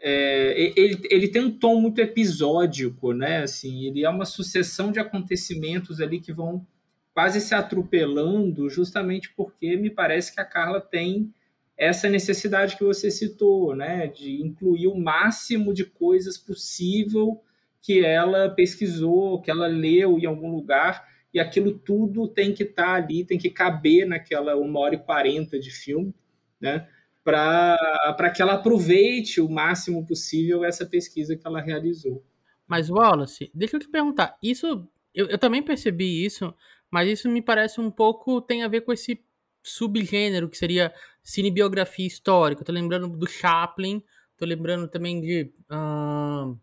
é, 0.00 0.72
ele, 0.76 1.00
ele 1.08 1.28
tem 1.28 1.44
um 1.44 1.56
tom 1.56 1.80
muito 1.80 2.00
episódico, 2.00 3.12
né? 3.12 3.44
Assim, 3.44 3.86
ele 3.86 4.04
é 4.04 4.08
uma 4.08 4.24
sucessão 4.24 4.90
de 4.90 4.98
acontecimentos 4.98 6.00
ali 6.00 6.20
que 6.20 6.32
vão 6.32 6.66
quase 7.14 7.40
se 7.40 7.54
atropelando, 7.54 8.68
justamente 8.68 9.32
porque 9.36 9.76
me 9.76 9.90
parece 9.90 10.34
que 10.34 10.40
a 10.40 10.44
Carla 10.44 10.80
tem 10.80 11.32
essa 11.76 12.08
necessidade 12.08 12.76
que 12.76 12.84
você 12.84 13.10
citou, 13.10 13.74
né, 13.74 14.06
de 14.06 14.40
incluir 14.42 14.86
o 14.86 14.98
máximo 14.98 15.74
de 15.74 15.84
coisas 15.84 16.38
possível 16.38 17.40
que 17.80 18.04
ela 18.04 18.48
pesquisou, 18.50 19.40
que 19.42 19.50
ela 19.50 19.66
leu 19.66 20.18
em 20.18 20.26
algum 20.26 20.54
lugar, 20.54 21.06
e 21.34 21.40
aquilo 21.40 21.78
tudo 21.78 22.28
tem 22.28 22.54
que 22.54 22.62
estar 22.62 22.84
tá 22.84 22.94
ali, 22.94 23.24
tem 23.24 23.38
que 23.38 23.50
caber 23.50 24.06
naquela 24.06 24.54
uma 24.56 24.78
hora 24.80 24.94
e 24.94 24.98
quarenta 24.98 25.58
de 25.58 25.70
filme, 25.70 26.14
né, 26.60 26.86
para 27.24 28.30
que 28.34 28.40
ela 28.40 28.54
aproveite 28.54 29.40
o 29.40 29.48
máximo 29.48 30.06
possível 30.06 30.64
essa 30.64 30.86
pesquisa 30.86 31.36
que 31.36 31.46
ela 31.46 31.60
realizou. 31.60 32.24
Mas, 32.66 32.88
Wallace, 32.88 33.50
deixa 33.52 33.76
eu 33.76 33.80
te 33.80 33.88
perguntar, 33.88 34.36
isso 34.42 34.86
eu, 35.14 35.26
eu 35.26 35.38
também 35.38 35.62
percebi 35.62 36.24
isso, 36.24 36.54
mas 36.92 37.08
isso 37.08 37.28
me 37.28 37.40
parece 37.40 37.80
um 37.80 37.90
pouco 37.90 38.40
tem 38.42 38.62
a 38.62 38.68
ver 38.68 38.82
com 38.82 38.92
esse 38.92 39.18
subgênero 39.62 40.48
que 40.48 40.58
seria 40.58 40.92
cinebiografia 41.22 42.06
histórica. 42.06 42.64
tô 42.64 42.70
lembrando 42.70 43.08
do 43.08 43.26
Chaplin, 43.26 44.02
tô 44.36 44.44
lembrando 44.44 44.86
também 44.86 45.18
de 45.18 45.50
uh, 45.70 46.58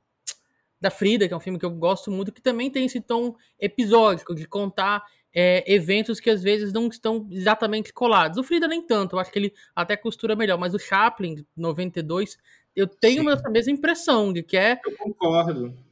da 0.79 0.91
Frida, 0.91 1.27
que 1.27 1.33
é 1.33 1.37
um 1.37 1.41
filme 1.41 1.57
que 1.57 1.65
eu 1.65 1.71
gosto 1.71 2.11
muito, 2.11 2.31
que 2.31 2.41
também 2.41 2.69
tem 2.69 2.85
esse 2.85 3.01
tom 3.01 3.35
episódico 3.59 4.35
de 4.35 4.47
contar 4.47 5.03
é, 5.33 5.63
eventos 5.71 6.19
que 6.19 6.29
às 6.29 6.43
vezes 6.43 6.71
não 6.71 6.87
estão 6.87 7.27
exatamente 7.31 7.91
colados. 7.91 8.37
O 8.37 8.43
Frida 8.43 8.67
nem 8.67 8.83
tanto, 8.83 9.15
eu 9.15 9.19
acho 9.19 9.31
que 9.31 9.39
ele 9.39 9.53
até 9.75 9.97
costura 9.97 10.35
melhor, 10.35 10.59
mas 10.59 10.75
o 10.75 10.79
Chaplin, 10.79 11.43
92, 11.57 12.37
eu 12.75 12.85
tenho 12.85 13.23
Sim. 13.23 13.31
essa 13.31 13.49
mesma 13.49 13.71
impressão 13.71 14.31
de 14.31 14.43
que 14.43 14.55
é. 14.55 14.79
Eu 14.85 14.95
concordo. 14.95 15.88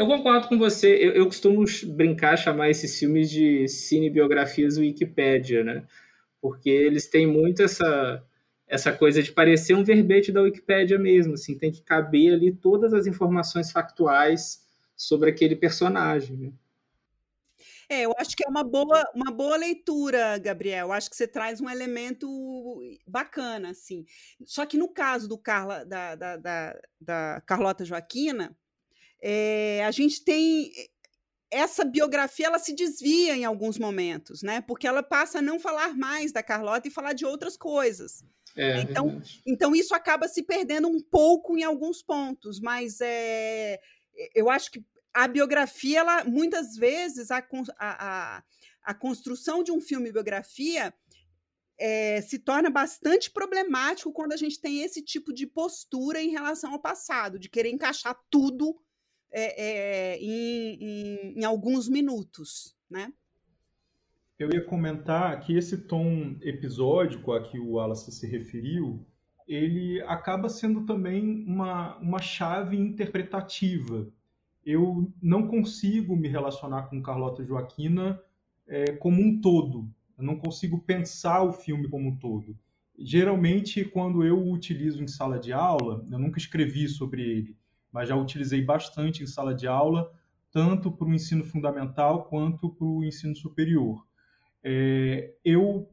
Eu 0.00 0.06
concordo 0.06 0.48
com 0.48 0.56
você. 0.56 0.96
Eu, 0.96 1.12
eu 1.12 1.26
costumo 1.26 1.62
brincar, 1.88 2.34
chamar 2.38 2.70
esses 2.70 2.98
filmes 2.98 3.30
de 3.30 3.68
cinebiografias 3.68 4.78
Wikipédia, 4.78 5.62
né? 5.62 5.86
Porque 6.40 6.70
eles 6.70 7.06
têm 7.06 7.26
muito 7.26 7.62
essa, 7.62 8.24
essa 8.66 8.94
coisa 8.94 9.22
de 9.22 9.30
parecer 9.30 9.74
um 9.74 9.84
verbete 9.84 10.32
da 10.32 10.40
Wikipédia 10.40 10.98
mesmo. 10.98 11.34
Assim, 11.34 11.58
tem 11.58 11.70
que 11.70 11.82
caber 11.82 12.32
ali 12.32 12.50
todas 12.50 12.94
as 12.94 13.06
informações 13.06 13.70
factuais 13.70 14.66
sobre 14.96 15.28
aquele 15.28 15.54
personagem. 15.54 16.34
Né? 16.34 16.52
É, 17.86 18.06
eu 18.06 18.14
acho 18.16 18.34
que 18.34 18.42
é 18.42 18.48
uma 18.48 18.64
boa, 18.64 19.04
uma 19.14 19.30
boa 19.30 19.58
leitura, 19.58 20.38
Gabriel. 20.38 20.86
Eu 20.86 20.92
acho 20.92 21.10
que 21.10 21.16
você 21.16 21.28
traz 21.28 21.60
um 21.60 21.68
elemento 21.68 22.26
bacana, 23.06 23.68
assim. 23.68 24.06
Só 24.46 24.64
que 24.64 24.78
no 24.78 24.88
caso 24.88 25.28
do 25.28 25.36
Carla, 25.36 25.84
da, 25.84 26.14
da, 26.14 26.36
da, 26.38 26.80
da 26.98 27.42
Carlota 27.44 27.84
Joaquina, 27.84 28.56
é, 29.22 29.84
a 29.84 29.90
gente 29.90 30.24
tem 30.24 30.72
essa 31.50 31.84
biografia 31.84 32.46
ela 32.46 32.58
se 32.60 32.72
desvia 32.72 33.36
em 33.36 33.44
alguns 33.44 33.76
momentos, 33.76 34.40
né? 34.40 34.60
Porque 34.60 34.86
ela 34.86 35.02
passa 35.02 35.38
a 35.38 35.42
não 35.42 35.58
falar 35.58 35.96
mais 35.96 36.30
da 36.30 36.42
Carlota 36.42 36.86
e 36.86 36.92
falar 36.92 37.12
de 37.12 37.26
outras 37.26 37.56
coisas. 37.56 38.24
É, 38.56 38.80
então, 38.80 39.20
então 39.44 39.74
isso 39.74 39.94
acaba 39.94 40.28
se 40.28 40.42
perdendo 40.42 40.88
um 40.88 41.00
pouco 41.00 41.56
em 41.56 41.64
alguns 41.64 42.02
pontos, 42.02 42.60
mas 42.60 43.00
é, 43.00 43.80
eu 44.34 44.48
acho 44.48 44.70
que 44.70 44.84
a 45.12 45.26
biografia, 45.26 46.00
ela 46.00 46.24
muitas 46.24 46.76
vezes 46.76 47.30
a, 47.30 47.44
a, 47.78 48.42
a 48.82 48.94
construção 48.94 49.62
de 49.62 49.72
um 49.72 49.80
filme 49.80 50.12
biografia 50.12 50.94
é, 51.78 52.20
se 52.20 52.38
torna 52.38 52.70
bastante 52.70 53.30
problemático 53.30 54.12
quando 54.12 54.32
a 54.32 54.36
gente 54.36 54.60
tem 54.60 54.82
esse 54.82 55.02
tipo 55.02 55.32
de 55.32 55.46
postura 55.46 56.20
em 56.20 56.30
relação 56.30 56.72
ao 56.72 56.78
passado, 56.78 57.38
de 57.38 57.48
querer 57.48 57.70
encaixar 57.70 58.16
tudo 58.28 58.76
é, 59.30 60.14
é, 60.14 60.18
em, 60.18 60.74
em, 60.80 61.38
em 61.40 61.44
alguns 61.44 61.88
minutos, 61.88 62.76
né? 62.88 63.12
Eu 64.38 64.50
ia 64.50 64.64
comentar 64.64 65.38
que 65.40 65.54
esse 65.54 65.76
tom 65.76 66.36
episódico 66.40 67.32
a 67.32 67.42
que 67.42 67.58
o 67.58 67.72
Wallace 67.72 68.10
se 68.10 68.26
referiu, 68.26 69.06
ele 69.46 70.00
acaba 70.02 70.48
sendo 70.48 70.86
também 70.86 71.44
uma, 71.46 71.98
uma 71.98 72.22
chave 72.22 72.76
interpretativa. 72.78 74.08
Eu 74.64 75.12
não 75.20 75.46
consigo 75.46 76.16
me 76.16 76.28
relacionar 76.28 76.84
com 76.84 77.02
Carlota 77.02 77.44
Joaquina 77.44 78.18
é, 78.66 78.92
como 78.92 79.20
um 79.20 79.40
todo. 79.40 79.90
Eu 80.16 80.24
não 80.24 80.36
consigo 80.36 80.78
pensar 80.78 81.42
o 81.42 81.52
filme 81.52 81.88
como 81.88 82.08
um 82.08 82.16
todo. 82.16 82.56
Geralmente, 82.98 83.84
quando 83.84 84.24
eu 84.24 84.38
o 84.38 84.52
utilizo 84.52 85.02
em 85.02 85.08
sala 85.08 85.38
de 85.38 85.52
aula, 85.52 86.06
eu 86.10 86.18
nunca 86.18 86.38
escrevi 86.38 86.88
sobre 86.88 87.22
ele, 87.22 87.56
mas 87.92 88.08
já 88.08 88.16
utilizei 88.16 88.62
bastante 88.62 89.22
em 89.22 89.26
sala 89.26 89.54
de 89.54 89.66
aula, 89.66 90.10
tanto 90.52 90.90
para 90.90 91.06
o 91.06 91.14
ensino 91.14 91.44
fundamental 91.44 92.24
quanto 92.24 92.70
para 92.70 92.86
o 92.86 93.04
ensino 93.04 93.34
superior. 93.34 94.04
É, 94.62 95.32
eu, 95.44 95.88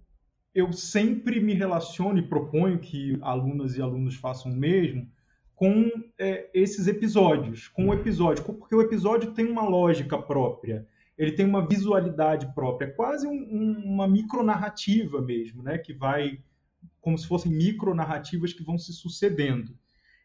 eu 0.53 0.73
sempre 0.73 1.39
me 1.39 1.53
relaciono 1.53 2.17
e 2.17 2.27
proponho 2.27 2.79
que 2.79 3.17
alunas 3.21 3.77
e 3.77 3.81
alunos 3.81 4.15
façam 4.15 4.51
o 4.51 4.55
mesmo 4.55 5.09
com 5.55 5.89
é, 6.19 6.49
esses 6.53 6.87
episódios, 6.87 7.67
com 7.67 7.87
o 7.87 7.93
episódio, 7.93 8.43
porque 8.43 8.75
o 8.75 8.81
episódio 8.81 9.33
tem 9.33 9.47
uma 9.47 9.67
lógica 9.67 10.15
própria, 10.21 10.87
ele 11.17 11.31
tem 11.31 11.47
uma 11.47 11.65
visualidade 11.65 12.53
própria, 12.53 12.93
quase 12.93 13.25
um, 13.25 13.31
um, 13.31 13.81
uma 13.85 14.07
micronarrativa 14.07 15.19
mesmo, 15.19 15.63
né, 15.63 15.79
que 15.79 15.93
vai 15.93 16.39
como 17.01 17.17
se 17.17 17.27
fossem 17.27 17.51
micronarrativas 17.51 18.53
que 18.53 18.63
vão 18.63 18.77
se 18.77 18.93
sucedendo. 18.93 19.75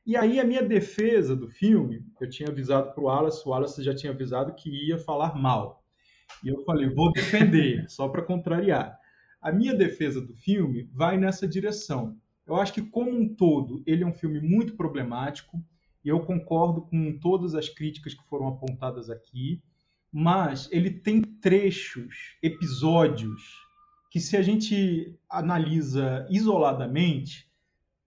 E 0.05 0.17
aí 0.17 0.41
a 0.41 0.45
minha 0.45 0.63
defesa 0.63 1.37
do 1.37 1.49
filme, 1.49 2.05
eu 2.21 2.29
tinha 2.29 2.49
avisado 2.49 2.93
para 2.93 3.01
o 3.01 3.07
Wallace, 3.07 3.47
o 3.47 3.51
Wallace 3.51 3.85
já 3.85 3.95
tinha 3.95 4.13
avisado 4.13 4.55
que 4.55 4.89
ia 4.89 4.99
falar 4.99 5.37
mal. 5.37 5.85
E 6.43 6.49
eu 6.49 6.65
falei, 6.65 6.89
vou 6.89 7.13
defender, 7.13 7.85
só 7.91 8.09
para 8.09 8.23
contrariar. 8.23 8.99
A 9.41 9.53
minha 9.53 9.75
defesa 9.75 10.21
do 10.21 10.35
filme 10.35 10.89
vai 10.93 11.17
nessa 11.17 11.47
direção. 11.47 12.17
Eu 12.47 12.57
acho 12.57 12.73
que, 12.73 12.83
como 12.83 13.11
um 13.11 13.33
todo, 13.35 13.83
ele 13.87 14.03
é 14.03 14.07
um 14.07 14.13
filme 14.13 14.41
muito 14.41 14.77
problemático, 14.77 15.63
e 16.05 16.09
eu 16.09 16.19
concordo 16.21 16.83
com 16.83 17.17
todas 17.19 17.55
as 17.55 17.69
críticas 17.69 18.13
que 18.13 18.29
foram 18.29 18.49
apontadas 18.49 19.09
aqui, 19.09 19.63
mas 20.11 20.69
ele 20.73 20.91
tem 20.91 21.23
trechos, 21.23 22.37
episódios, 22.43 23.41
que 24.11 24.19
se 24.19 24.37
a 24.37 24.43
gente 24.43 25.17
analisa 25.31 26.27
isoladamente, 26.29 27.49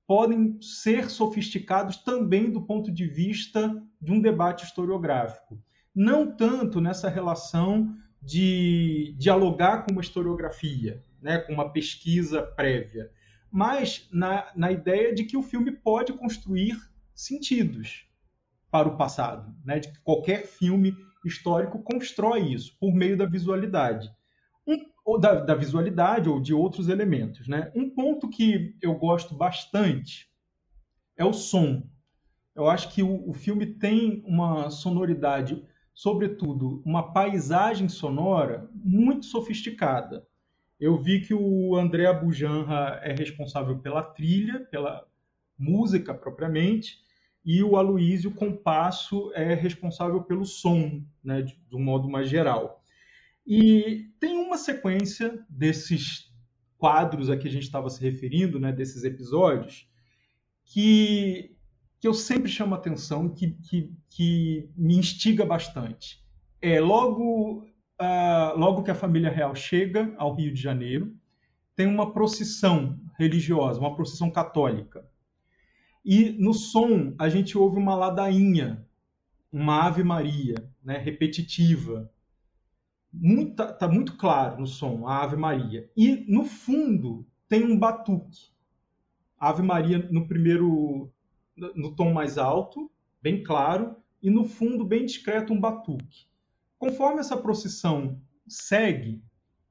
podem 0.07 0.59
ser 0.61 1.09
sofisticados 1.09 1.97
também 1.97 2.51
do 2.51 2.61
ponto 2.61 2.91
de 2.91 3.07
vista 3.07 3.81
de 4.01 4.11
um 4.11 4.21
debate 4.21 4.65
historiográfico. 4.65 5.59
Não 5.93 6.35
tanto 6.35 6.79
nessa 6.79 7.09
relação 7.09 7.95
de 8.21 9.15
dialogar 9.17 9.83
com 9.83 9.91
uma 9.91 10.01
historiografia, 10.01 11.03
né, 11.21 11.39
com 11.39 11.53
uma 11.53 11.71
pesquisa 11.71 12.41
prévia, 12.41 13.11
mas 13.51 14.07
na, 14.11 14.51
na 14.55 14.71
ideia 14.71 15.13
de 15.13 15.23
que 15.23 15.37
o 15.37 15.43
filme 15.43 15.71
pode 15.71 16.13
construir 16.13 16.77
sentidos 17.13 18.05
para 18.69 18.87
o 18.87 18.97
passado, 18.97 19.55
né, 19.63 19.79
de 19.79 19.91
que 19.91 19.99
qualquer 20.01 20.45
filme 20.45 20.95
histórico 21.25 21.81
constrói 21.81 22.51
isso 22.53 22.75
por 22.79 22.93
meio 22.93 23.17
da 23.17 23.25
visualidade. 23.25 24.11
Ou 25.05 25.19
da, 25.19 25.35
da, 25.35 25.53
visualidade 25.53 26.27
ou 26.27 26.41
de 26.41 26.53
outros 26.53 26.89
elementos. 26.89 27.47
Né? 27.47 27.71
Um 27.75 27.89
ponto 27.89 28.27
que 28.27 28.75
eu 28.81 28.95
gosto 28.95 29.35
bastante 29.35 30.27
é 31.15 31.23
o 31.23 31.31
som. 31.31 31.87
Eu 32.55 32.67
acho 32.67 32.91
que 32.91 33.03
o, 33.03 33.29
o 33.29 33.33
filme 33.33 33.65
tem 33.65 34.23
uma 34.25 34.69
sonoridade, 34.69 35.63
sobretudo 35.93 36.81
uma 36.83 37.13
paisagem 37.13 37.87
sonora 37.87 38.69
muito 38.73 39.27
sofisticada. 39.27 40.25
Eu 40.79 40.97
vi 40.97 41.21
que 41.21 41.33
o 41.33 41.75
André 41.75 42.07
Abujanra 42.07 42.99
é 43.03 43.13
responsável 43.13 43.77
pela 43.79 44.01
trilha, 44.01 44.59
pela 44.71 45.05
música 45.57 46.13
propriamente, 46.13 47.05
e 47.45 47.61
o 47.63 47.77
Aloísio 47.77 48.31
Compasso 48.31 49.31
é 49.35 49.53
responsável 49.53 50.23
pelo 50.23 50.45
som, 50.45 51.03
né, 51.23 51.43
de, 51.43 51.55
de 51.69 51.75
um 51.75 51.83
modo 51.83 52.09
mais 52.09 52.27
geral. 52.27 52.81
E 53.45 54.09
tem 54.19 54.37
uma 54.37 54.57
sequência 54.57 55.45
desses 55.49 56.33
quadros 56.77 57.29
a 57.29 57.37
que 57.37 57.47
a 57.47 57.51
gente 57.51 57.63
estava 57.63 57.89
se 57.89 58.01
referindo, 58.01 58.59
né, 58.59 58.71
desses 58.71 59.03
episódios, 59.03 59.87
que, 60.65 61.55
que 61.99 62.07
eu 62.07 62.13
sempre 62.13 62.49
chamo 62.49 62.73
atenção, 62.73 63.29
que, 63.29 63.51
que, 63.51 63.93
que 64.09 64.69
me 64.75 64.95
instiga 64.95 65.45
bastante. 65.45 66.23
É 66.61 66.79
logo, 66.79 67.63
uh, 68.01 68.57
logo 68.57 68.83
que 68.83 68.91
a 68.91 68.95
família 68.95 69.29
real 69.29 69.53
chega 69.53 70.13
ao 70.17 70.33
Rio 70.33 70.53
de 70.53 70.61
Janeiro, 70.61 71.15
tem 71.75 71.87
uma 71.87 72.13
procissão 72.13 72.99
religiosa, 73.17 73.79
uma 73.79 73.95
procissão 73.95 74.31
católica. 74.31 75.07
E 76.03 76.31
no 76.39 76.53
som 76.53 77.13
a 77.19 77.29
gente 77.29 77.57
ouve 77.57 77.77
uma 77.77 77.95
ladainha, 77.95 78.85
uma 79.51 79.85
Ave 79.85 80.03
Maria, 80.03 80.55
né, 80.83 80.97
repetitiva, 80.97 82.11
muito, 83.19 83.55
tá, 83.55 83.71
tá 83.71 83.87
muito 83.87 84.17
claro 84.17 84.59
no 84.59 84.67
som, 84.67 85.07
a 85.07 85.23
Ave 85.23 85.35
Maria. 85.35 85.89
E 85.95 86.25
no 86.27 86.43
fundo 86.43 87.25
tem 87.47 87.63
um 87.63 87.77
batuque. 87.77 88.53
Ave 89.39 89.61
Maria 89.61 89.99
no 90.11 90.27
primeiro, 90.27 91.11
no 91.55 91.95
tom 91.95 92.13
mais 92.13 92.37
alto, 92.37 92.91
bem 93.21 93.43
claro, 93.43 93.95
e 94.21 94.29
no 94.29 94.45
fundo, 94.45 94.83
bem 94.83 95.05
discreto, 95.05 95.53
um 95.53 95.59
batuque. 95.59 96.27
Conforme 96.77 97.19
essa 97.19 97.37
procissão 97.37 98.19
segue, 98.47 99.21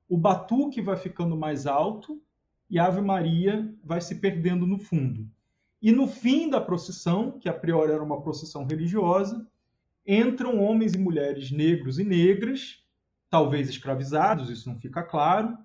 o 0.09 0.16
batuque 0.16 0.80
vai 0.80 0.97
ficando 0.97 1.36
mais 1.36 1.66
alto 1.66 2.22
e 2.70 2.78
a 2.78 2.86
Ave 2.86 3.01
Maria 3.01 3.74
vai 3.82 4.01
se 4.01 4.16
perdendo 4.16 4.66
no 4.66 4.78
fundo. 4.78 5.28
E 5.82 5.92
no 5.92 6.07
fim 6.07 6.49
da 6.49 6.61
procissão, 6.61 7.38
que 7.38 7.49
a 7.49 7.53
priori 7.53 7.92
era 7.92 8.03
uma 8.03 8.22
procissão 8.22 8.64
religiosa, 8.64 9.47
entram 10.07 10.62
homens 10.62 10.95
e 10.95 10.99
mulheres 10.99 11.51
negros 11.51 11.99
e 11.99 12.05
negras 12.05 12.84
talvez 13.35 13.68
escravizados, 13.68 14.49
isso 14.49 14.68
não 14.68 14.78
fica 14.78 15.03
claro, 15.03 15.59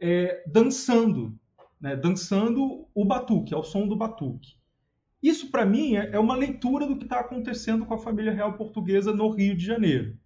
é, 0.00 0.42
dançando, 0.44 1.38
né, 1.80 1.94
dançando 1.94 2.88
o 2.92 3.04
batuque, 3.04 3.54
ao 3.54 3.62
som 3.62 3.86
do 3.86 3.94
batuque. 3.94 4.56
Isso, 5.22 5.48
para 5.48 5.64
mim, 5.64 5.94
é, 5.94 6.10
é 6.14 6.18
uma 6.18 6.34
leitura 6.34 6.84
do 6.84 6.96
que 6.96 7.04
está 7.04 7.20
acontecendo 7.20 7.86
com 7.86 7.94
a 7.94 7.98
família 7.98 8.32
real 8.32 8.54
portuguesa 8.54 9.12
no 9.12 9.30
Rio 9.30 9.56
de 9.56 9.64
Janeiro. 9.64 10.18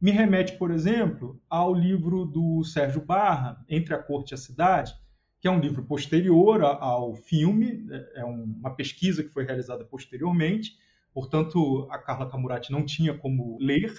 Me 0.00 0.12
remete, 0.12 0.52
por 0.52 0.70
exemplo, 0.70 1.42
ao 1.50 1.74
livro 1.74 2.24
do 2.24 2.62
Sérgio 2.62 3.04
Barra, 3.04 3.60
Entre 3.68 3.92
a 3.92 3.98
Corte 4.00 4.30
e 4.30 4.34
a 4.34 4.38
Cidade, 4.38 4.94
que 5.40 5.48
é 5.48 5.50
um 5.50 5.58
livro 5.58 5.82
posterior 5.84 6.62
ao 6.62 7.16
filme, 7.16 7.88
é, 7.90 8.20
é 8.20 8.24
uma 8.24 8.70
pesquisa 8.70 9.24
que 9.24 9.30
foi 9.30 9.44
realizada 9.44 9.84
posteriormente, 9.84 10.78
portanto, 11.12 11.88
a 11.90 11.98
Carla 11.98 12.30
Camurati 12.30 12.70
não 12.70 12.86
tinha 12.86 13.18
como 13.18 13.58
ler, 13.60 13.92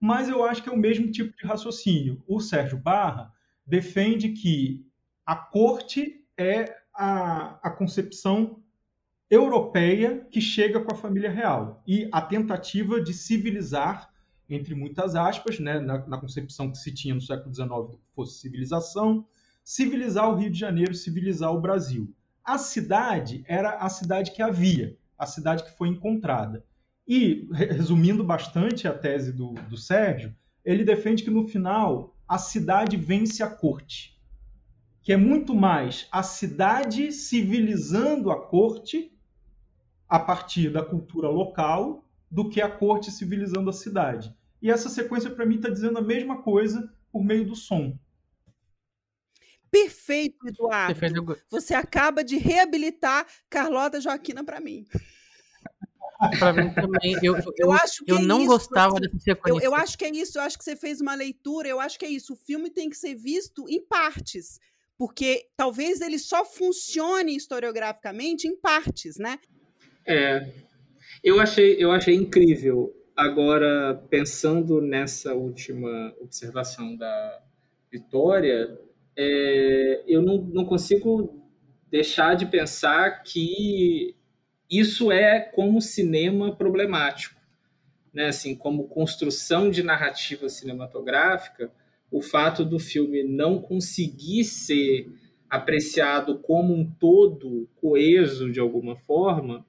mas 0.00 0.28
eu 0.28 0.44
acho 0.44 0.62
que 0.62 0.68
é 0.68 0.72
o 0.72 0.78
mesmo 0.78 1.10
tipo 1.10 1.36
de 1.36 1.46
raciocínio. 1.46 2.22
O 2.26 2.40
Sérgio 2.40 2.78
Barra 2.78 3.32
defende 3.66 4.30
que 4.30 4.86
a 5.26 5.34
corte 5.36 6.24
é 6.36 6.76
a, 6.94 7.58
a 7.62 7.70
concepção 7.70 8.62
europeia 9.30 10.26
que 10.30 10.40
chega 10.40 10.80
com 10.80 10.92
a 10.92 10.96
família 10.96 11.30
real 11.30 11.82
e 11.86 12.08
a 12.12 12.22
tentativa 12.22 13.00
de 13.00 13.12
civilizar, 13.12 14.10
entre 14.48 14.74
muitas 14.74 15.14
aspas, 15.14 15.58
né, 15.60 15.78
na, 15.78 16.06
na 16.06 16.18
concepção 16.18 16.70
que 16.70 16.78
se 16.78 16.92
tinha 16.92 17.14
no 17.14 17.20
século 17.20 17.54
XIX 17.54 17.68
que 18.00 18.14
fosse 18.14 18.40
civilização, 18.40 19.26
civilizar 19.62 20.30
o 20.30 20.36
Rio 20.36 20.50
de 20.50 20.58
Janeiro, 20.58 20.94
civilizar 20.94 21.52
o 21.52 21.60
Brasil. 21.60 22.10
A 22.42 22.56
cidade 22.56 23.44
era 23.46 23.72
a 23.72 23.90
cidade 23.90 24.30
que 24.30 24.40
havia, 24.40 24.96
a 25.18 25.26
cidade 25.26 25.64
que 25.64 25.76
foi 25.76 25.88
encontrada. 25.88 26.64
E, 27.08 27.48
resumindo 27.50 28.22
bastante 28.22 28.86
a 28.86 28.92
tese 28.92 29.32
do, 29.32 29.54
do 29.54 29.78
Sérgio, 29.78 30.36
ele 30.62 30.84
defende 30.84 31.24
que 31.24 31.30
no 31.30 31.48
final 31.48 32.14
a 32.28 32.36
cidade 32.36 32.98
vence 32.98 33.42
a 33.42 33.48
corte, 33.48 34.20
que 35.00 35.10
é 35.10 35.16
muito 35.16 35.54
mais 35.54 36.06
a 36.12 36.22
cidade 36.22 37.10
civilizando 37.10 38.30
a 38.30 38.46
corte 38.46 39.10
a 40.06 40.18
partir 40.18 40.70
da 40.70 40.84
cultura 40.84 41.30
local 41.30 42.04
do 42.30 42.50
que 42.50 42.60
a 42.60 42.70
corte 42.70 43.10
civilizando 43.10 43.70
a 43.70 43.72
cidade. 43.72 44.36
E 44.60 44.70
essa 44.70 44.90
sequência, 44.90 45.30
para 45.30 45.46
mim, 45.46 45.56
está 45.56 45.70
dizendo 45.70 45.98
a 45.98 46.02
mesma 46.02 46.42
coisa 46.42 46.92
por 47.10 47.24
meio 47.24 47.46
do 47.46 47.56
som. 47.56 47.98
Perfeito, 49.70 50.46
Eduardo. 50.46 51.38
Você 51.50 51.74
acaba 51.74 52.22
de 52.22 52.36
reabilitar 52.36 53.26
Carlota 53.48 53.98
Joaquina 53.98 54.44
para 54.44 54.60
mim. 54.60 54.86
Pra 56.38 56.52
mim 56.52 56.74
também. 56.74 57.16
Eu, 57.22 57.36
eu, 57.36 57.52
eu 57.56 57.72
acho 57.72 58.04
que 58.04 58.10
eu 58.10 58.18
é 58.18 58.22
não 58.22 58.40
isso, 58.40 58.48
gostava 58.48 58.94
assim, 58.94 59.02
dessa 59.02 59.18
sequência. 59.18 59.64
Eu, 59.64 59.72
eu 59.72 59.74
acho 59.74 59.96
que 59.96 60.04
é 60.04 60.10
isso, 60.10 60.38
eu 60.38 60.42
acho 60.42 60.58
que 60.58 60.64
você 60.64 60.74
fez 60.74 61.00
uma 61.00 61.14
leitura, 61.14 61.68
eu 61.68 61.78
acho 61.78 61.98
que 61.98 62.04
é 62.04 62.08
isso. 62.10 62.32
O 62.32 62.36
filme 62.36 62.70
tem 62.70 62.90
que 62.90 62.96
ser 62.96 63.14
visto 63.14 63.68
em 63.68 63.80
partes. 63.80 64.58
Porque 64.98 65.46
talvez 65.56 66.00
ele 66.00 66.18
só 66.18 66.44
funcione 66.44 67.36
historiograficamente 67.36 68.48
em 68.48 68.56
partes, 68.56 69.16
né? 69.16 69.38
É. 70.04 70.50
Eu 71.22 71.40
achei, 71.40 71.76
eu 71.78 71.92
achei 71.92 72.16
incrível. 72.16 72.92
Agora, 73.16 73.94
pensando 74.10 74.80
nessa 74.80 75.34
última 75.34 76.12
observação 76.20 76.96
da 76.96 77.42
Vitória, 77.90 78.76
é, 79.16 80.02
eu 80.06 80.20
não, 80.20 80.38
não 80.38 80.64
consigo 80.64 81.46
deixar 81.88 82.34
de 82.34 82.46
pensar 82.46 83.22
que 83.22 84.16
isso 84.70 85.10
é 85.10 85.40
como 85.40 85.80
cinema 85.80 86.54
problemático, 86.54 87.40
né? 88.12 88.26
Assim, 88.26 88.54
como 88.54 88.88
construção 88.88 89.70
de 89.70 89.82
narrativa 89.82 90.48
cinematográfica, 90.48 91.72
o 92.10 92.20
fato 92.22 92.64
do 92.64 92.78
filme 92.78 93.22
não 93.22 93.60
conseguir 93.60 94.44
ser 94.44 95.08
apreciado 95.48 96.38
como 96.38 96.74
um 96.74 96.84
todo 96.84 97.68
coeso 97.76 98.50
de 98.50 98.60
alguma 98.60 98.96
forma 98.96 99.64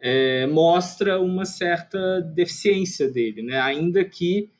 é, 0.00 0.46
mostra 0.46 1.20
uma 1.20 1.44
certa 1.44 2.22
deficiência 2.22 3.10
dele, 3.10 3.42
né? 3.42 3.60
Ainda 3.60 4.02
que 4.04 4.50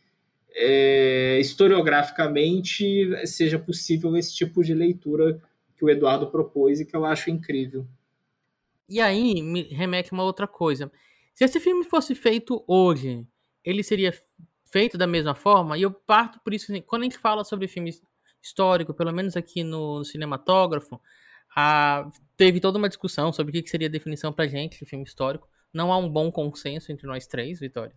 é, 0.55 1.39
historiograficamente 1.41 3.27
seja 3.27 3.59
possível 3.59 4.17
esse 4.17 4.35
tipo 4.35 4.63
de 4.63 4.75
leitura 4.75 5.41
que 5.77 5.85
o 5.85 5.89
Eduardo 5.89 6.31
propôs 6.31 6.81
e 6.81 6.85
que 6.85 6.95
eu 6.95 7.07
acho 7.07 7.31
incrível. 7.31 7.87
E 8.91 9.01
aí 9.01 9.41
me 9.41 9.63
remete 9.63 10.13
uma 10.13 10.25
outra 10.25 10.49
coisa. 10.49 10.91
Se 11.33 11.45
esse 11.45 11.61
filme 11.61 11.85
fosse 11.85 12.15
feito 12.15 12.65
hoje, 12.67 13.25
ele 13.65 13.83
seria 13.85 14.13
feito 14.71 14.99
da 14.99 15.07
mesma 15.07 15.35
forma? 15.35 15.79
E 15.79 15.83
eu 15.83 15.93
parto 15.93 16.41
por 16.41 16.53
isso, 16.53 16.73
assim, 16.73 16.83
quando 16.83 17.03
a 17.03 17.05
gente 17.05 17.19
fala 17.19 17.45
sobre 17.45 17.69
filme 17.69 17.93
histórico, 18.43 18.93
pelo 18.93 19.13
menos 19.13 19.37
aqui 19.37 19.63
no, 19.63 19.99
no 19.99 20.05
cinematógrafo, 20.05 21.01
a, 21.55 22.11
teve 22.37 22.61
toda 22.61 22.79
uma 22.79 22.89
discussão 22.89 23.33
sobre 23.33 23.59
o 23.59 23.63
que 23.63 23.71
seria 23.71 23.89
a 23.89 23.91
definição 23.91 24.33
pra 24.33 24.47
gente 24.47 24.79
de 24.79 24.87
filme 24.87 25.05
histórico. 25.05 25.49
Não 25.73 25.93
há 25.93 25.99
um 25.99 26.09
bom 26.09 26.31
consenso 26.33 26.91
entre 26.91 27.07
nós 27.07 27.27
três, 27.27 27.61
Vitória. 27.61 27.95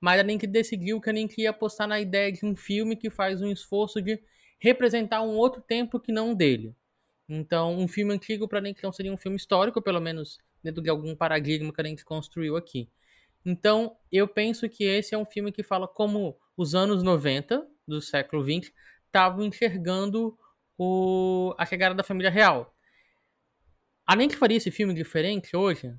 Mas 0.00 0.20
a 0.20 0.22
Link 0.22 0.46
decidiu 0.46 1.00
que 1.00 1.08
a 1.08 1.12
Link 1.12 1.38
ia 1.38 1.50
apostar 1.50 1.86
na 1.86 2.00
ideia 2.00 2.32
de 2.32 2.44
um 2.44 2.54
filme 2.54 2.96
que 2.96 3.10
faz 3.10 3.40
um 3.40 3.50
esforço 3.50 4.02
de 4.02 4.20
representar 4.58 5.22
um 5.22 5.36
outro 5.36 5.62
tempo 5.62 6.00
que 6.00 6.12
não 6.12 6.34
dele. 6.34 6.74
Então, 7.28 7.76
um 7.76 7.88
filme 7.88 8.14
antigo 8.14 8.46
para 8.46 8.60
não 8.60 8.92
seria 8.92 9.12
um 9.12 9.16
filme 9.16 9.36
histórico, 9.36 9.82
pelo 9.82 10.00
menos 10.00 10.38
dentro 10.62 10.82
de 10.82 10.88
algum 10.88 11.14
paradigma 11.14 11.72
que 11.72 11.80
a 11.80 11.84
Link 11.84 12.04
construiu 12.04 12.56
aqui. 12.56 12.88
Então, 13.44 13.96
eu 14.10 14.26
penso 14.26 14.68
que 14.68 14.84
esse 14.84 15.14
é 15.14 15.18
um 15.18 15.24
filme 15.24 15.52
que 15.52 15.62
fala 15.62 15.86
como 15.86 16.36
os 16.56 16.74
anos 16.74 17.02
90 17.02 17.66
do 17.86 18.00
século 18.00 18.42
20 18.42 18.72
estavam 19.06 19.44
enxergando 19.44 20.36
o, 20.78 21.54
a 21.56 21.64
chegada 21.64 21.94
da 21.94 22.02
família 22.02 22.30
real. 22.30 22.74
A 24.06 24.16
que 24.16 24.36
faria 24.36 24.56
esse 24.56 24.70
filme 24.70 24.94
diferente 24.94 25.56
hoje? 25.56 25.92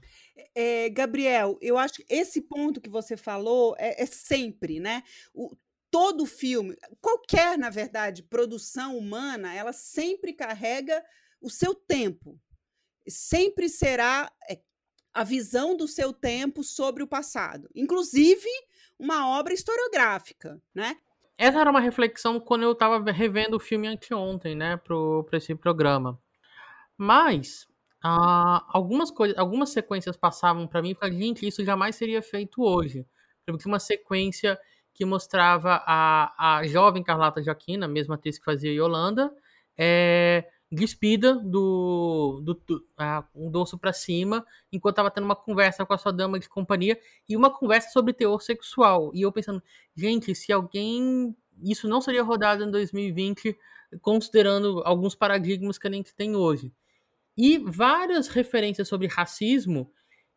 É, 0.55 0.89
Gabriel, 0.89 1.57
eu 1.61 1.77
acho 1.77 1.95
que 1.95 2.05
esse 2.09 2.41
ponto 2.41 2.79
que 2.79 2.89
você 2.89 3.17
falou 3.17 3.75
é, 3.77 4.01
é 4.01 4.05
sempre, 4.05 4.79
né? 4.79 5.03
O, 5.33 5.55
todo 5.97 6.27
filme, 6.27 6.77
qualquer, 7.01 7.57
na 7.57 7.71
verdade, 7.71 8.21
produção 8.21 8.95
humana, 8.95 9.55
ela 9.55 9.73
sempre 9.73 10.31
carrega 10.31 11.03
o 11.41 11.49
seu 11.49 11.73
tempo. 11.73 12.39
Sempre 13.07 13.67
será 13.67 14.31
é, 14.47 14.59
a 15.11 15.23
visão 15.23 15.75
do 15.75 15.87
seu 15.87 16.13
tempo 16.13 16.63
sobre 16.63 17.01
o 17.01 17.07
passado. 17.07 17.67
Inclusive, 17.73 18.47
uma 18.99 19.27
obra 19.39 19.55
historiográfica, 19.55 20.61
né? 20.71 20.95
Essa 21.35 21.61
era 21.61 21.71
uma 21.71 21.81
reflexão 21.81 22.39
quando 22.39 22.61
eu 22.61 22.73
estava 22.73 23.11
revendo 23.11 23.57
o 23.57 23.59
filme 23.59 23.87
anteontem, 23.87 24.55
né, 24.55 24.77
para 24.77 25.37
esse 25.37 25.55
programa. 25.55 26.21
Mas 26.95 27.67
ah, 28.03 28.63
algumas 28.67 29.09
coisas, 29.09 29.35
algumas 29.35 29.71
sequências 29.71 30.15
passavam 30.15 30.67
para 30.67 30.79
mim 30.79 30.95
e 31.01 31.11
gente, 31.11 31.47
isso 31.47 31.65
jamais 31.65 31.95
seria 31.95 32.21
feito 32.21 32.61
hoje. 32.61 33.03
Porque 33.43 33.67
uma 33.67 33.79
sequência 33.79 34.59
que 34.97 35.05
mostrava 35.05 35.83
a, 35.85 36.57
a 36.57 36.65
jovem 36.65 37.03
Carlota 37.03 37.41
Joaquina, 37.41 37.85
a 37.85 37.89
mesma 37.89 38.15
atriz 38.15 38.39
que 38.39 38.43
fazia 38.43 38.73
Yolanda, 38.73 39.31
é, 39.77 40.49
despida 40.71 41.35
do, 41.35 42.41
do, 42.43 42.55
do 42.55 42.87
um 43.35 43.51
dorso 43.51 43.77
para 43.77 43.93
cima, 43.93 44.43
enquanto 44.71 44.93
estava 44.93 45.11
tendo 45.11 45.25
uma 45.25 45.35
conversa 45.35 45.85
com 45.85 45.93
a 45.93 45.99
sua 45.99 46.11
dama 46.11 46.39
de 46.39 46.49
companhia 46.49 46.99
e 47.29 47.37
uma 47.37 47.51
conversa 47.51 47.91
sobre 47.91 48.11
teor 48.11 48.41
sexual. 48.41 49.11
E 49.13 49.21
eu 49.21 49.31
pensando, 49.31 49.61
gente, 49.95 50.33
se 50.33 50.51
alguém. 50.51 51.35
Isso 51.63 51.87
não 51.87 52.01
seria 52.01 52.23
rodado 52.23 52.63
em 52.63 52.71
2020, 52.71 53.55
considerando 54.01 54.81
alguns 54.83 55.13
paradigmas 55.13 55.77
que 55.77 55.87
a 55.87 55.91
gente 55.91 56.13
tem 56.15 56.35
hoje. 56.35 56.73
E 57.37 57.59
várias 57.59 58.27
referências 58.27 58.87
sobre 58.87 59.05
racismo 59.05 59.91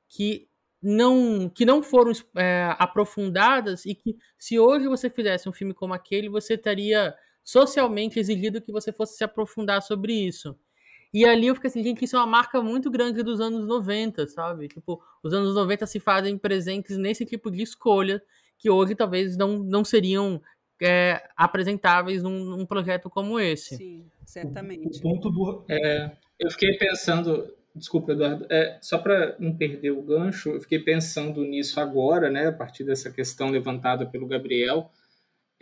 que 0.06 0.49
não 0.82 1.48
que 1.48 1.64
não 1.64 1.82
foram 1.82 2.12
é, 2.36 2.74
aprofundadas 2.78 3.84
e 3.84 3.94
que 3.94 4.16
se 4.38 4.58
hoje 4.58 4.88
você 4.88 5.10
fizesse 5.10 5.48
um 5.48 5.52
filme 5.52 5.74
como 5.74 5.92
aquele 5.92 6.28
você 6.28 6.54
estaria 6.54 7.14
socialmente 7.44 8.18
exigido 8.18 8.60
que 8.60 8.72
você 8.72 8.92
fosse 8.92 9.16
se 9.16 9.24
aprofundar 9.24 9.82
sobre 9.82 10.12
isso. 10.12 10.56
E 11.12 11.24
ali 11.24 11.48
eu 11.48 11.54
fiquei 11.56 11.68
assim, 11.68 11.82
gente, 11.82 12.04
isso 12.04 12.16
é 12.16 12.20
uma 12.20 12.26
marca 12.26 12.62
muito 12.62 12.88
grande 12.90 13.22
dos 13.22 13.40
anos 13.40 13.66
90, 13.66 14.28
sabe? 14.28 14.68
Tipo, 14.68 15.02
os 15.22 15.32
anos 15.32 15.54
90 15.54 15.86
se 15.86 15.98
fazem 15.98 16.38
presentes 16.38 16.96
nesse 16.96 17.24
tipo 17.26 17.50
de 17.50 17.62
escolha 17.62 18.22
que 18.56 18.70
hoje 18.70 18.94
talvez 18.94 19.36
não, 19.36 19.58
não 19.58 19.84
seriam 19.84 20.40
é, 20.80 21.22
apresentáveis 21.36 22.22
num, 22.22 22.44
num, 22.44 22.66
projeto 22.66 23.10
como 23.10 23.40
esse. 23.40 23.76
Sim, 23.76 24.06
certamente. 24.24 24.98
O, 24.98 25.02
ponto 25.02 25.30
do... 25.30 25.64
É, 25.68 26.12
eu 26.38 26.50
fiquei 26.50 26.76
pensando, 26.78 27.52
desculpa, 27.74 28.12
Eduardo, 28.12 28.46
é, 28.50 28.78
só 28.80 28.98
para 28.98 29.36
não 29.38 29.56
perder 29.56 29.90
o 29.90 30.02
gancho, 30.02 30.50
eu 30.50 30.60
fiquei 30.60 30.78
pensando 30.78 31.42
nisso 31.44 31.80
agora, 31.80 32.30
né, 32.30 32.48
a 32.48 32.52
partir 32.52 32.84
dessa 32.84 33.10
questão 33.10 33.50
levantada 33.50 34.06
pelo 34.06 34.26
Gabriel, 34.26 34.90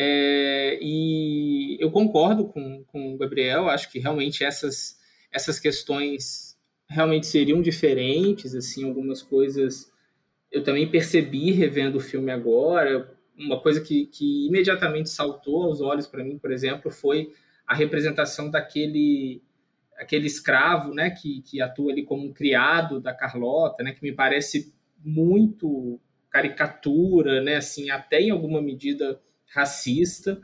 é, 0.00 0.78
e 0.80 1.76
eu 1.80 1.90
concordo 1.90 2.46
com, 2.46 2.84
com 2.84 3.14
o 3.14 3.18
Gabriel, 3.18 3.68
acho 3.68 3.90
que 3.90 3.98
realmente 3.98 4.44
essas, 4.44 4.98
essas 5.32 5.58
questões 5.58 6.56
realmente 6.88 7.26
seriam 7.26 7.60
diferentes, 7.60 8.54
assim, 8.54 8.84
algumas 8.84 9.22
coisas 9.22 9.92
eu 10.50 10.62
também 10.62 10.90
percebi 10.90 11.50
revendo 11.50 11.98
o 11.98 12.00
filme 12.00 12.30
agora, 12.30 13.14
uma 13.36 13.60
coisa 13.60 13.80
que, 13.80 14.06
que 14.06 14.46
imediatamente 14.46 15.10
saltou 15.10 15.64
aos 15.64 15.80
olhos 15.80 16.06
para 16.06 16.24
mim, 16.24 16.38
por 16.38 16.50
exemplo, 16.50 16.90
foi 16.90 17.32
a 17.66 17.74
representação 17.74 18.50
daquele 18.50 19.42
aquele 19.98 20.26
escravo, 20.26 20.94
né, 20.94 21.10
que, 21.10 21.42
que 21.42 21.60
atua 21.60 21.92
ali 21.92 22.04
como 22.04 22.26
um 22.26 22.32
criado 22.32 23.00
da 23.00 23.12
Carlota, 23.12 23.82
né, 23.82 23.92
que 23.92 24.02
me 24.02 24.12
parece 24.12 24.72
muito 25.04 26.00
caricatura, 26.30 27.42
né, 27.42 27.56
assim, 27.56 27.90
até 27.90 28.20
em 28.20 28.30
alguma 28.30 28.62
medida 28.62 29.20
racista. 29.46 30.40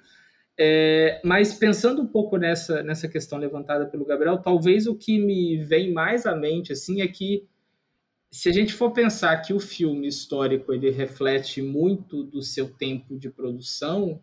É, 0.56 1.20
mas 1.24 1.54
pensando 1.54 2.02
um 2.02 2.06
pouco 2.06 2.36
nessa, 2.36 2.82
nessa 2.82 3.08
questão 3.08 3.38
levantada 3.38 3.86
pelo 3.86 4.04
Gabriel, 4.04 4.38
talvez 4.38 4.86
o 4.86 4.94
que 4.94 5.18
me 5.18 5.56
vem 5.64 5.92
mais 5.92 6.26
à 6.26 6.36
mente 6.36 6.72
assim 6.72 7.00
é 7.00 7.08
que 7.08 7.46
se 8.30 8.48
a 8.48 8.52
gente 8.52 8.72
for 8.72 8.92
pensar 8.92 9.36
que 9.42 9.52
o 9.52 9.60
filme 9.60 10.08
histórico 10.08 10.72
ele 10.72 10.90
reflete 10.90 11.62
muito 11.62 12.24
do 12.24 12.42
seu 12.42 12.68
tempo 12.68 13.16
de 13.16 13.30
produção, 13.30 14.20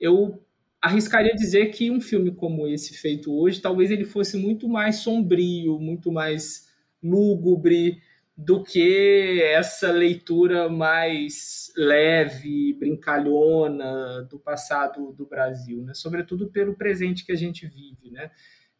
eu 0.00 0.42
arriscaria 0.82 1.32
dizer 1.34 1.66
que 1.66 1.90
um 1.90 2.00
filme 2.00 2.32
como 2.32 2.66
esse 2.66 2.94
feito 2.98 3.32
hoje, 3.32 3.62
talvez 3.62 3.90
ele 3.90 4.04
fosse 4.04 4.36
muito 4.36 4.68
mais 4.68 4.96
sombrio, 4.96 5.78
muito 5.78 6.10
mais 6.10 6.68
lúgubre, 7.00 8.02
do 8.36 8.64
que 8.64 9.40
essa 9.42 9.92
leitura 9.92 10.68
mais 10.68 11.70
leve, 11.76 12.72
brincalhona 12.72 14.22
do 14.28 14.38
passado 14.38 15.12
do 15.12 15.26
Brasil, 15.26 15.82
né? 15.82 15.94
sobretudo 15.94 16.50
pelo 16.50 16.74
presente 16.74 17.24
que 17.24 17.32
a 17.32 17.36
gente 17.36 17.66
vive. 17.66 18.10
Né? 18.10 18.30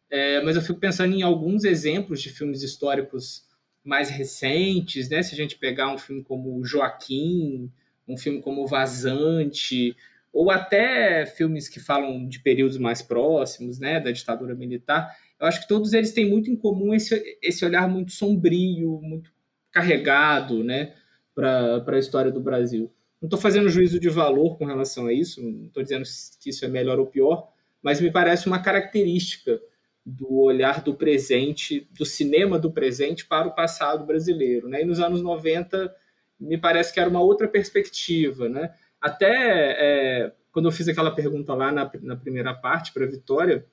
É, 0.09 0.41
mas 0.41 0.55
eu 0.55 0.61
fico 0.61 0.79
pensando 0.79 1.13
em 1.13 1.21
alguns 1.21 1.63
exemplos 1.63 2.21
de 2.21 2.29
filmes 2.29 2.63
históricos 2.63 3.47
mais 3.83 4.09
recentes, 4.09 5.07
né? 5.07 5.21
se 5.21 5.33
a 5.33 5.37
gente 5.37 5.57
pegar 5.57 5.93
um 5.93 5.97
filme 5.97 6.23
como 6.23 6.63
Joaquim, 6.65 7.71
um 8.07 8.17
filme 8.17 8.41
como 8.41 8.67
Vazante, 8.67 9.95
ou 10.33 10.49
até 10.49 11.27
filmes 11.27 11.69
que 11.69 11.79
falam 11.79 12.27
de 12.27 12.39
períodos 12.39 12.79
mais 12.79 13.03
próximos 13.03 13.79
né? 13.79 13.99
da 13.99 14.11
ditadura 14.11 14.55
militar, 14.55 15.15
eu 15.39 15.45
acho 15.45 15.61
que 15.61 15.67
todos 15.67 15.93
eles 15.93 16.11
têm 16.11 16.27
muito 16.27 16.49
em 16.49 16.55
comum 16.55 16.93
esse, 16.93 17.37
esse 17.41 17.63
olhar 17.63 17.87
muito 17.87 18.11
sombrio, 18.11 18.99
muito 19.03 19.31
carregado 19.71 20.63
né, 20.63 20.95
para 21.35 21.83
a 21.85 21.99
história 21.99 22.31
do 22.31 22.41
Brasil. 22.41 22.91
Não 23.21 23.27
estou 23.27 23.39
fazendo 23.39 23.69
juízo 23.69 23.99
de 23.99 24.09
valor 24.09 24.57
com 24.57 24.65
relação 24.65 25.05
a 25.07 25.13
isso, 25.13 25.41
não 25.41 25.67
estou 25.67 25.83
dizendo 25.83 26.03
que 26.41 26.49
isso 26.49 26.65
é 26.65 26.67
melhor 26.67 26.99
ou 26.99 27.05
pior, 27.05 27.49
mas 27.81 28.01
me 28.01 28.11
parece 28.11 28.47
uma 28.47 28.61
característica 28.61 29.61
do 30.05 30.41
olhar 30.41 30.81
do 30.81 30.95
presente, 30.95 31.87
do 31.91 32.05
cinema 32.05 32.59
do 32.59 32.71
presente 32.71 33.25
para 33.25 33.47
o 33.47 33.55
passado 33.55 34.05
brasileiro. 34.05 34.67
Né? 34.67 34.81
E 34.81 34.85
nos 34.85 34.99
anos 34.99 35.21
90, 35.21 35.93
me 36.39 36.57
parece 36.57 36.93
que 36.93 36.99
era 36.99 37.09
uma 37.09 37.21
outra 37.21 37.47
perspectiva. 37.47 38.49
Né? 38.49 38.73
Até 39.03 39.27
é, 39.27 40.33
quando 40.49 40.69
eu 40.69 40.71
fiz 40.71 40.87
aquela 40.87 41.11
pergunta 41.13 41.53
lá 41.53 41.73
na, 41.73 41.91
na 42.01 42.15
primeira 42.15 42.53
parte 42.53 42.93
para 42.93 43.03
a 43.03 43.09
Vitória, 43.09 43.65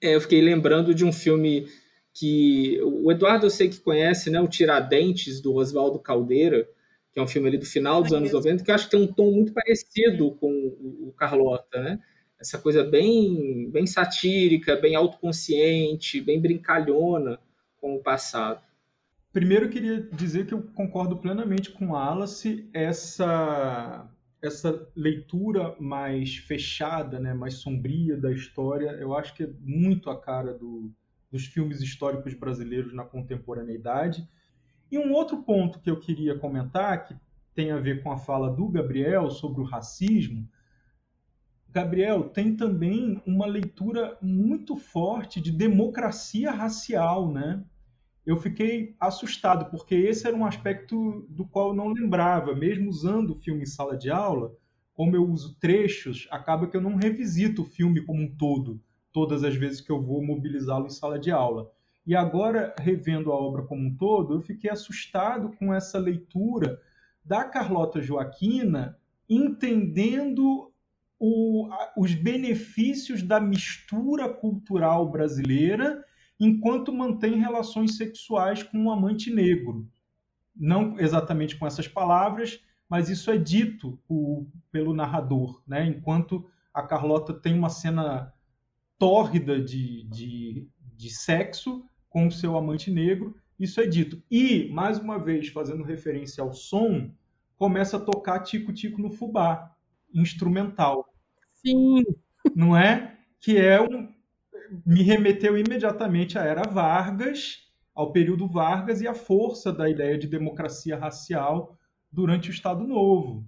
é, 0.00 0.14
eu 0.14 0.20
fiquei 0.22 0.40
lembrando 0.40 0.94
de 0.94 1.04
um 1.04 1.12
filme 1.12 1.68
que 2.14 2.80
o 2.82 3.12
Eduardo 3.12 3.44
eu 3.44 3.50
sei 3.50 3.68
que 3.68 3.78
conhece, 3.78 4.30
né, 4.30 4.40
o 4.40 4.48
Tiradentes 4.48 5.38
do 5.42 5.54
Oswaldo 5.54 5.98
Caldeira, 5.98 6.66
que 7.12 7.20
é 7.20 7.22
um 7.22 7.28
filme 7.28 7.46
ali 7.46 7.58
do 7.58 7.66
final 7.66 8.02
dos 8.02 8.14
anos 8.14 8.32
90, 8.32 8.64
que 8.64 8.70
eu 8.70 8.74
acho 8.74 8.86
que 8.86 8.92
tem 8.92 9.02
um 9.02 9.12
tom 9.12 9.30
muito 9.32 9.52
parecido 9.52 10.30
com 10.32 10.50
o 10.50 11.12
Carlota, 11.14 11.80
né? 11.80 12.00
Essa 12.40 12.56
coisa 12.56 12.82
bem, 12.82 13.68
bem 13.70 13.86
satírica, 13.86 14.76
bem 14.76 14.94
autoconsciente, 14.94 16.22
bem 16.22 16.40
brincalhona 16.40 17.38
com 17.76 17.96
o 17.96 18.02
passado. 18.02 18.62
Primeiro 19.30 19.66
eu 19.66 19.70
queria 19.70 20.00
dizer 20.00 20.46
que 20.46 20.54
eu 20.54 20.62
concordo 20.74 21.18
plenamente 21.18 21.70
com 21.70 21.94
a 21.94 22.12
Alice, 22.12 22.66
essa 22.72 24.08
essa 24.40 24.88
leitura 24.94 25.74
mais 25.80 26.36
fechada, 26.36 27.18
né, 27.18 27.34
mais 27.34 27.54
sombria 27.54 28.16
da 28.16 28.30
história, 28.30 28.90
eu 28.92 29.16
acho 29.16 29.34
que 29.34 29.44
é 29.44 29.50
muito 29.60 30.10
a 30.10 30.20
cara 30.20 30.54
do, 30.54 30.92
dos 31.30 31.46
filmes 31.46 31.80
históricos 31.80 32.34
brasileiros 32.34 32.94
na 32.94 33.04
contemporaneidade. 33.04 34.28
E 34.90 34.98
um 34.98 35.12
outro 35.12 35.42
ponto 35.42 35.80
que 35.80 35.90
eu 35.90 35.98
queria 35.98 36.38
comentar, 36.38 37.06
que 37.06 37.16
tem 37.54 37.72
a 37.72 37.78
ver 37.78 38.02
com 38.02 38.12
a 38.12 38.16
fala 38.16 38.50
do 38.50 38.68
Gabriel 38.68 39.30
sobre 39.30 39.60
o 39.60 39.64
racismo, 39.64 40.48
Gabriel 41.70 42.24
tem 42.24 42.56
também 42.56 43.20
uma 43.26 43.46
leitura 43.46 44.16
muito 44.22 44.76
forte 44.76 45.40
de 45.40 45.52
democracia 45.52 46.50
racial, 46.50 47.30
né? 47.30 47.62
Eu 48.28 48.36
fiquei 48.36 48.94
assustado, 49.00 49.70
porque 49.70 49.94
esse 49.94 50.26
era 50.26 50.36
um 50.36 50.44
aspecto 50.44 51.26
do 51.30 51.46
qual 51.46 51.68
eu 51.68 51.74
não 51.74 51.88
lembrava. 51.88 52.54
Mesmo 52.54 52.90
usando 52.90 53.30
o 53.30 53.40
filme 53.40 53.62
em 53.62 53.66
sala 53.66 53.96
de 53.96 54.10
aula, 54.10 54.54
como 54.92 55.16
eu 55.16 55.26
uso 55.26 55.56
trechos, 55.58 56.28
acaba 56.30 56.66
que 56.66 56.76
eu 56.76 56.80
não 56.80 56.96
revisito 56.96 57.62
o 57.62 57.64
filme 57.64 58.04
como 58.04 58.22
um 58.22 58.36
todo 58.36 58.80
todas 59.18 59.42
as 59.42 59.56
vezes 59.56 59.80
que 59.80 59.90
eu 59.90 60.00
vou 60.00 60.22
mobilizá-lo 60.22 60.86
em 60.86 60.90
sala 60.90 61.18
de 61.18 61.30
aula. 61.30 61.72
E 62.06 62.14
agora, 62.14 62.74
revendo 62.78 63.32
a 63.32 63.34
obra 63.34 63.62
como 63.62 63.86
um 63.86 63.96
todo, 63.96 64.34
eu 64.34 64.40
fiquei 64.40 64.70
assustado 64.70 65.50
com 65.58 65.72
essa 65.74 65.98
leitura 65.98 66.78
da 67.24 67.44
Carlota 67.44 68.00
Joaquina, 68.00 68.98
entendendo 69.28 70.70
o, 71.18 71.68
os 71.96 72.14
benefícios 72.14 73.22
da 73.22 73.40
mistura 73.40 74.28
cultural 74.28 75.10
brasileira 75.10 76.04
enquanto 76.38 76.92
mantém 76.92 77.38
relações 77.38 77.96
sexuais 77.96 78.62
com 78.62 78.78
um 78.78 78.90
amante 78.90 79.30
negro. 79.30 79.88
Não 80.54 80.98
exatamente 80.98 81.56
com 81.56 81.66
essas 81.66 81.86
palavras, 81.88 82.60
mas 82.88 83.08
isso 83.08 83.30
é 83.30 83.36
dito 83.36 83.98
o, 84.08 84.46
pelo 84.70 84.94
narrador, 84.94 85.62
né? 85.66 85.86
enquanto 85.86 86.48
a 86.72 86.82
Carlota 86.82 87.34
tem 87.34 87.54
uma 87.54 87.68
cena 87.68 88.32
tórrida 88.98 89.60
de, 89.60 90.04
de, 90.04 90.68
de 90.96 91.10
sexo 91.10 91.84
com 92.08 92.26
o 92.26 92.32
seu 92.32 92.56
amante 92.56 92.90
negro, 92.90 93.36
isso 93.58 93.80
é 93.80 93.86
dito. 93.86 94.22
E, 94.30 94.68
mais 94.70 94.98
uma 94.98 95.18
vez, 95.18 95.48
fazendo 95.48 95.82
referência 95.82 96.42
ao 96.42 96.52
som, 96.52 97.10
começa 97.56 97.96
a 97.96 98.00
tocar 98.00 98.40
tico-tico 98.40 99.00
no 99.00 99.10
fubá, 99.10 99.74
instrumental. 100.14 101.12
Sim. 101.52 102.04
Não 102.54 102.76
é? 102.76 103.18
Que 103.40 103.56
é 103.56 103.80
um. 103.80 104.12
Me 104.84 105.02
remeteu 105.02 105.56
imediatamente 105.56 106.38
à 106.38 106.44
era 106.44 106.62
Vargas, 106.62 107.68
ao 107.94 108.12
período 108.12 108.46
Vargas 108.46 109.00
e 109.00 109.08
à 109.08 109.14
força 109.14 109.72
da 109.72 109.88
ideia 109.88 110.16
de 110.16 110.26
democracia 110.26 110.96
racial 110.96 111.76
durante 112.10 112.48
o 112.48 112.52
Estado 112.52 112.86
Novo. 112.86 113.46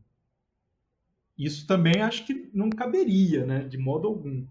Isso 1.39 1.66
também 1.66 2.03
acho 2.03 2.27
que 2.27 2.51
não 2.53 2.68
caberia, 2.68 3.47
né, 3.47 3.64
de 3.64 3.79
modo 3.79 4.09
algum. 4.09 4.47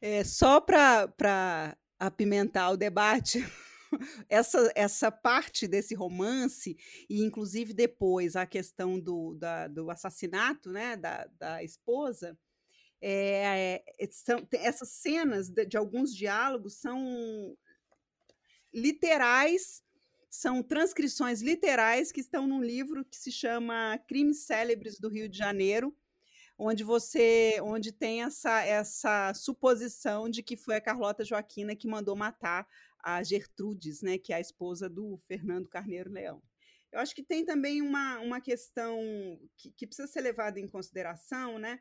É, 0.00 0.24
só 0.24 0.60
para 0.60 1.76
apimentar 1.98 2.70
o 2.70 2.76
debate, 2.76 3.44
essa, 4.28 4.72
essa 4.74 5.10
parte 5.10 5.66
desse 5.66 5.94
romance, 5.94 6.76
e 7.08 7.22
inclusive 7.22 7.72
depois 7.72 8.36
a 8.36 8.46
questão 8.46 8.98
do, 8.98 9.34
da, 9.34 9.68
do 9.68 9.90
assassinato 9.90 10.70
né, 10.70 10.96
da, 10.96 11.28
da 11.38 11.62
esposa, 11.62 12.38
é, 13.06 13.84
é, 13.98 14.08
são, 14.10 14.48
essas 14.50 14.88
cenas 14.88 15.50
de, 15.50 15.66
de, 15.66 15.76
alguns 15.76 16.14
diálogos 16.14 16.76
são 16.80 17.54
literais, 18.72 19.82
são 20.30 20.62
transcrições 20.62 21.42
literais 21.42 22.10
que 22.10 22.20
estão 22.20 22.46
num 22.46 22.62
livro 22.62 23.04
que 23.04 23.16
se 23.18 23.30
chama 23.30 23.98
Crimes 24.08 24.46
Célebres 24.46 24.98
do 24.98 25.10
Rio 25.10 25.28
de 25.28 25.36
Janeiro, 25.36 25.94
onde 26.56 26.82
você, 26.82 27.60
onde 27.60 27.92
tem 27.92 28.22
essa 28.22 28.64
essa 28.64 29.34
suposição 29.34 30.26
de 30.30 30.42
que 30.42 30.56
foi 30.56 30.76
a 30.76 30.80
Carlota 30.80 31.26
Joaquina 31.26 31.76
que 31.76 31.86
mandou 31.86 32.16
matar 32.16 32.66
a 33.00 33.22
Gertrudes, 33.22 34.00
né, 34.00 34.16
que 34.16 34.32
é 34.32 34.36
a 34.36 34.40
esposa 34.40 34.88
do 34.88 35.20
Fernando 35.28 35.68
Carneiro 35.68 36.10
Leão. 36.10 36.42
Eu 36.90 37.00
acho 37.00 37.14
que 37.14 37.22
tem 37.22 37.44
também 37.44 37.82
uma, 37.82 38.18
uma 38.20 38.40
questão 38.40 38.98
que, 39.58 39.70
que 39.72 39.86
precisa 39.86 40.08
ser 40.08 40.22
levada 40.22 40.58
em 40.58 40.66
consideração, 40.66 41.58
né? 41.58 41.80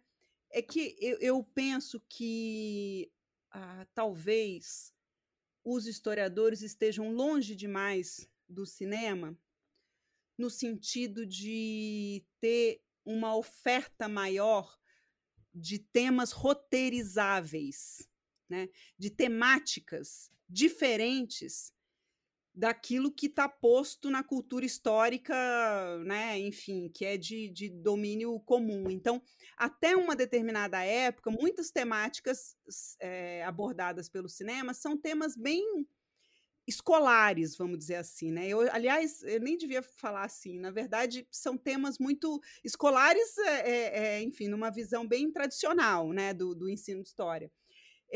É 0.53 0.61
que 0.61 0.95
eu, 1.01 1.17
eu 1.19 1.43
penso 1.43 1.99
que 2.07 3.11
ah, 3.51 3.87
talvez 3.93 4.93
os 5.63 5.87
historiadores 5.87 6.61
estejam 6.61 7.11
longe 7.11 7.55
demais 7.55 8.29
do 8.47 8.65
cinema, 8.65 9.37
no 10.37 10.49
sentido 10.49 11.25
de 11.25 12.23
ter 12.39 12.83
uma 13.03 13.35
oferta 13.35 14.07
maior 14.07 14.79
de 15.53 15.79
temas 15.79 16.31
roteirizáveis, 16.31 18.07
né? 18.49 18.69
de 18.97 19.09
temáticas 19.09 20.31
diferentes 20.47 21.73
daquilo 22.55 23.11
que 23.11 23.25
está 23.25 23.49
posto 23.49 24.11
na 24.11 24.23
cultura 24.23 24.65
histórica, 24.65 25.33
né, 26.05 26.37
enfim, 26.37 26.87
que 26.87 27.03
é 27.03 27.17
de, 27.17 27.49
de 27.49 27.69
domínio 27.69 28.39
comum. 28.41 28.91
Então, 28.91 29.21
até 29.57 29.95
uma 29.95 30.15
determinada 30.15 30.83
época, 30.83 31.31
muitas 31.31 31.71
temáticas 31.71 32.55
é, 32.99 33.43
abordadas 33.43 34.07
pelo 34.07 34.29
cinema 34.29 34.73
são 34.73 34.95
temas 34.95 35.35
bem 35.35 35.87
escolares, 36.65 37.57
vamos 37.57 37.77
dizer 37.77 37.95
assim, 37.95 38.31
né? 38.31 38.47
Eu, 38.47 38.61
aliás, 38.71 39.21
eu 39.23 39.39
nem 39.39 39.57
devia 39.57 39.81
falar 39.81 40.23
assim. 40.23 40.59
Na 40.59 40.71
verdade, 40.71 41.27
são 41.29 41.57
temas 41.57 41.97
muito 41.99 42.41
escolares, 42.63 43.37
é, 43.39 44.17
é, 44.17 44.21
enfim, 44.21 44.47
numa 44.47 44.69
visão 44.69 45.05
bem 45.05 45.29
tradicional, 45.31 46.13
né, 46.13 46.33
do, 46.33 46.55
do 46.55 46.69
ensino 46.69 47.01
de 47.01 47.09
história. 47.09 47.51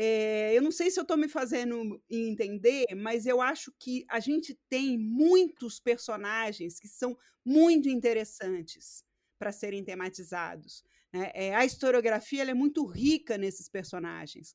É, 0.00 0.56
eu 0.56 0.62
não 0.62 0.70
sei 0.70 0.92
se 0.92 1.00
eu 1.00 1.02
estou 1.02 1.16
me 1.16 1.26
fazendo 1.26 2.00
entender, 2.08 2.86
mas 2.96 3.26
eu 3.26 3.40
acho 3.42 3.72
que 3.76 4.04
a 4.08 4.20
gente 4.20 4.56
tem 4.68 4.96
muitos 4.96 5.80
personagens 5.80 6.78
que 6.78 6.86
são 6.86 7.18
muito 7.44 7.88
interessantes 7.88 9.04
para 9.40 9.50
serem 9.50 9.82
tematizados. 9.82 10.84
Né? 11.12 11.32
É, 11.34 11.52
a 11.52 11.64
historiografia 11.64 12.44
é 12.44 12.54
muito 12.54 12.86
rica 12.86 13.36
nesses 13.36 13.68
personagens. 13.68 14.54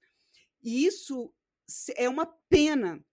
E 0.64 0.86
isso 0.86 1.34
é 1.98 2.08
uma 2.08 2.26
pena. 2.48 3.04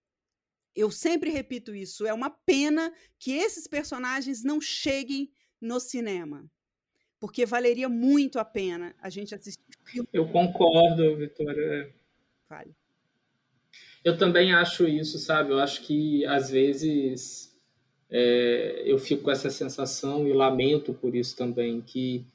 Eu 0.73 0.89
sempre 0.89 1.31
repito 1.31 1.75
isso, 1.75 2.07
é 2.07 2.13
uma 2.13 2.29
pena 2.29 2.93
que 3.19 3.33
esses 3.33 3.67
personagens 3.67 4.41
não 4.41 4.61
cheguem 4.61 5.29
no 5.59 5.81
cinema. 5.81 6.49
Porque 7.19 7.45
valeria 7.45 7.89
muito 7.89 8.39
a 8.39 8.45
pena 8.45 8.95
a 9.01 9.09
gente 9.09 9.35
assistir. 9.35 9.61
Eu 10.13 10.31
concordo, 10.31 11.17
Vitória 11.17 11.93
falho. 12.51 12.75
Eu 14.03 14.17
também 14.17 14.53
acho 14.53 14.85
isso, 14.87 15.17
sabe? 15.17 15.51
Eu 15.51 15.59
acho 15.59 15.83
que 15.83 16.25
às 16.25 16.49
vezes 16.49 17.55
é, 18.09 18.83
eu 18.85 18.97
fico 18.99 19.23
com 19.23 19.31
essa 19.31 19.49
sensação 19.49 20.27
e 20.27 20.33
lamento 20.33 20.93
por 20.93 21.15
isso 21.15 21.37
também, 21.37 21.79
que 21.81 22.25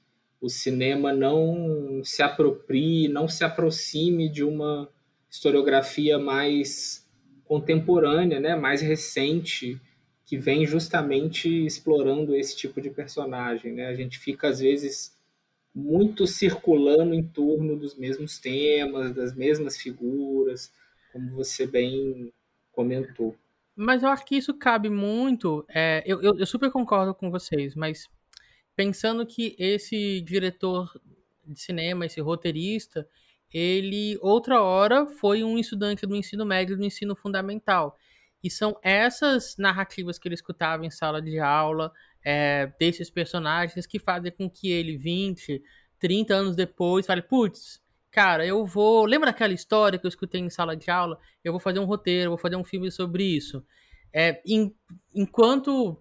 o 0.41 0.49
cinema 0.49 1.13
não 1.13 2.01
se 2.03 2.23
aproprie, 2.23 3.09
não 3.09 3.29
se 3.29 3.45
aproxime 3.45 4.29
de 4.29 4.43
uma 4.43 4.89
historiografia 5.29 6.19
mais 6.19 7.07
contemporânea, 7.45 8.41
né? 8.41 8.57
mais 8.57 8.81
recente, 8.81 9.81
que 10.25 10.39
vem 10.39 10.65
justamente 10.67 11.49
explorando 11.67 12.35
esse 12.35 12.57
tipo 12.57 12.81
de 12.81 12.91
personagem. 12.91 13.73
Né? 13.73 13.87
A 13.87 13.95
gente 13.95 14.19
fica, 14.19 14.49
às 14.49 14.61
vezes, 14.61 15.16
muito 15.77 16.27
circulando 16.27 17.13
em 17.13 17.23
torno 17.23 17.77
dos 17.77 17.95
mesmos 17.95 18.39
temas, 18.39 19.15
das 19.15 19.35
mesmas 19.35 19.77
figuras, 19.77 20.73
como 21.13 21.33
você 21.33 21.67
bem 21.67 22.33
comentou. 22.73 23.37
Mas 23.77 24.03
eu 24.03 24.09
acho 24.09 24.25
que 24.25 24.37
isso 24.37 24.55
cabe 24.55 24.89
muito. 24.89 25.67
É, 25.69 26.03
eu, 26.07 26.23
eu, 26.23 26.39
eu, 26.39 26.47
super 26.47 26.71
concordo 26.71 27.15
com 27.15 27.31
vocês, 27.31 27.75
mas 27.75 28.09
pensando 28.75 29.27
que 29.27 29.55
esse 29.59 30.23
diretor 30.23 30.91
de 31.45 31.61
cinema, 31.61 32.07
esse 32.07 32.23
roteirista, 32.23 33.07
ele 33.53 34.19
outra 34.23 34.63
hora 34.63 35.05
foi 35.05 35.45
um 35.45 35.59
estudante 35.59 36.07
do 36.07 36.17
ensino 36.17 36.47
médio 36.47 36.75
do 36.75 36.87
ensino 36.87 37.15
fundamental. 37.15 37.99
E 38.43 38.51
são 38.51 38.79
essas 38.83 39.59
narrativas 39.59 40.19
que 40.19 40.27
ele 40.27 40.35
escutava 40.35 40.87
em 40.87 40.91
sala 40.91 41.21
de 41.21 41.39
aula, 41.39 41.93
é, 42.29 42.73
desses 42.77 43.09
personagens 43.09 43.87
que 43.87 44.01
fazem 44.01 44.33
com 44.33 44.51
que 44.51 44.69
ele, 44.69 44.97
20, 44.97 45.63
30 46.01 46.35
anos 46.35 46.57
depois, 46.57 47.07
fale, 47.07 47.23
putz, 47.23 47.81
cara, 48.11 48.45
eu 48.45 48.67
vou. 48.67 49.05
Lembra 49.05 49.31
daquela 49.31 49.53
história 49.53 49.97
que 49.97 50.05
eu 50.05 50.09
escutei 50.09 50.41
em 50.41 50.51
sala 50.51 50.77
de 50.77 50.91
aula? 50.91 51.21
Eu 51.45 51.53
vou 51.53 51.61
fazer 51.61 51.79
um 51.79 51.85
roteiro, 51.85 52.31
vou 52.31 52.39
fazer 52.39 52.57
um 52.57 52.65
filme 52.65 52.91
sobre 52.91 53.23
isso. 53.23 53.65
É, 54.13 54.43
em, 54.45 54.75
enquanto. 55.15 56.01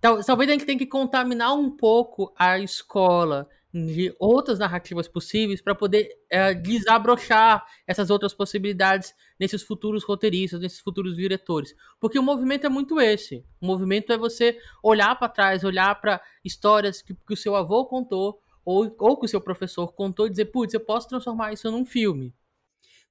Talvez 0.00 0.50
a 0.50 0.52
gente 0.52 0.66
tenha 0.66 0.78
que 0.78 0.86
contaminar 0.86 1.54
um 1.54 1.70
pouco 1.70 2.34
a 2.36 2.58
escola 2.58 3.48
de 3.84 4.14
outras 4.18 4.58
narrativas 4.58 5.06
possíveis 5.06 5.60
para 5.60 5.74
poder 5.74 6.08
é, 6.30 6.54
desabrochar 6.54 7.64
essas 7.86 8.08
outras 8.08 8.32
possibilidades 8.32 9.14
nesses 9.38 9.62
futuros 9.62 10.02
roteiristas, 10.02 10.60
nesses 10.60 10.80
futuros 10.80 11.14
diretores. 11.14 11.74
Porque 12.00 12.18
o 12.18 12.22
movimento 12.22 12.64
é 12.64 12.70
muito 12.70 12.98
esse. 12.98 13.44
O 13.60 13.66
movimento 13.66 14.12
é 14.12 14.16
você 14.16 14.58
olhar 14.82 15.14
para 15.18 15.28
trás, 15.28 15.62
olhar 15.62 16.00
para 16.00 16.22
histórias 16.42 17.02
que, 17.02 17.14
que, 17.14 17.34
o 17.34 17.36
seu 17.36 17.54
avô 17.54 17.84
contou 17.84 18.40
ou, 18.64 18.94
ou 18.98 19.16
que 19.18 19.26
o 19.26 19.28
seu 19.28 19.40
professor 19.40 19.92
contou 19.92 20.26
e 20.26 20.30
dizer, 20.30 20.46
putz, 20.46 20.72
eu 20.72 20.80
posso 20.80 21.08
transformar 21.08 21.52
isso 21.52 21.70
num 21.70 21.84
filme. 21.84 22.32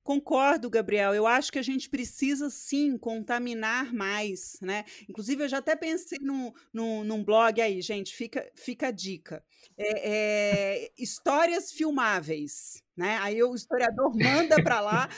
Concordo, 0.06 0.70
Gabriel. 0.70 1.16
Eu 1.16 1.26
acho 1.26 1.52
que 1.52 1.58
a 1.58 1.64
gente 1.64 1.90
precisa 1.90 2.48
sim 2.52 2.96
contaminar 2.96 3.92
mais, 3.92 4.56
né? 4.62 4.86
Inclusive, 5.10 5.44
eu 5.44 5.50
já 5.50 5.58
até 5.58 5.76
pensei 5.76 6.20
num, 6.22 6.54
num, 6.72 7.04
num 7.04 7.24
blog 7.24 7.60
aí, 7.60 7.82
gente, 7.82 8.16
fica, 8.16 8.48
fica 8.54 8.90
a 8.90 8.92
dica. 8.92 9.44
É, 9.76 10.84
é, 10.84 10.92
histórias 10.96 11.72
filmáveis, 11.72 12.84
né? 12.96 13.18
Aí 13.18 13.42
o 13.42 13.56
historiador 13.56 14.16
manda 14.16 14.62
para 14.64 14.80
lá 14.80 15.10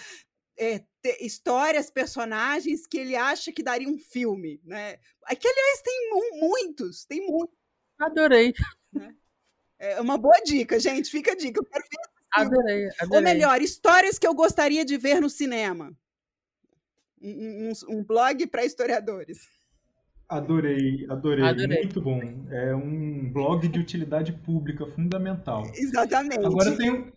é, 0.58 0.82
histórias, 1.20 1.92
personagens 1.92 2.88
que 2.88 2.98
ele 2.98 3.18
acha 3.18 3.52
que 3.52 3.62
daria 3.62 3.90
um 3.90 3.98
filme, 3.98 4.62
né? 4.64 4.96
Que, 5.38 5.50
aliás, 5.50 5.82
tem 5.82 6.10
mu 6.12 6.48
muitos, 6.48 7.04
tem 7.04 7.28
muitos. 7.28 7.58
Adorei. 8.00 8.54
Né? 8.94 9.14
É 9.78 10.00
uma 10.00 10.18
boa 10.18 10.40
dica, 10.46 10.80
gente. 10.80 11.12
Fica 11.12 11.34
a 11.34 11.36
dica. 11.36 11.60
Eu 11.60 11.66
quero 11.66 11.84
ver 11.84 12.17
Adorei, 12.34 12.88
adorei. 13.00 13.18
Ou 13.18 13.22
melhor, 13.22 13.62
histórias 13.62 14.20
que 14.20 14.28
eu 14.28 14.34
gostaria 14.34 14.84
de 14.86 14.98
ver 14.98 15.20
no 15.20 15.30
cinema. 15.30 15.92
Um, 17.22 17.72
um, 17.90 17.98
um 17.98 18.04
blog 18.04 18.46
para 18.48 18.66
historiadores. 18.66 19.40
Adorei, 20.30 21.06
adorei, 21.10 21.46
adorei, 21.46 21.84
muito 21.84 22.02
bom. 22.02 22.20
É 22.52 22.76
um 22.76 23.32
blog 23.32 23.66
de 23.68 23.80
utilidade 23.80 24.34
pública 24.34 24.86
fundamental. 24.86 25.64
Exatamente. 25.74 26.46
Agora 26.46 26.76
tem, 26.76 27.14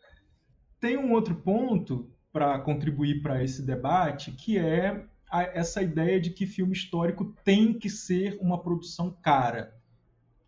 tem 0.79 0.97
um 0.97 1.13
outro 1.13 1.35
ponto 1.35 2.09
para 2.33 2.59
contribuir 2.61 3.21
para 3.21 3.43
esse 3.43 3.63
debate, 3.63 4.31
que 4.31 4.57
é 4.57 5.05
a, 5.29 5.43
essa 5.43 5.83
ideia 5.83 6.21
de 6.21 6.31
que 6.31 6.47
filme 6.47 6.73
histórico 6.73 7.35
tem 7.45 7.73
que 7.73 7.91
ser 7.91 8.39
uma 8.41 8.63
produção 8.63 9.11
cara, 9.23 9.75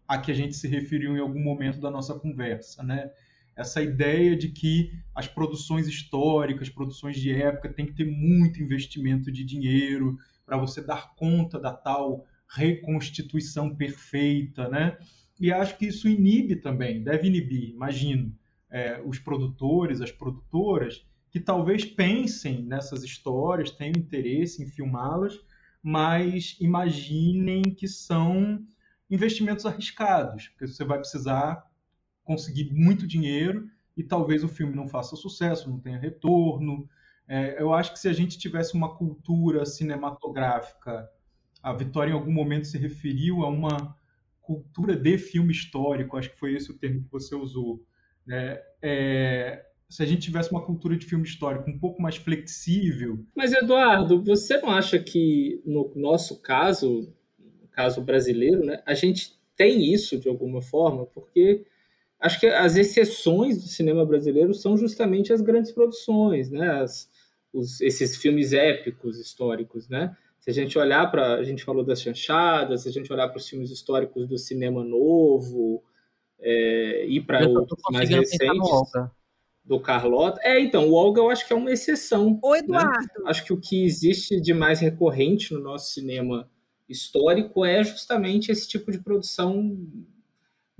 a 0.06 0.18
que 0.18 0.30
a 0.30 0.34
gente 0.34 0.54
se 0.54 0.68
referiu 0.68 1.16
em 1.16 1.20
algum 1.20 1.42
momento 1.42 1.80
da 1.80 1.90
nossa 1.90 2.14
conversa, 2.14 2.82
né? 2.84 3.10
Essa 3.54 3.82
ideia 3.82 4.36
de 4.36 4.48
que 4.48 4.92
as 5.14 5.28
produções 5.28 5.86
históricas, 5.86 6.70
produções 6.70 7.16
de 7.16 7.32
época, 7.32 7.72
tem 7.72 7.86
que 7.86 7.94
ter 7.94 8.06
muito 8.06 8.62
investimento 8.62 9.30
de 9.30 9.44
dinheiro 9.44 10.18
para 10.46 10.56
você 10.56 10.80
dar 10.82 11.14
conta 11.14 11.58
da 11.58 11.72
tal 11.72 12.26
reconstituição 12.48 13.74
perfeita, 13.74 14.68
né? 14.68 14.98
E 15.40 15.52
acho 15.52 15.76
que 15.76 15.86
isso 15.86 16.08
inibe 16.08 16.56
também, 16.56 17.02
deve 17.02 17.26
inibir, 17.26 17.70
imagino, 17.70 18.34
é, 18.70 19.02
os 19.04 19.18
produtores, 19.18 20.00
as 20.00 20.10
produtoras, 20.10 21.04
que 21.30 21.40
talvez 21.40 21.84
pensem 21.84 22.62
nessas 22.62 23.02
histórias, 23.02 23.70
tenham 23.70 23.94
interesse 23.96 24.62
em 24.62 24.66
filmá-las, 24.66 25.38
mas 25.82 26.56
imaginem 26.60 27.62
que 27.62 27.88
são 27.88 28.64
investimentos 29.10 29.66
arriscados, 29.66 30.48
porque 30.48 30.66
você 30.66 30.84
vai 30.84 30.98
precisar 30.98 31.66
conseguir 32.24 32.72
muito 32.72 33.06
dinheiro 33.06 33.68
e 33.96 34.02
talvez 34.02 34.42
o 34.42 34.48
filme 34.48 34.74
não 34.74 34.88
faça 34.88 35.16
sucesso, 35.16 35.68
não 35.68 35.78
tenha 35.78 35.98
retorno. 35.98 36.88
É, 37.28 37.60
eu 37.60 37.72
acho 37.72 37.92
que 37.92 37.98
se 37.98 38.08
a 38.08 38.12
gente 38.12 38.38
tivesse 38.38 38.74
uma 38.74 38.94
cultura 38.96 39.64
cinematográfica 39.64 41.08
a 41.62 41.72
Vitória 41.72 42.10
em 42.10 42.14
algum 42.14 42.32
momento 42.32 42.66
se 42.66 42.76
referiu 42.76 43.44
a 43.44 43.48
uma 43.48 43.96
cultura 44.40 44.96
de 44.96 45.16
filme 45.16 45.52
histórico, 45.52 46.16
acho 46.16 46.30
que 46.30 46.38
foi 46.38 46.54
esse 46.54 46.70
o 46.70 46.78
termo 46.78 47.04
que 47.04 47.12
você 47.12 47.34
usou. 47.34 47.80
Né? 48.26 48.60
É, 48.82 49.64
se 49.88 50.02
a 50.02 50.06
gente 50.06 50.22
tivesse 50.22 50.50
uma 50.50 50.64
cultura 50.64 50.96
de 50.96 51.06
filme 51.06 51.24
histórico 51.24 51.70
um 51.70 51.78
pouco 51.78 52.02
mais 52.02 52.16
flexível. 52.16 53.24
Mas, 53.36 53.52
Eduardo, 53.52 54.22
você 54.24 54.58
não 54.58 54.70
acha 54.70 54.98
que, 54.98 55.62
no 55.64 55.92
nosso 55.94 56.42
caso, 56.42 57.14
no 57.38 57.68
caso 57.68 58.02
brasileiro, 58.02 58.64
né, 58.64 58.82
a 58.84 58.94
gente 58.94 59.38
tem 59.56 59.92
isso 59.92 60.18
de 60.18 60.28
alguma 60.28 60.60
forma? 60.60 61.06
Porque 61.06 61.64
acho 62.22 62.40
que 62.40 62.46
as 62.46 62.76
exceções 62.76 63.60
do 63.62 63.68
cinema 63.68 64.06
brasileiro 64.06 64.54
são 64.54 64.76
justamente 64.76 65.32
as 65.32 65.40
grandes 65.40 65.72
produções, 65.72 66.50
né? 66.50 66.80
As, 66.80 67.10
os, 67.52 67.80
esses 67.80 68.16
filmes 68.16 68.52
épicos 68.52 69.18
históricos, 69.18 69.88
né? 69.88 70.16
Se 70.40 70.50
a 70.50 70.52
gente 70.52 70.78
olhar 70.78 71.10
para. 71.10 71.34
A 71.34 71.42
gente 71.42 71.64
falou 71.64 71.84
das 71.84 72.00
chanchadas, 72.00 72.82
se 72.82 72.88
a 72.88 72.92
gente 72.92 73.12
olhar 73.12 73.28
para 73.28 73.38
os 73.38 73.48
filmes 73.48 73.70
históricos 73.70 74.26
do 74.26 74.38
cinema 74.38 74.82
novo, 74.82 75.82
é, 76.40 77.06
e 77.06 77.20
para 77.20 77.48
os 77.48 77.66
mais 77.90 78.08
recentes. 78.08 78.70
Do 79.64 79.78
Carlota. 79.78 80.40
É, 80.42 80.58
então, 80.58 80.88
o 80.88 80.94
Olga 80.94 81.20
eu 81.20 81.30
acho 81.30 81.46
que 81.46 81.52
é 81.52 81.56
uma 81.56 81.70
exceção. 81.70 82.36
Ô, 82.42 82.52
né? 82.52 82.58
Eduardo. 82.58 82.98
Né? 82.98 83.24
Acho 83.26 83.44
que 83.44 83.52
o 83.52 83.60
que 83.60 83.84
existe 83.84 84.40
de 84.40 84.52
mais 84.52 84.80
recorrente 84.80 85.54
no 85.54 85.60
nosso 85.60 85.92
cinema 85.92 86.50
histórico 86.88 87.64
é 87.64 87.84
justamente 87.84 88.50
esse 88.50 88.66
tipo 88.66 88.90
de 88.90 88.98
produção 88.98 89.78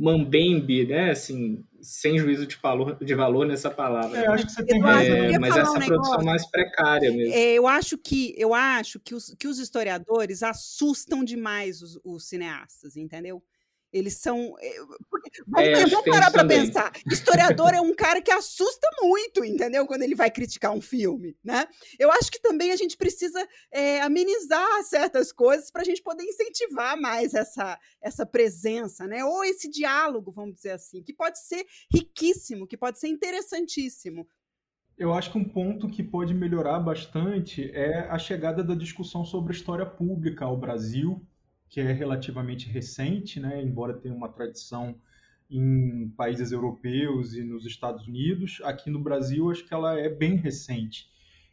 mambembe, 0.03 0.85
né? 0.85 1.11
Assim, 1.11 1.65
sem 1.81 2.19
juízo 2.19 2.45
de 2.47 2.57
valor, 2.57 2.99
de 3.03 3.15
valor 3.15 3.47
nessa 3.47 3.71
palavra. 3.71 4.19
É, 4.19 4.27
acho 4.27 4.47
que 4.47 4.53
você 4.53 4.65
tem 4.65 4.83
é, 4.83 5.39
mas 5.39 5.57
essa 5.57 5.71
um 5.71 5.81
produção 5.81 6.25
mais 6.25 6.45
precária 6.51 7.13
mesmo. 7.13 7.33
É, 7.33 7.55
eu 7.55 7.69
acho 7.69 7.97
que 7.97 8.35
eu 8.37 8.53
acho 8.53 8.99
que 8.99 9.15
os, 9.15 9.35
que 9.39 9.47
os 9.47 9.61
historiadores 9.61 10.43
assustam 10.43 11.23
demais 11.23 11.81
os, 11.83 12.01
os 12.05 12.29
cineastas, 12.29 12.97
entendeu? 12.97 13.43
Eles 13.93 14.15
são. 14.15 14.57
Eh, 14.61 14.79
vamos, 15.47 15.69
é, 15.69 15.87
vamos 15.87 16.09
parar 16.09 16.31
para 16.31 16.47
pensar. 16.47 16.93
Historiador 17.11 17.75
é 17.75 17.81
um 17.81 17.95
cara 17.95 18.23
que 18.23 18.31
assusta 18.31 18.89
muito, 19.03 19.45
entendeu? 19.45 19.87
Quando 19.87 20.03
ele 20.03 20.15
vai 20.15 20.31
criticar 20.31 20.73
um 20.73 20.81
filme, 20.81 21.37
né? 21.45 21.67
Eu 21.99 22.11
acho 22.11 22.31
que 22.31 22.41
também 22.41 22.73
a 22.73 22.77
gente 22.77 22.97
precisa 22.97 23.47
é, 23.71 24.01
amenizar 24.01 24.83
certas 24.85 25.31
coisas 25.31 25.71
para 25.71 25.83
a 25.83 25.85
gente 25.85 26.03
poder 26.03 26.25
incentivar 26.25 26.99
mais 26.99 27.35
essa, 27.35 27.79
essa 28.01 28.25
presença, 28.25 29.07
né? 29.07 29.25
Ou 29.25 29.45
esse 29.45 29.69
diálogo, 29.69 30.33
vamos 30.33 30.55
dizer 30.55 30.71
assim, 30.71 31.03
que 31.03 31.13
pode 31.13 31.39
ser 31.39 31.67
riquíssimo, 31.93 32.67
que 32.67 32.77
pode 32.77 32.99
ser 32.99 33.09
interessantíssimo. 33.09 34.27
Eu 34.97 35.13
acho 35.13 35.33
que 35.33 35.39
um 35.39 35.45
ponto 35.45 35.89
que 35.89 36.03
pode 36.03 36.33
melhorar 36.33 36.79
bastante 36.79 37.71
é 37.73 38.07
a 38.09 38.19
chegada 38.19 38.63
da 38.63 38.75
discussão 38.75 39.25
sobre 39.25 39.53
a 39.53 39.57
história 39.57 39.85
pública 39.85 40.45
ao 40.45 40.57
Brasil 40.57 41.27
que 41.73 41.81
é 41.81 41.91
relativamente 41.91 42.69
recente, 42.69 43.41
né, 43.41 43.63
embora 43.63 43.95
tenha 43.95 44.15
uma 44.15 44.29
tradição 44.29 44.95
em 45.51 46.11
países 46.11 46.53
europeus 46.53 47.33
e 47.33 47.43
nos 47.43 47.65
Estados 47.65 48.07
Unidos, 48.07 48.61
aqui 48.63 48.91
no 48.91 49.01
Brasil 49.01 49.51
acho 49.51 49.65
que 49.65 49.73
ela 49.73 49.99
é 49.99 50.11
bem 50.11 50.37
recente. 50.37 51.11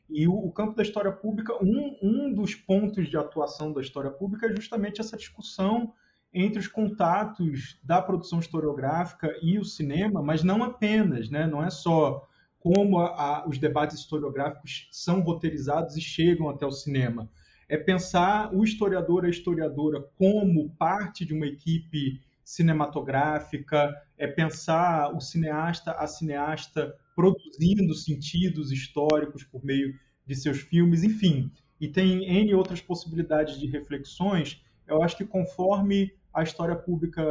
E 0.10 0.28
o, 0.28 0.34
o 0.34 0.52
campo 0.52 0.76
da 0.76 0.84
história 0.84 1.10
pública, 1.10 1.54
um, 1.64 1.98
um 2.04 2.34
dos 2.34 2.54
pontos 2.54 3.10
de 3.10 3.16
atuação 3.16 3.72
da 3.72 3.80
história 3.80 4.12
pública 4.12 4.48
é 4.48 4.54
justamente 4.54 5.00
essa 5.00 5.16
discussão 5.16 5.94
entre 6.34 6.60
os 6.60 6.68
contatos 6.68 7.80
da 7.82 8.02
produção 8.02 8.40
historiográfica 8.40 9.34
e 9.42 9.58
o 9.58 9.64
cinema, 9.64 10.22
mas 10.22 10.44
não 10.44 10.62
apenas, 10.64 11.30
né? 11.30 11.48
não 11.48 11.64
é 11.64 11.70
só 11.70 12.28
como 12.60 13.00
a, 13.00 13.08
a, 13.08 13.48
os 13.48 13.58
debates 13.58 13.98
historiográficos 13.98 14.90
são 14.92 15.22
roteirizados 15.22 15.96
e 15.96 16.02
chegam 16.02 16.50
até 16.50 16.66
o 16.66 16.72
cinema, 16.72 17.30
é 17.70 17.78
pensar 17.78 18.54
o 18.54 18.64
historiador, 18.64 19.24
a 19.24 19.30
historiadora 19.30 20.02
como 20.18 20.72
parte 20.72 21.24
de 21.24 21.34
uma 21.34 21.46
equipe 21.46 22.20
cinematográfica, 22.44 23.96
é 24.18 24.26
pensar 24.26 25.16
o 25.16 25.22
cineasta, 25.22 25.92
a 25.92 26.08
cineasta 26.08 26.96
produzindo 27.16 27.94
sentidos 27.94 28.72
históricos 28.72 29.44
por 29.44 29.64
meio 29.64 29.94
de 30.26 30.36
seus 30.36 30.62
filmes, 30.62 31.04
enfim. 31.04 31.52
E 31.80 31.88
tem 31.88 32.26
N 32.26 32.56
outras 32.56 32.82
possibilidades 32.82 33.60
de 33.60 33.68
reflexões. 33.68 34.62
Eu 34.88 35.04
acho 35.04 35.16
que 35.16 35.26
conforme 35.26 36.12
a 36.34 36.42
história 36.42 36.76
pública 36.76 37.24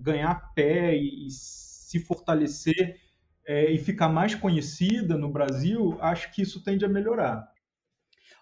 ganhar 0.00 0.52
pé 0.54 0.94
e, 0.94 1.26
e 1.26 1.30
se 1.30 1.98
fortalecer 2.00 3.00
é, 3.46 3.70
e 3.70 3.78
ficar 3.78 4.10
mais 4.10 4.34
conhecida 4.34 5.16
no 5.16 5.30
Brasil, 5.30 5.96
acho 6.00 6.30
que 6.32 6.42
isso 6.42 6.62
tende 6.62 6.84
a 6.84 6.88
melhorar. 6.88 7.50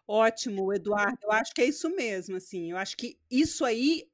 Ótimo, 0.07 0.73
Eduardo. 0.73 1.17
Eu 1.23 1.33
acho 1.33 1.55
que 1.55 1.63
é 1.63 1.67
isso 1.67 1.89
mesmo, 1.91 2.37
assim. 2.37 2.71
Eu 2.71 2.77
acho 2.77 2.97
que 2.97 3.19
isso 3.31 3.65
aí, 3.65 4.07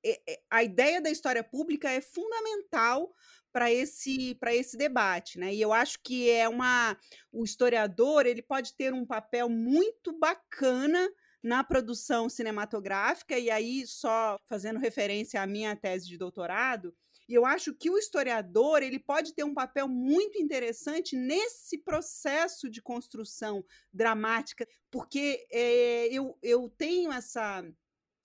a 0.49 0.63
ideia 0.63 1.01
da 1.01 1.11
história 1.11 1.43
pública 1.43 1.91
é 1.91 2.01
fundamental 2.01 3.13
para 3.53 3.71
esse 3.73 4.37
para 4.37 4.55
esse 4.55 4.77
debate, 4.77 5.37
né? 5.39 5.53
E 5.53 5.61
eu 5.61 5.73
acho 5.73 5.99
que 6.05 6.31
é 6.31 6.49
uma 6.49 6.97
o 7.33 7.43
historiador, 7.45 8.25
ele 8.25 8.43
pode 8.43 8.75
ter 8.75 8.95
um 8.95 9.05
papel 9.05 9.49
muito 9.49 10.17
bacana 10.17 11.09
na 11.43 11.65
produção 11.65 12.29
cinematográfica 12.29 13.37
e 13.37 13.51
aí 13.51 13.85
só 13.87 14.37
fazendo 14.47 14.79
referência 14.79 15.43
à 15.43 15.47
minha 15.47 15.75
tese 15.75 16.07
de 16.07 16.17
doutorado, 16.17 16.95
e 17.31 17.35
eu 17.35 17.47
acho 17.47 17.73
que 17.73 17.89
o 17.89 17.97
historiador 17.97 18.83
ele 18.83 18.99
pode 18.99 19.33
ter 19.33 19.45
um 19.45 19.55
papel 19.55 19.87
muito 19.87 20.37
interessante 20.37 21.15
nesse 21.15 21.79
processo 21.79 22.69
de 22.69 22.83
construção 22.83 23.65
dramática, 23.93 24.67
porque 24.91 25.47
é, 25.49 26.09
eu, 26.09 26.37
eu 26.43 26.69
tenho 26.77 27.13
essa, 27.13 27.65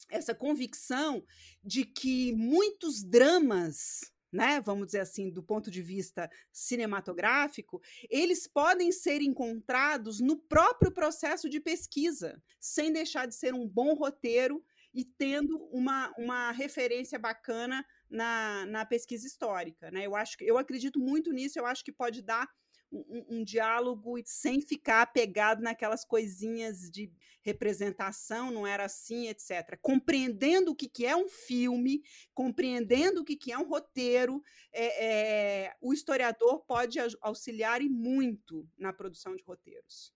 essa 0.10 0.34
convicção 0.34 1.24
de 1.64 1.86
que 1.86 2.34
muitos 2.34 3.04
dramas 3.04 4.12
né, 4.34 4.60
vamos 4.60 4.88
dizer 4.88 5.00
assim, 5.00 5.30
do 5.30 5.42
ponto 5.42 5.72
de 5.72 5.82
vista 5.82 6.30
cinematográfico, 6.52 7.82
eles 8.10 8.46
podem 8.48 8.92
ser 8.92 9.22
encontrados 9.22 10.20
no 10.20 10.36
próprio 10.36 10.92
processo 10.92 11.48
de 11.48 11.62
pesquisa, 11.62 12.44
sem 12.60 12.92
deixar 12.92 13.28
de 13.28 13.36
ser 13.36 13.54
um 13.54 13.66
bom 13.66 13.94
roteiro 13.94 14.62
e 14.94 15.06
tendo 15.06 15.58
uma, 15.72 16.14
uma 16.18 16.52
referência 16.52 17.18
bacana 17.18 17.86
na, 18.16 18.66
na 18.66 18.86
pesquisa 18.86 19.28
histórica. 19.28 19.92
Né? 19.92 20.06
Eu, 20.06 20.16
acho, 20.16 20.38
eu 20.42 20.58
acredito 20.58 21.00
muito 21.00 21.32
nisso, 21.32 21.60
eu 21.60 21.66
acho 21.66 21.84
que 21.84 21.92
pode 21.92 22.22
dar 22.22 22.48
um, 22.92 23.26
um, 23.30 23.44
diálogo 23.44 24.16
sem 24.24 24.62
ficar 24.62 25.02
apegado 25.02 25.62
naquelas 25.62 26.06
coisinhas 26.06 26.90
de 26.90 27.12
representação, 27.42 28.52
não 28.52 28.66
era 28.66 28.86
assim, 28.86 29.28
etc. 29.28 29.78
Compreendendo 29.82 30.72
o 30.72 30.76
que, 30.76 30.88
que 30.88 31.06
é 31.06 31.16
um 31.16 31.28
filme, 31.28 32.02
compreendendo 32.34 33.22
o 33.22 33.26
que, 33.26 33.36
que 33.36 33.52
é 33.52 33.58
um 33.58 33.68
roteiro, 33.68 34.42
é, 34.72 35.66
é, 35.66 35.76
o 35.82 35.94
historiador 35.94 36.64
pode 36.66 36.98
auxiliar 37.22 37.82
e 37.82 37.90
muito 37.90 38.68
na 38.78 38.94
produção 38.94 39.36
de 39.36 39.44
roteiros. 39.44 40.14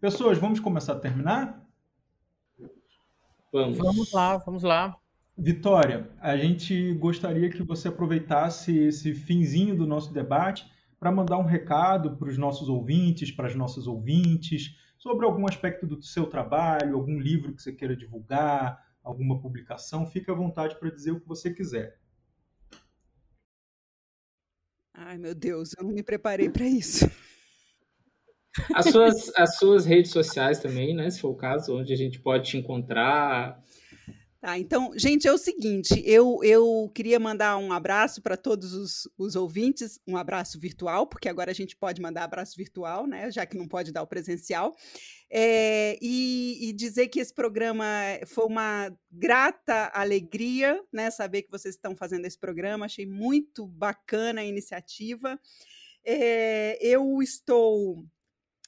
Pessoas, 0.00 0.38
vamos 0.38 0.60
começar 0.60 0.92
a 0.92 1.00
terminar? 1.00 1.66
Vamos. 3.52 3.78
Vamos 3.78 4.12
lá, 4.12 4.36
vamos 4.36 4.62
lá. 4.62 5.00
Vitória, 5.40 6.10
a 6.18 6.36
gente 6.36 6.92
gostaria 6.94 7.48
que 7.48 7.62
você 7.62 7.86
aproveitasse 7.86 8.76
esse 8.76 9.14
finzinho 9.14 9.76
do 9.76 9.86
nosso 9.86 10.12
debate 10.12 10.68
para 10.98 11.12
mandar 11.12 11.38
um 11.38 11.44
recado 11.44 12.16
para 12.16 12.28
os 12.28 12.36
nossos 12.36 12.68
ouvintes, 12.68 13.30
para 13.30 13.46
as 13.46 13.54
nossas 13.54 13.86
ouvintes, 13.86 14.74
sobre 14.98 15.24
algum 15.24 15.46
aspecto 15.46 15.86
do 15.86 16.02
seu 16.02 16.26
trabalho, 16.26 16.96
algum 16.96 17.20
livro 17.20 17.54
que 17.54 17.62
você 17.62 17.72
queira 17.72 17.96
divulgar, 17.96 18.84
alguma 19.00 19.40
publicação, 19.40 20.04
fique 20.04 20.28
à 20.28 20.34
vontade 20.34 20.76
para 20.76 20.90
dizer 20.90 21.12
o 21.12 21.20
que 21.20 21.28
você 21.28 21.54
quiser. 21.54 22.00
Ai, 24.92 25.18
meu 25.18 25.36
Deus, 25.36 25.70
eu 25.78 25.84
não 25.84 25.92
me 25.92 26.02
preparei 26.02 26.50
para 26.50 26.66
isso. 26.66 27.08
As 28.74 28.86
suas, 28.86 29.32
as 29.36 29.56
suas 29.56 29.86
redes 29.86 30.10
sociais 30.10 30.58
também, 30.58 30.96
né? 30.96 31.08
Se 31.10 31.20
for 31.20 31.28
o 31.28 31.36
caso, 31.36 31.78
onde 31.78 31.92
a 31.92 31.96
gente 31.96 32.18
pode 32.18 32.50
te 32.50 32.58
encontrar. 32.58 33.62
Tá, 34.40 34.56
então, 34.56 34.92
gente, 34.96 35.26
é 35.26 35.32
o 35.32 35.38
seguinte, 35.38 36.00
eu, 36.06 36.38
eu 36.44 36.88
queria 36.94 37.18
mandar 37.18 37.56
um 37.56 37.72
abraço 37.72 38.22
para 38.22 38.36
todos 38.36 38.72
os, 38.72 39.08
os 39.18 39.34
ouvintes, 39.34 39.98
um 40.06 40.16
abraço 40.16 40.60
virtual, 40.60 41.08
porque 41.08 41.28
agora 41.28 41.50
a 41.50 41.54
gente 41.54 41.74
pode 41.74 42.00
mandar 42.00 42.22
abraço 42.22 42.56
virtual, 42.56 43.04
né? 43.04 43.32
Já 43.32 43.44
que 43.44 43.56
não 43.56 43.66
pode 43.66 43.90
dar 43.90 44.00
o 44.00 44.06
presencial. 44.06 44.76
É, 45.28 45.98
e, 46.00 46.68
e, 46.68 46.72
dizer 46.72 47.08
que 47.08 47.18
esse 47.18 47.34
programa 47.34 47.84
foi 48.28 48.46
uma 48.46 48.96
grata 49.10 49.90
alegria, 49.92 50.80
né? 50.92 51.10
Saber 51.10 51.42
que 51.42 51.50
vocês 51.50 51.74
estão 51.74 51.96
fazendo 51.96 52.24
esse 52.24 52.38
programa, 52.38 52.86
achei 52.86 53.06
muito 53.06 53.66
bacana 53.66 54.40
a 54.40 54.44
iniciativa. 54.44 55.36
É, 56.04 56.78
eu 56.80 57.20
estou 57.20 58.06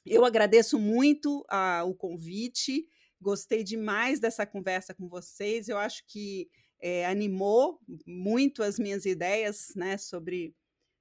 eu 0.05 0.25
agradeço 0.25 0.79
muito 0.79 1.45
a, 1.47 1.83
o 1.85 1.93
convite, 1.93 2.87
gostei 3.21 3.63
demais 3.63 4.19
dessa 4.19 4.45
conversa 4.45 4.93
com 4.93 5.07
vocês. 5.07 5.69
Eu 5.69 5.77
acho 5.77 6.03
que 6.07 6.49
é, 6.81 7.05
animou 7.05 7.79
muito 8.05 8.63
as 8.63 8.79
minhas 8.79 9.05
ideias 9.05 9.71
né, 9.75 9.97
sobre, 9.97 10.55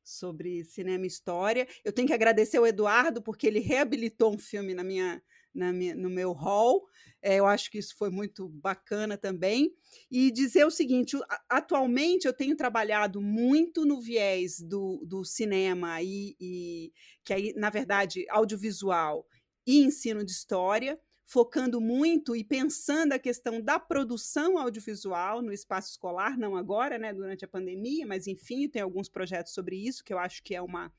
sobre 0.05 0.64
cinema 0.64 1.05
e 1.05 1.09
história. 1.09 1.66
Eu 1.82 1.92
tenho 1.92 2.06
que 2.06 2.14
agradecer 2.14 2.59
ao 2.59 2.66
Eduardo, 2.66 3.22
porque 3.22 3.47
ele 3.47 3.60
reabilitou 3.60 4.34
um 4.34 4.38
filme 4.38 4.74
na 4.74 4.84
minha, 4.84 5.22
na 5.55 5.72
minha, 5.72 5.94
no 5.94 6.10
meu 6.10 6.32
hall. 6.32 6.86
É, 7.22 7.36
eu 7.36 7.47
acho 7.47 7.70
que 7.70 7.78
isso 7.78 7.97
foi 7.97 8.10
muito 8.10 8.48
bacana 8.48 9.16
também. 9.16 9.74
E 10.10 10.30
dizer 10.30 10.66
o 10.66 10.70
seguinte: 10.70 11.16
atualmente 11.48 12.26
eu 12.26 12.32
tenho 12.32 12.56
trabalhado 12.56 13.20
muito 13.22 13.86
no 13.86 14.01
viés 14.01 14.60
do, 14.60 15.02
do 15.06 15.24
cinema, 15.24 16.02
e, 16.02 16.36
e 16.38 16.92
que 17.24 17.32
aí, 17.32 17.55
na 17.56 17.70
verdade, 17.70 18.26
audiovisual 18.28 19.26
e 19.66 19.82
ensino 19.82 20.24
de 20.24 20.32
história 20.32 20.98
focando 21.31 21.81
muito 21.81 22.35
e 22.35 22.43
pensando 22.43 23.12
a 23.12 23.19
questão 23.19 23.61
da 23.61 23.78
produção 23.78 24.59
audiovisual 24.59 25.40
no 25.40 25.52
espaço 25.52 25.93
escolar, 25.93 26.36
não 26.36 26.57
agora, 26.57 26.98
né, 26.98 27.15
durante 27.15 27.44
a 27.44 27.48
pandemia, 27.48 28.05
mas 28.05 28.27
enfim, 28.27 28.69
tem 28.69 28.82
alguns 28.82 29.09
projetos 29.09 29.55
sobre 29.55 29.77
isso 29.77 30.02
que 30.02 30.12
eu 30.12 30.19
acho 30.19 30.43
que 30.43 30.57
é 30.57 30.61
uma 30.61 30.93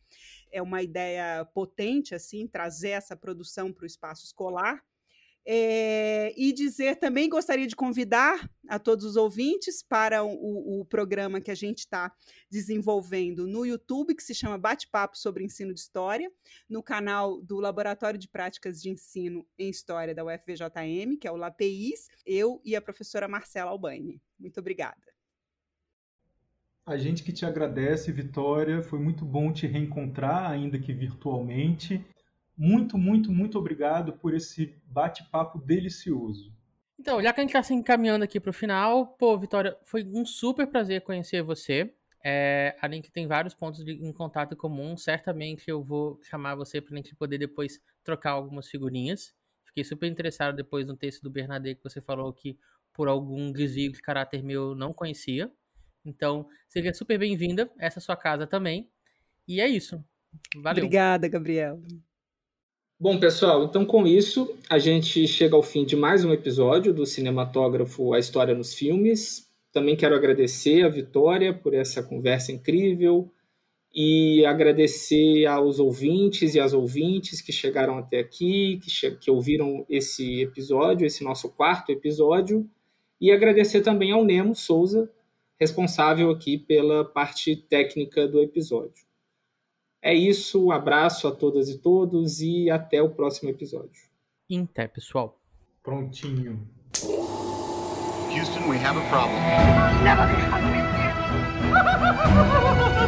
é 0.49 0.61
uma 0.61 0.81
ideia 0.81 1.43
potente, 1.53 2.15
assim, 2.15 2.47
trazer 2.47 2.91
essa 2.91 3.15
produção 3.15 3.73
para 3.73 3.83
o 3.83 3.85
espaço 3.85 4.25
escolar. 4.25 4.81
É, 5.45 6.33
e 6.37 6.53
dizer 6.53 6.97
também, 6.97 7.27
gostaria 7.27 7.65
de 7.65 7.75
convidar 7.75 8.47
a 8.69 8.77
todos 8.77 9.03
os 9.03 9.15
ouvintes 9.15 9.81
para 9.81 10.23
o, 10.23 10.81
o 10.81 10.85
programa 10.85 11.41
que 11.41 11.49
a 11.49 11.55
gente 11.55 11.79
está 11.79 12.13
desenvolvendo 12.49 13.47
no 13.47 13.65
YouTube, 13.65 14.15
que 14.15 14.23
se 14.23 14.35
chama 14.35 14.57
Bate-Papo 14.57 15.17
sobre 15.17 15.43
Ensino 15.43 15.73
de 15.73 15.79
História, 15.79 16.31
no 16.69 16.83
canal 16.83 17.41
do 17.41 17.59
Laboratório 17.59 18.19
de 18.19 18.27
Práticas 18.27 18.81
de 18.81 18.89
Ensino 18.89 19.45
em 19.57 19.69
História 19.69 20.13
da 20.13 20.23
UFVJM, 20.23 21.17
que 21.19 21.27
é 21.27 21.31
o 21.31 21.37
LAPIS, 21.37 22.07
eu 22.25 22.61
e 22.63 22.75
a 22.75 22.81
professora 22.81 23.27
Marcela 23.27 23.71
Albaine. 23.71 24.21
Muito 24.39 24.59
obrigada. 24.59 25.01
A 26.85 26.97
gente 26.97 27.23
que 27.23 27.31
te 27.31 27.45
agradece, 27.45 28.11
Vitória. 28.11 28.81
Foi 28.81 28.99
muito 28.99 29.23
bom 29.23 29.51
te 29.51 29.67
reencontrar, 29.67 30.49
ainda 30.51 30.79
que 30.79 30.91
virtualmente. 30.91 32.03
Muito, 32.63 32.95
muito, 32.95 33.31
muito 33.31 33.57
obrigado 33.57 34.13
por 34.13 34.35
esse 34.35 34.75
bate-papo 34.85 35.57
delicioso. 35.57 36.53
Então, 36.99 37.19
já 37.19 37.33
que 37.33 37.39
a 37.39 37.43
gente 37.43 37.49
está 37.49 37.63
se 37.63 37.73
encaminhando 37.73 38.23
aqui 38.23 38.39
para 38.39 38.51
o 38.51 38.53
final, 38.53 39.07
pô, 39.17 39.35
Vitória, 39.35 39.75
foi 39.83 40.05
um 40.05 40.23
super 40.23 40.67
prazer 40.67 41.01
conhecer 41.01 41.41
você. 41.41 41.91
É, 42.23 42.77
além 42.79 43.01
que 43.01 43.11
tem 43.11 43.25
vários 43.25 43.55
pontos 43.55 43.83
de, 43.83 43.93
em 43.93 44.13
contato 44.13 44.55
comum, 44.55 44.95
certamente 44.95 45.67
eu 45.67 45.83
vou 45.83 46.19
chamar 46.21 46.53
você 46.53 46.79
para 46.79 46.93
a 46.93 46.97
gente 46.97 47.15
poder 47.15 47.39
depois 47.39 47.81
trocar 48.03 48.33
algumas 48.33 48.67
figurinhas. 48.69 49.33
Fiquei 49.65 49.83
super 49.83 50.05
interessado 50.05 50.55
depois 50.55 50.85
no 50.85 50.95
texto 50.95 51.23
do 51.23 51.31
Bernadette 51.31 51.81
que 51.81 51.89
você 51.89 51.99
falou 51.99 52.31
que 52.31 52.59
por 52.93 53.07
algum 53.07 53.51
desvio 53.51 53.91
de 53.91 53.99
caráter 54.03 54.43
meu 54.43 54.75
não 54.75 54.93
conhecia. 54.93 55.51
Então, 56.05 56.47
seja 56.69 56.93
super 56.93 57.17
bem-vinda. 57.17 57.71
Essa 57.79 57.97
é 57.97 58.01
a 58.01 58.03
sua 58.03 58.15
casa 58.15 58.45
também. 58.45 58.87
E 59.47 59.59
é 59.59 59.67
isso. 59.67 60.05
Valeu. 60.57 60.83
Obrigada, 60.83 61.27
Gabriel. 61.27 61.81
Bom, 63.01 63.19
pessoal, 63.19 63.63
então 63.63 63.83
com 63.83 64.05
isso 64.05 64.55
a 64.69 64.77
gente 64.77 65.27
chega 65.27 65.55
ao 65.55 65.63
fim 65.63 65.83
de 65.83 65.95
mais 65.95 66.23
um 66.23 66.31
episódio 66.31 66.93
do 66.93 67.03
Cinematógrafo 67.03 68.13
A 68.13 68.19
História 68.19 68.53
nos 68.53 68.75
Filmes. 68.75 69.49
Também 69.73 69.95
quero 69.95 70.13
agradecer 70.13 70.83
a 70.83 70.87
Vitória 70.87 71.51
por 71.51 71.73
essa 71.73 72.03
conversa 72.03 72.51
incrível 72.51 73.27
e 73.91 74.45
agradecer 74.45 75.47
aos 75.47 75.79
ouvintes 75.79 76.53
e 76.53 76.59
às 76.59 76.73
ouvintes 76.73 77.41
que 77.41 77.51
chegaram 77.51 77.97
até 77.97 78.19
aqui, 78.19 78.79
que, 78.83 79.11
que 79.15 79.31
ouviram 79.31 79.83
esse 79.89 80.39
episódio, 80.39 81.07
esse 81.07 81.23
nosso 81.23 81.49
quarto 81.49 81.91
episódio, 81.91 82.69
e 83.19 83.31
agradecer 83.31 83.81
também 83.81 84.11
ao 84.11 84.23
Nemo 84.23 84.53
Souza 84.53 85.09
responsável 85.59 86.29
aqui 86.29 86.55
pela 86.55 87.03
parte 87.03 87.55
técnica 87.55 88.27
do 88.27 88.39
episódio. 88.39 89.09
É 90.03 90.13
isso, 90.13 90.65
um 90.65 90.71
abraço 90.71 91.27
a 91.27 91.31
todas 91.31 91.69
e 91.69 91.77
todos 91.77 92.41
e 92.41 92.69
até 92.71 93.01
o 93.01 93.09
próximo 93.09 93.49
episódio. 93.49 94.01
Até, 94.63 94.87
pessoal. 94.87 95.39
Prontinho. 95.83 96.67
Houston, 98.31 98.67
we 98.67 98.77
have 98.77 98.97
a 98.97 99.09
problem. 99.09 99.37
Never 100.03 100.27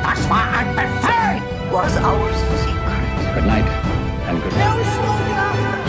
Das 0.03 0.29
war 0.29 0.47
ein 0.53 0.75
Befehl! 0.75 1.41
Was 1.71 1.97
our 1.97 2.31
secret. 2.61 3.33
Good 3.33 3.45
night 3.45 3.67
and 4.27 4.41
good 4.41 4.53
night. 4.53 5.77
No. 5.77 5.82